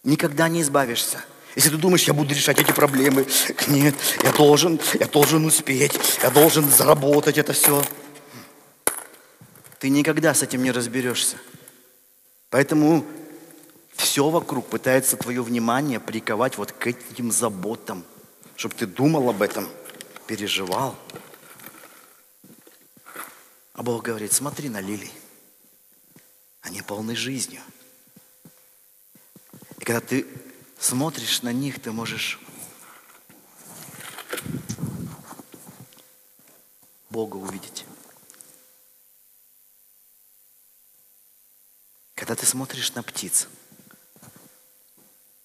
Никогда 0.03 0.47
не 0.47 0.61
избавишься. 0.61 1.23
Если 1.55 1.69
ты 1.71 1.77
думаешь, 1.77 2.03
я 2.03 2.13
буду 2.13 2.33
решать 2.33 2.59
эти 2.59 2.71
проблемы, 2.71 3.25
нет, 3.67 3.95
я 4.23 4.31
должен, 4.31 4.79
я 4.99 5.07
должен 5.07 5.45
успеть, 5.45 5.99
я 6.21 6.29
должен 6.29 6.69
заработать 6.69 7.37
это 7.37 7.53
все. 7.53 7.83
Ты 9.79 9.89
никогда 9.89 10.33
с 10.33 10.43
этим 10.43 10.63
не 10.63 10.71
разберешься. 10.71 11.37
Поэтому 12.49 13.05
все 13.95 14.29
вокруг 14.29 14.67
пытается 14.67 15.17
твое 15.17 15.41
внимание 15.41 15.99
приковать 15.99 16.57
вот 16.57 16.71
к 16.71 16.87
этим 16.87 17.31
заботам, 17.31 18.05
чтобы 18.55 18.75
ты 18.75 18.85
думал 18.85 19.29
об 19.29 19.41
этом– 19.41 19.67
переживал. 20.27 20.95
А 23.73 23.81
Бог 23.81 24.03
говорит, 24.03 24.33
смотри 24.33 24.69
на 24.69 24.81
лилии. 24.81 25.11
Они 26.61 26.81
полны 26.81 27.15
жизнью. 27.15 27.61
И 29.79 29.85
когда 29.85 30.01
ты 30.01 30.27
смотришь 30.77 31.41
на 31.41 31.53
них, 31.53 31.81
ты 31.81 31.91
можешь 31.91 32.39
Бога 37.09 37.37
увидеть. 37.37 37.85
Когда 42.15 42.35
ты 42.35 42.45
смотришь 42.45 42.93
на 42.95 43.03
птиц, 43.03 43.47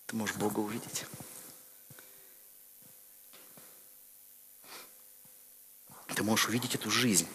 ты 0.06 0.16
можешь 0.16 0.36
Бога 0.36 0.58
увидеть. 0.58 1.06
Ты 6.22 6.26
можешь 6.26 6.46
увидеть 6.46 6.76
эту 6.76 6.88
жизнь, 6.88 7.26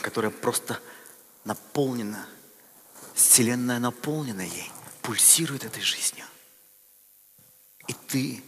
которая 0.00 0.30
просто 0.30 0.80
наполнена, 1.42 2.24
Вселенная 3.12 3.80
наполнена 3.80 4.42
ей, 4.42 4.70
пульсирует 5.02 5.64
этой 5.64 5.82
жизнью. 5.82 6.24
И 7.88 7.92
ты 7.92 8.40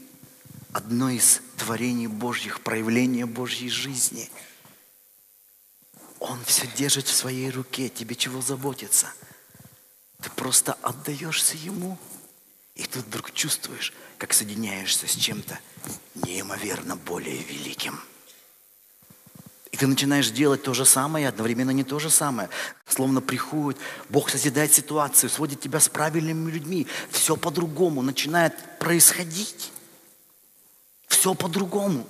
одно 0.73 1.11
из 1.11 1.41
творений 1.57 2.07
Божьих, 2.07 2.61
проявления 2.61 3.27
Божьей 3.27 3.71
жизни. 3.71 4.31
Он 6.21 6.39
все 6.45 6.69
держит 6.69 7.09
в 7.09 7.13
своей 7.17 7.51
руке, 7.51 7.89
тебе 7.89 8.15
чего 8.15 8.41
заботиться? 8.41 9.13
Ты 10.23 10.31
просто 10.31 10.75
отдаешься 10.75 11.57
Ему, 11.57 11.99
и 12.77 12.85
ты 12.85 13.01
вдруг 13.01 13.33
чувствуешь, 13.33 13.93
как 14.17 14.33
соединяешься 14.33 15.09
с 15.09 15.17
чем-то 15.17 15.59
неимоверно 16.15 16.95
более 16.95 17.43
великим– 17.43 18.01
ты 19.79 19.87
начинаешь 19.87 20.31
делать 20.31 20.63
то 20.63 20.75
же 20.75 20.85
самое, 20.85 21.25
и 21.25 21.29
одновременно 21.29 21.71
не 21.71 21.85
то 21.85 21.99
же 21.99 22.11
самое. 22.11 22.49
Словно 22.87 23.21
приходит, 23.21 23.81
Бог 24.09 24.29
созидает 24.29 24.73
ситуацию, 24.73 25.31
сводит 25.31 25.61
тебя 25.61 25.79
с 25.79 25.89
правильными 25.89 26.51
людьми. 26.51 26.87
Все 27.11 27.37
по-другому 27.37 28.03
начинает 28.03 28.55
происходить. 28.81 29.71
Все 31.07 31.35
по-другому. 31.35 32.07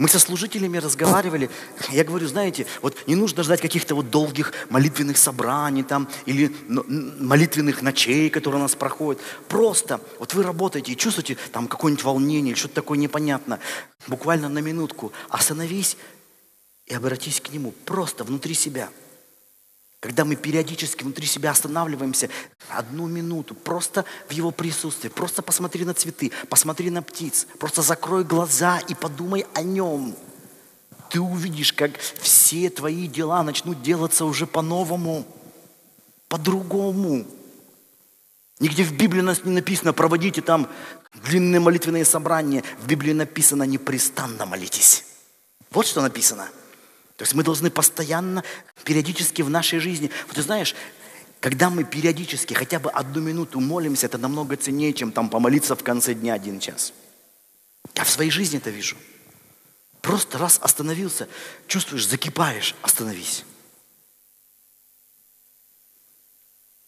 Мы 0.00 0.08
со 0.08 0.18
служителями 0.18 0.78
разговаривали, 0.78 1.50
я 1.90 2.04
говорю, 2.04 2.26
знаете, 2.26 2.66
вот 2.80 2.96
не 3.06 3.16
нужно 3.16 3.42
ждать 3.42 3.60
каких-то 3.60 3.94
вот 3.94 4.08
долгих 4.08 4.54
молитвенных 4.70 5.18
собраний 5.18 5.82
там, 5.82 6.08
или 6.24 6.50
молитвенных 6.66 7.82
ночей, 7.82 8.30
которые 8.30 8.60
у 8.60 8.62
нас 8.62 8.74
проходят. 8.74 9.20
Просто, 9.46 10.00
вот 10.18 10.32
вы 10.32 10.42
работаете 10.42 10.92
и 10.92 10.96
чувствуете 10.96 11.36
там 11.52 11.68
какое-нибудь 11.68 12.02
волнение 12.02 12.54
что-то 12.54 12.76
такое 12.76 12.96
непонятно. 12.96 13.58
Буквально 14.06 14.48
на 14.48 14.60
минутку 14.60 15.12
остановись 15.28 15.98
и 16.86 16.94
обратись 16.94 17.42
к 17.42 17.50
Нему 17.50 17.74
просто 17.84 18.24
внутри 18.24 18.54
себя– 18.54 18.88
когда 20.00 20.24
мы 20.24 20.34
периодически 20.34 21.02
внутри 21.02 21.26
себя 21.26 21.50
останавливаемся 21.50 22.30
одну 22.70 23.06
минуту, 23.06 23.54
просто 23.54 24.06
в 24.28 24.32
его 24.32 24.50
присутствии, 24.50 25.10
просто 25.10 25.42
посмотри 25.42 25.84
на 25.84 25.92
цветы, 25.92 26.32
посмотри 26.48 26.88
на 26.90 27.02
птиц, 27.02 27.46
просто 27.58 27.82
закрой 27.82 28.24
глаза 28.24 28.78
и 28.78 28.94
подумай 28.94 29.46
о 29.52 29.62
нем. 29.62 30.16
Ты 31.10 31.20
увидишь, 31.20 31.74
как 31.74 31.98
все 31.98 32.70
твои 32.70 33.08
дела 33.08 33.42
начнут 33.42 33.82
делаться 33.82 34.24
уже 34.24 34.46
по-новому, 34.46 35.26
по-другому. 36.28 37.26
Нигде 38.58 38.84
в 38.84 38.96
Библии 38.96 39.20
у 39.20 39.24
нас 39.24 39.44
не 39.44 39.52
написано, 39.52 39.92
проводите 39.92 40.40
там 40.40 40.68
длинные 41.24 41.60
молитвенные 41.60 42.06
собрания. 42.06 42.62
В 42.80 42.86
Библии 42.86 43.12
написано, 43.12 43.64
непрестанно 43.64 44.46
молитесь. 44.46 45.04
Вот 45.70 45.86
что 45.86 46.00
написано– 46.00 46.48
то 47.20 47.24
есть 47.24 47.34
мы 47.34 47.42
должны 47.42 47.70
постоянно, 47.70 48.42
периодически 48.82 49.42
в 49.42 49.50
нашей 49.50 49.78
жизни. 49.78 50.10
Вот 50.26 50.36
ты 50.36 50.42
знаешь, 50.42 50.74
когда 51.38 51.68
мы 51.68 51.84
периодически 51.84 52.54
хотя 52.54 52.78
бы 52.78 52.88
одну 52.90 53.20
минуту 53.20 53.60
молимся, 53.60 54.06
это 54.06 54.16
намного 54.16 54.56
ценнее, 54.56 54.94
чем 54.94 55.12
там 55.12 55.28
помолиться 55.28 55.76
в 55.76 55.84
конце 55.84 56.14
дня 56.14 56.32
один 56.32 56.60
час. 56.60 56.94
Я 57.94 58.04
в 58.04 58.08
своей 58.08 58.30
жизни 58.30 58.56
это 58.56 58.70
вижу. 58.70 58.96
Просто 60.00 60.38
раз 60.38 60.60
остановился, 60.62 61.28
чувствуешь, 61.66 62.08
закипаешь, 62.08 62.74
остановись. 62.80 63.44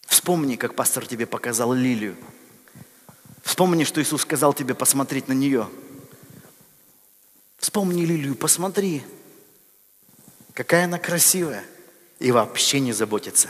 Вспомни, 0.07 0.55
как 0.55 0.75
пастор 0.75 1.05
тебе 1.05 1.27
показал 1.27 1.73
лилию. 1.73 2.17
Вспомни, 3.43 3.83
что 3.83 4.01
Иисус 4.01 4.23
сказал 4.23 4.55
тебе 4.55 4.73
посмотреть 4.73 5.27
на 5.27 5.33
нее. 5.33 5.69
Вспомни 7.59 8.03
лилию, 8.03 8.33
посмотри. 8.33 9.03
Какая 10.53 10.85
она 10.85 10.99
красивая. 10.99 11.63
И 12.19 12.31
вообще 12.31 12.79
не 12.79 12.93
заботится. 12.93 13.49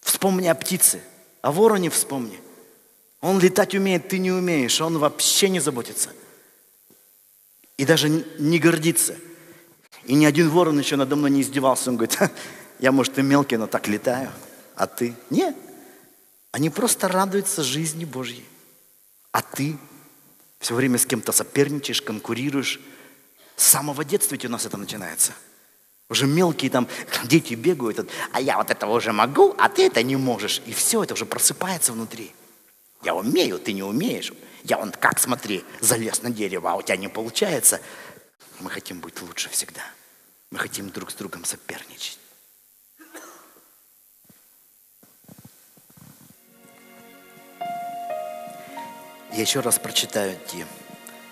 Вспомни 0.00 0.48
о 0.48 0.54
птице, 0.54 1.02
о 1.42 1.52
вороне 1.52 1.90
вспомни. 1.90 2.40
Он 3.20 3.38
летать 3.38 3.74
умеет, 3.74 4.08
ты 4.08 4.18
не 4.18 4.32
умеешь, 4.32 4.80
он 4.80 4.98
вообще 4.98 5.48
не 5.48 5.60
заботится. 5.60 6.10
И 7.76 7.84
даже 7.84 8.08
не 8.08 8.58
гордится. 8.58 9.16
И 10.04 10.14
ни 10.14 10.24
один 10.24 10.48
ворон 10.48 10.78
еще 10.78 10.96
надо 10.96 11.14
мной 11.14 11.30
не 11.30 11.42
издевался. 11.42 11.90
Он 11.90 11.96
говорит, 11.96 12.18
я, 12.80 12.90
может, 12.90 13.18
и 13.18 13.22
мелкий, 13.22 13.56
но 13.56 13.68
так 13.68 13.86
летаю, 13.86 14.32
а 14.74 14.86
ты? 14.86 15.14
Нет. 15.30 15.56
Они 16.50 16.68
просто 16.68 17.06
радуются 17.06 17.62
жизни 17.62 18.04
Божьей. 18.04 18.44
А 19.30 19.40
ты 19.40 19.78
все 20.58 20.74
время 20.74 20.98
с 20.98 21.06
кем-то 21.06 21.32
соперничаешь, 21.32 22.02
конкурируешь, 22.02 22.80
с 23.62 23.66
самого 23.68 24.04
детства 24.04 24.34
ведь 24.34 24.44
у 24.44 24.48
нас 24.48 24.66
это 24.66 24.76
начинается. 24.76 25.32
Уже 26.08 26.26
мелкие 26.26 26.68
там 26.70 26.88
дети 27.24 27.54
бегают, 27.54 28.10
а 28.32 28.40
я 28.40 28.56
вот 28.56 28.70
этого 28.70 28.92
уже 28.92 29.12
могу, 29.12 29.54
а 29.56 29.68
ты 29.68 29.86
это 29.86 30.02
не 30.02 30.16
можешь. 30.16 30.60
И 30.66 30.72
все, 30.72 31.04
это 31.04 31.14
уже 31.14 31.26
просыпается 31.26 31.92
внутри. 31.92 32.34
Я 33.04 33.14
умею, 33.14 33.58
ты 33.60 33.72
не 33.72 33.84
умеешь. 33.84 34.32
Я 34.64 34.78
вон 34.78 34.90
как, 34.90 35.20
смотри, 35.20 35.64
залез 35.80 36.22
на 36.22 36.30
дерево, 36.30 36.72
а 36.72 36.74
у 36.74 36.82
тебя 36.82 36.96
не 36.96 37.08
получается. 37.08 37.80
Мы 38.58 38.68
хотим 38.68 38.98
быть 38.98 39.22
лучше 39.22 39.48
всегда. 39.48 39.82
Мы 40.50 40.58
хотим 40.58 40.90
друг 40.90 41.12
с 41.12 41.14
другом 41.14 41.44
соперничать. 41.44 42.18
Я 49.32 49.40
еще 49.40 49.60
раз 49.60 49.78
прочитаю 49.78 50.36
те 50.46 50.66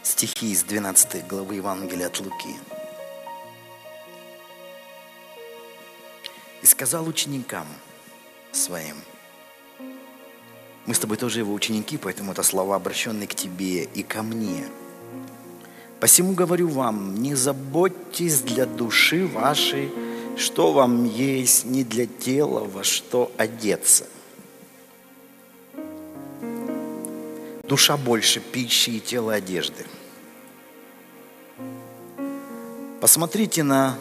стихи 0.02 0.52
из 0.52 0.62
12 0.64 1.26
главы 1.26 1.56
Евангелия 1.56 2.06
от 2.06 2.20
Луки. 2.20 2.56
И 6.62 6.66
сказал 6.66 7.06
ученикам 7.06 7.66
своим, 8.52 8.96
мы 10.86 10.94
с 10.94 10.98
тобой 10.98 11.16
тоже 11.16 11.40
его 11.40 11.52
ученики, 11.52 11.96
поэтому 11.96 12.32
это 12.32 12.42
слова, 12.42 12.76
обращенные 12.76 13.28
к 13.28 13.34
тебе 13.34 13.84
и 13.84 14.02
ко 14.02 14.22
мне. 14.22 14.66
Посему 16.00 16.32
говорю 16.32 16.68
вам, 16.68 17.14
не 17.14 17.34
заботьтесь 17.34 18.40
для 18.40 18.66
души 18.66 19.26
вашей, 19.26 19.90
что 20.36 20.72
вам 20.72 21.04
есть, 21.04 21.66
не 21.66 21.84
для 21.84 22.06
тела, 22.06 22.64
во 22.64 22.84
что 22.84 23.30
одеться– 23.36 24.06
Душа 27.70 27.96
больше 27.96 28.40
пищи 28.40 28.96
и 28.96 29.00
тело 29.00 29.32
одежды. 29.32 29.86
Посмотрите 33.00 33.62
на 33.62 33.96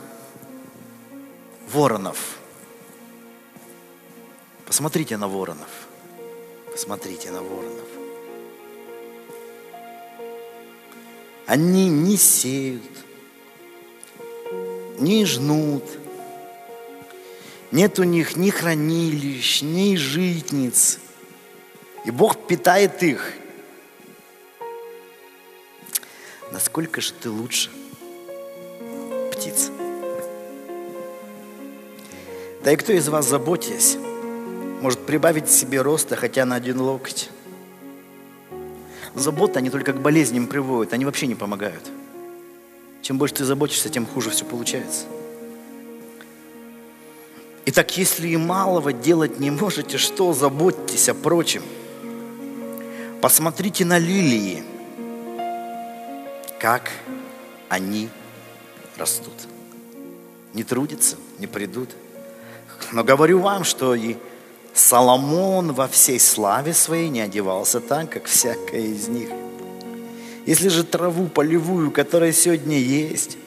воронов. 1.72 2.40
Посмотрите 4.66 5.18
на 5.18 5.28
воронов. 5.28 5.70
Посмотрите 6.72 7.30
на 7.30 7.44
воронов. 7.44 7.88
Они 11.46 11.90
не 11.90 12.18
сеют, 12.18 12.82
не 14.98 15.26
жнут. 15.26 15.84
Нет 17.70 18.00
у 18.00 18.04
них 18.04 18.36
ни 18.36 18.50
хранилищ, 18.50 19.62
ни 19.62 19.96
житниц. 19.96 20.98
И 22.06 22.10
Бог 22.10 22.48
питает 22.48 23.04
их– 23.04 23.34
насколько 26.52 27.02
же 27.02 27.14
ты 27.14 27.30
лучше, 27.30 27.70
птица. 29.32 29.72
Да 32.64 32.72
и 32.72 32.76
кто 32.76 32.92
из 32.92 33.08
вас, 33.08 33.28
заботясь, 33.28 33.98
может 34.82 35.06
прибавить 35.06 35.50
себе 35.50 35.82
роста 35.82 36.16
хотя 36.16 36.46
на 36.46 36.56
один 36.56 36.80
локоть? 36.82 37.30
Забота, 39.16 39.60
они 39.60 39.70
только 39.70 39.94
к 39.94 40.02
болезням 40.02 40.48
приводят, 40.48 40.94
они 40.94 41.06
вообще 41.06 41.28
не 41.28 41.36
помогают. 41.36 41.90
Чем 43.02 43.18
больше 43.18 43.36
ты 43.36 43.46
заботишься, 43.46 43.90
тем 43.90 44.06
хуже 44.06 44.30
все 44.30 44.46
получается. 44.46 45.06
Итак, 47.66 47.98
если 47.98 48.28
и 48.28 48.38
малого 48.38 48.94
делать 48.94 49.40
не 49.40 49.52
можете, 49.52 49.98
что 49.98 50.34
заботьтесь 50.34 51.10
о 51.10 51.14
прочем? 51.14 51.64
Посмотрите 53.22 53.86
на 53.86 53.98
лилии– 53.98 54.64
как 56.60 56.92
они 57.70 58.10
растут. 58.98 59.34
Не 60.54 60.64
трудятся, 60.64 61.16
не 61.40 61.48
придут. 61.48 61.90
Но 62.92 63.04
говорю 63.04 63.40
вам, 63.40 63.64
что 63.64 63.96
и 63.96 64.18
Соломон 64.74 65.74
во 65.74 65.88
всей 65.88 66.20
славе 66.20 66.74
своей 66.74 67.10
не 67.10 67.22
одевался 67.22 67.80
так, 67.80 68.10
как 68.10 68.26
всякая 68.26 68.82
из 68.82 69.08
них. 69.08 69.30
Если 70.46 70.70
же 70.70 70.84
траву 70.84 71.28
полевую, 71.28 71.92
которая 71.92 72.32
сегодня 72.32 72.78
есть, 72.78 73.38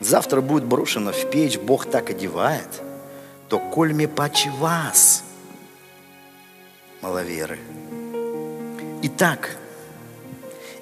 завтра 0.00 0.40
будет 0.40 0.64
брошена 0.64 1.12
в 1.12 1.30
печь, 1.30 1.58
Бог 1.58 1.86
так 1.86 2.10
одевает, 2.10 2.82
то 3.48 3.58
коль 3.58 3.92
мне 3.92 4.08
паче 4.08 4.50
вас, 4.58 5.24
маловеры. 7.02 7.58
Итак, 9.02 9.56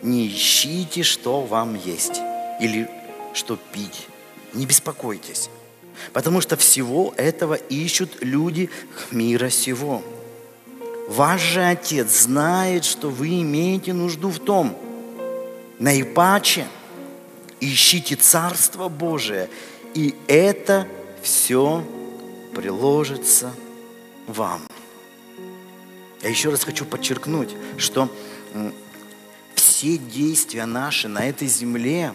не 0.02 0.28
ищите, 0.28 1.02
что 1.02 1.42
вам 1.42 1.74
есть 1.74 2.20
или 2.60 2.88
что 3.32 3.56
пить. 3.72 4.08
Не 4.52 4.66
беспокойтесь, 4.66 5.50
потому 6.12 6.40
что 6.40 6.56
всего 6.56 7.12
этого 7.16 7.54
ищут 7.54 8.22
люди 8.22 8.70
мира 9.10 9.50
сего. 9.50 10.02
Ваш 11.08 11.40
же 11.40 11.62
Отец 11.62 12.22
знает, 12.22 12.84
что 12.84 13.10
вы 13.10 13.42
имеете 13.42 13.92
нужду 13.92 14.30
в 14.30 14.38
том. 14.38 14.76
Наипаче 15.78 16.66
ищите 17.60 18.16
Царство 18.16 18.88
Божие, 18.88 19.48
и 19.94 20.14
это 20.26 20.88
все 21.22 21.84
приложится 22.54 23.52
вам. 24.26 24.62
Я 26.22 26.30
еще 26.30 26.50
раз 26.50 26.64
хочу 26.64 26.84
подчеркнуть, 26.84 27.54
что 27.76 28.08
все 29.76 29.98
действия 29.98 30.64
наши 30.64 31.06
на 31.06 31.28
этой 31.28 31.48
земле 31.48 32.14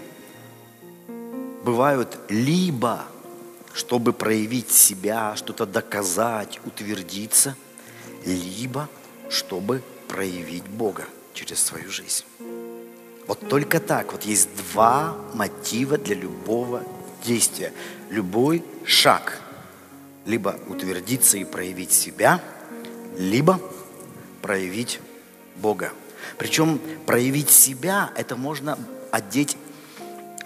бывают 1.63 2.17
либо, 2.27 3.05
чтобы 3.71 4.13
проявить 4.13 4.71
себя, 4.71 5.35
что-то 5.35 5.67
доказать, 5.67 6.59
утвердиться, 6.65 7.55
либо, 8.25 8.89
чтобы 9.29 9.83
проявить 10.07 10.63
Бога 10.63 11.05
через 11.35 11.59
свою 11.59 11.91
жизнь. 11.91 12.23
Вот 13.27 13.47
только 13.47 13.79
так. 13.79 14.11
Вот 14.11 14.23
есть 14.23 14.49
два 14.55 15.15
мотива 15.35 15.99
для 15.99 16.15
любого 16.15 16.83
действия. 17.23 17.71
Любой 18.09 18.63
шаг. 18.85 19.39
Либо 20.25 20.59
утвердиться 20.67 21.37
и 21.37 21.43
проявить 21.43 21.91
себя, 21.91 22.41
либо 23.19 23.61
проявить 24.41 24.99
Бога. 25.57 25.91
Причем 26.37 26.79
проявить 27.05 27.49
себя, 27.49 28.11
это 28.15 28.35
можно 28.35 28.77
одеть 29.11 29.57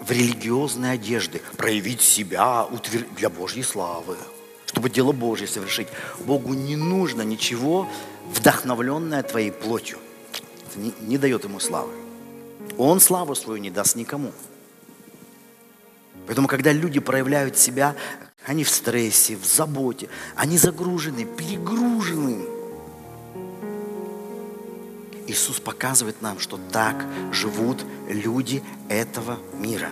в 0.00 0.10
религиозные 0.10 0.92
одежды, 0.92 1.40
проявить 1.56 2.00
себя 2.00 2.66
для 3.16 3.30
Божьей 3.30 3.62
славы, 3.62 4.16
чтобы 4.66 4.90
дело 4.90 5.12
Божье 5.12 5.46
совершить. 5.46 5.88
Богу 6.20 6.54
не 6.54 6.76
нужно 6.76 7.22
ничего, 7.22 7.88
вдохновленное 8.32 9.22
твоей 9.22 9.52
плотью. 9.52 9.98
Это 10.68 10.78
не, 10.78 10.92
не 11.00 11.18
дает 11.18 11.44
ему 11.44 11.60
славы. 11.60 11.92
Он 12.76 13.00
славу 13.00 13.34
свою 13.34 13.60
не 13.60 13.70
даст 13.70 13.96
никому. 13.96 14.32
Поэтому, 16.26 16.48
когда 16.48 16.72
люди 16.72 17.00
проявляют 17.00 17.56
себя, 17.56 17.94
они 18.44 18.64
в 18.64 18.70
стрессе, 18.70 19.36
в 19.36 19.44
заботе, 19.44 20.08
они 20.34 20.58
загружены, 20.58 21.24
перегружены. 21.24 22.55
Иисус 25.26 25.60
показывает 25.60 26.22
нам, 26.22 26.38
что 26.38 26.58
так 26.70 27.04
живут 27.32 27.84
люди 28.08 28.62
этого 28.88 29.38
мира. 29.54 29.90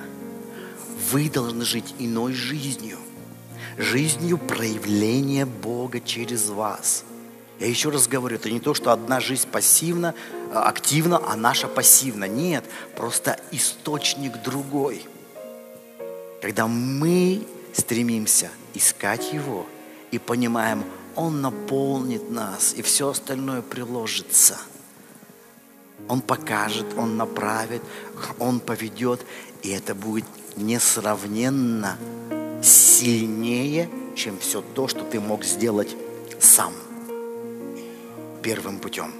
Вы 1.10 1.28
должны 1.28 1.64
жить 1.64 1.94
иной 1.98 2.32
жизнью, 2.32 2.98
жизнью 3.76 4.38
проявления 4.38 5.44
Бога 5.44 6.00
через 6.00 6.48
вас. 6.48 7.04
Я 7.60 7.66
еще 7.68 7.90
раз 7.90 8.08
говорю, 8.08 8.36
это 8.36 8.50
не 8.50 8.60
то, 8.60 8.74
что 8.74 8.92
одна 8.92 9.20
жизнь 9.20 9.48
пассивна, 9.48 10.14
активна, 10.52 11.20
а 11.24 11.36
наша 11.36 11.68
пассивна. 11.68 12.26
Нет, 12.26 12.64
просто 12.96 13.38
источник 13.52 14.42
другой. 14.42 15.06
Когда 16.42 16.66
мы 16.66 17.46
стремимся 17.72 18.50
искать 18.74 19.32
Его 19.32 19.66
и 20.10 20.18
понимаем, 20.18 20.84
Он 21.16 21.40
наполнит 21.40 22.30
нас, 22.30 22.74
и 22.74 22.82
все 22.82 23.08
остальное 23.08 23.62
приложится. 23.62 24.58
Он 26.08 26.20
покажет, 26.20 26.86
Он 26.96 27.16
направит, 27.16 27.82
Он 28.38 28.60
поведет, 28.60 29.24
и 29.62 29.70
это 29.70 29.94
будет 29.94 30.26
несравненно 30.56 31.98
сильнее, 32.62 33.88
чем 34.14 34.38
все 34.38 34.60
то, 34.60 34.88
что 34.88 35.04
ты 35.04 35.20
мог 35.20 35.44
сделать 35.44 35.96
сам 36.38 36.72
первым 38.42 38.78
путем. 38.78 39.12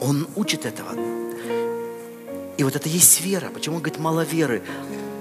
Он 0.00 0.26
учит 0.34 0.66
этого. 0.66 0.92
И 2.58 2.64
вот 2.64 2.76
это 2.76 2.88
есть 2.88 3.20
вера. 3.20 3.50
Почему 3.50 3.76
он 3.76 3.82
говорит 3.82 4.00
мало 4.00 4.22
веры? 4.22 4.62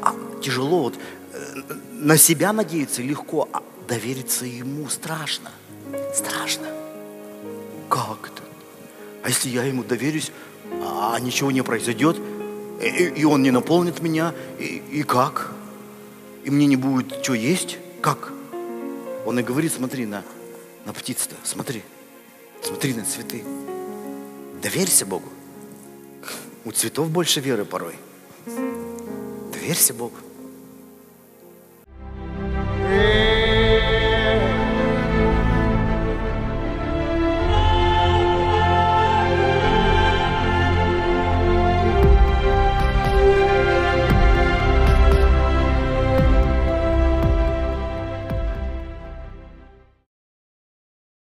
А, 0.02 0.16
тяжело 0.42 0.84
вот 0.84 0.96
э, 1.34 1.74
на 1.92 2.18
себя 2.18 2.52
надеяться 2.54 3.02
легко, 3.02 3.48
а 3.54 3.62
довериться 3.88 4.46
ему 4.46 4.90
страшно. 4.90 5.52
Страшно. 6.14 6.68
Как? 7.90 8.39
А 9.24 9.30
если 9.30 9.50
я 9.50 9.64
ему 9.64 9.84
доверюсь, 9.84 10.32
а 10.82 11.20
ничего 11.20 11.52
не 11.52 11.62
произойдет, 11.62 12.18
и, 12.82 12.88
и 12.88 13.26
он 13.26 13.42
не 13.44 13.52
наполнит 13.52 14.02
меня, 14.02 14.34
и, 14.60 14.82
и 14.92 15.04
как? 15.04 15.52
И 16.44 16.50
мне 16.50 16.66
не 16.66 16.76
будет 16.76 17.24
что 17.24 17.34
есть? 17.34 17.78
Как? 18.02 18.32
Он 19.26 19.38
и 19.38 19.44
говорит, 19.44 19.74
смотри 19.74 20.06
на, 20.06 20.24
на 20.86 20.94
птиц-то, 20.94 21.36
смотри, 21.44 21.84
смотри 22.62 22.94
на 22.94 23.04
цветы. 23.04 23.44
Доверься 24.62 25.06
Богу. 25.06 25.30
У 26.66 26.72
цветов 26.72 27.10
больше 27.10 27.40
веры 27.40 27.66
порой. 27.66 27.96
Доверься 29.54 29.94
Богу. 29.94 30.16
Yeah. 32.90 33.19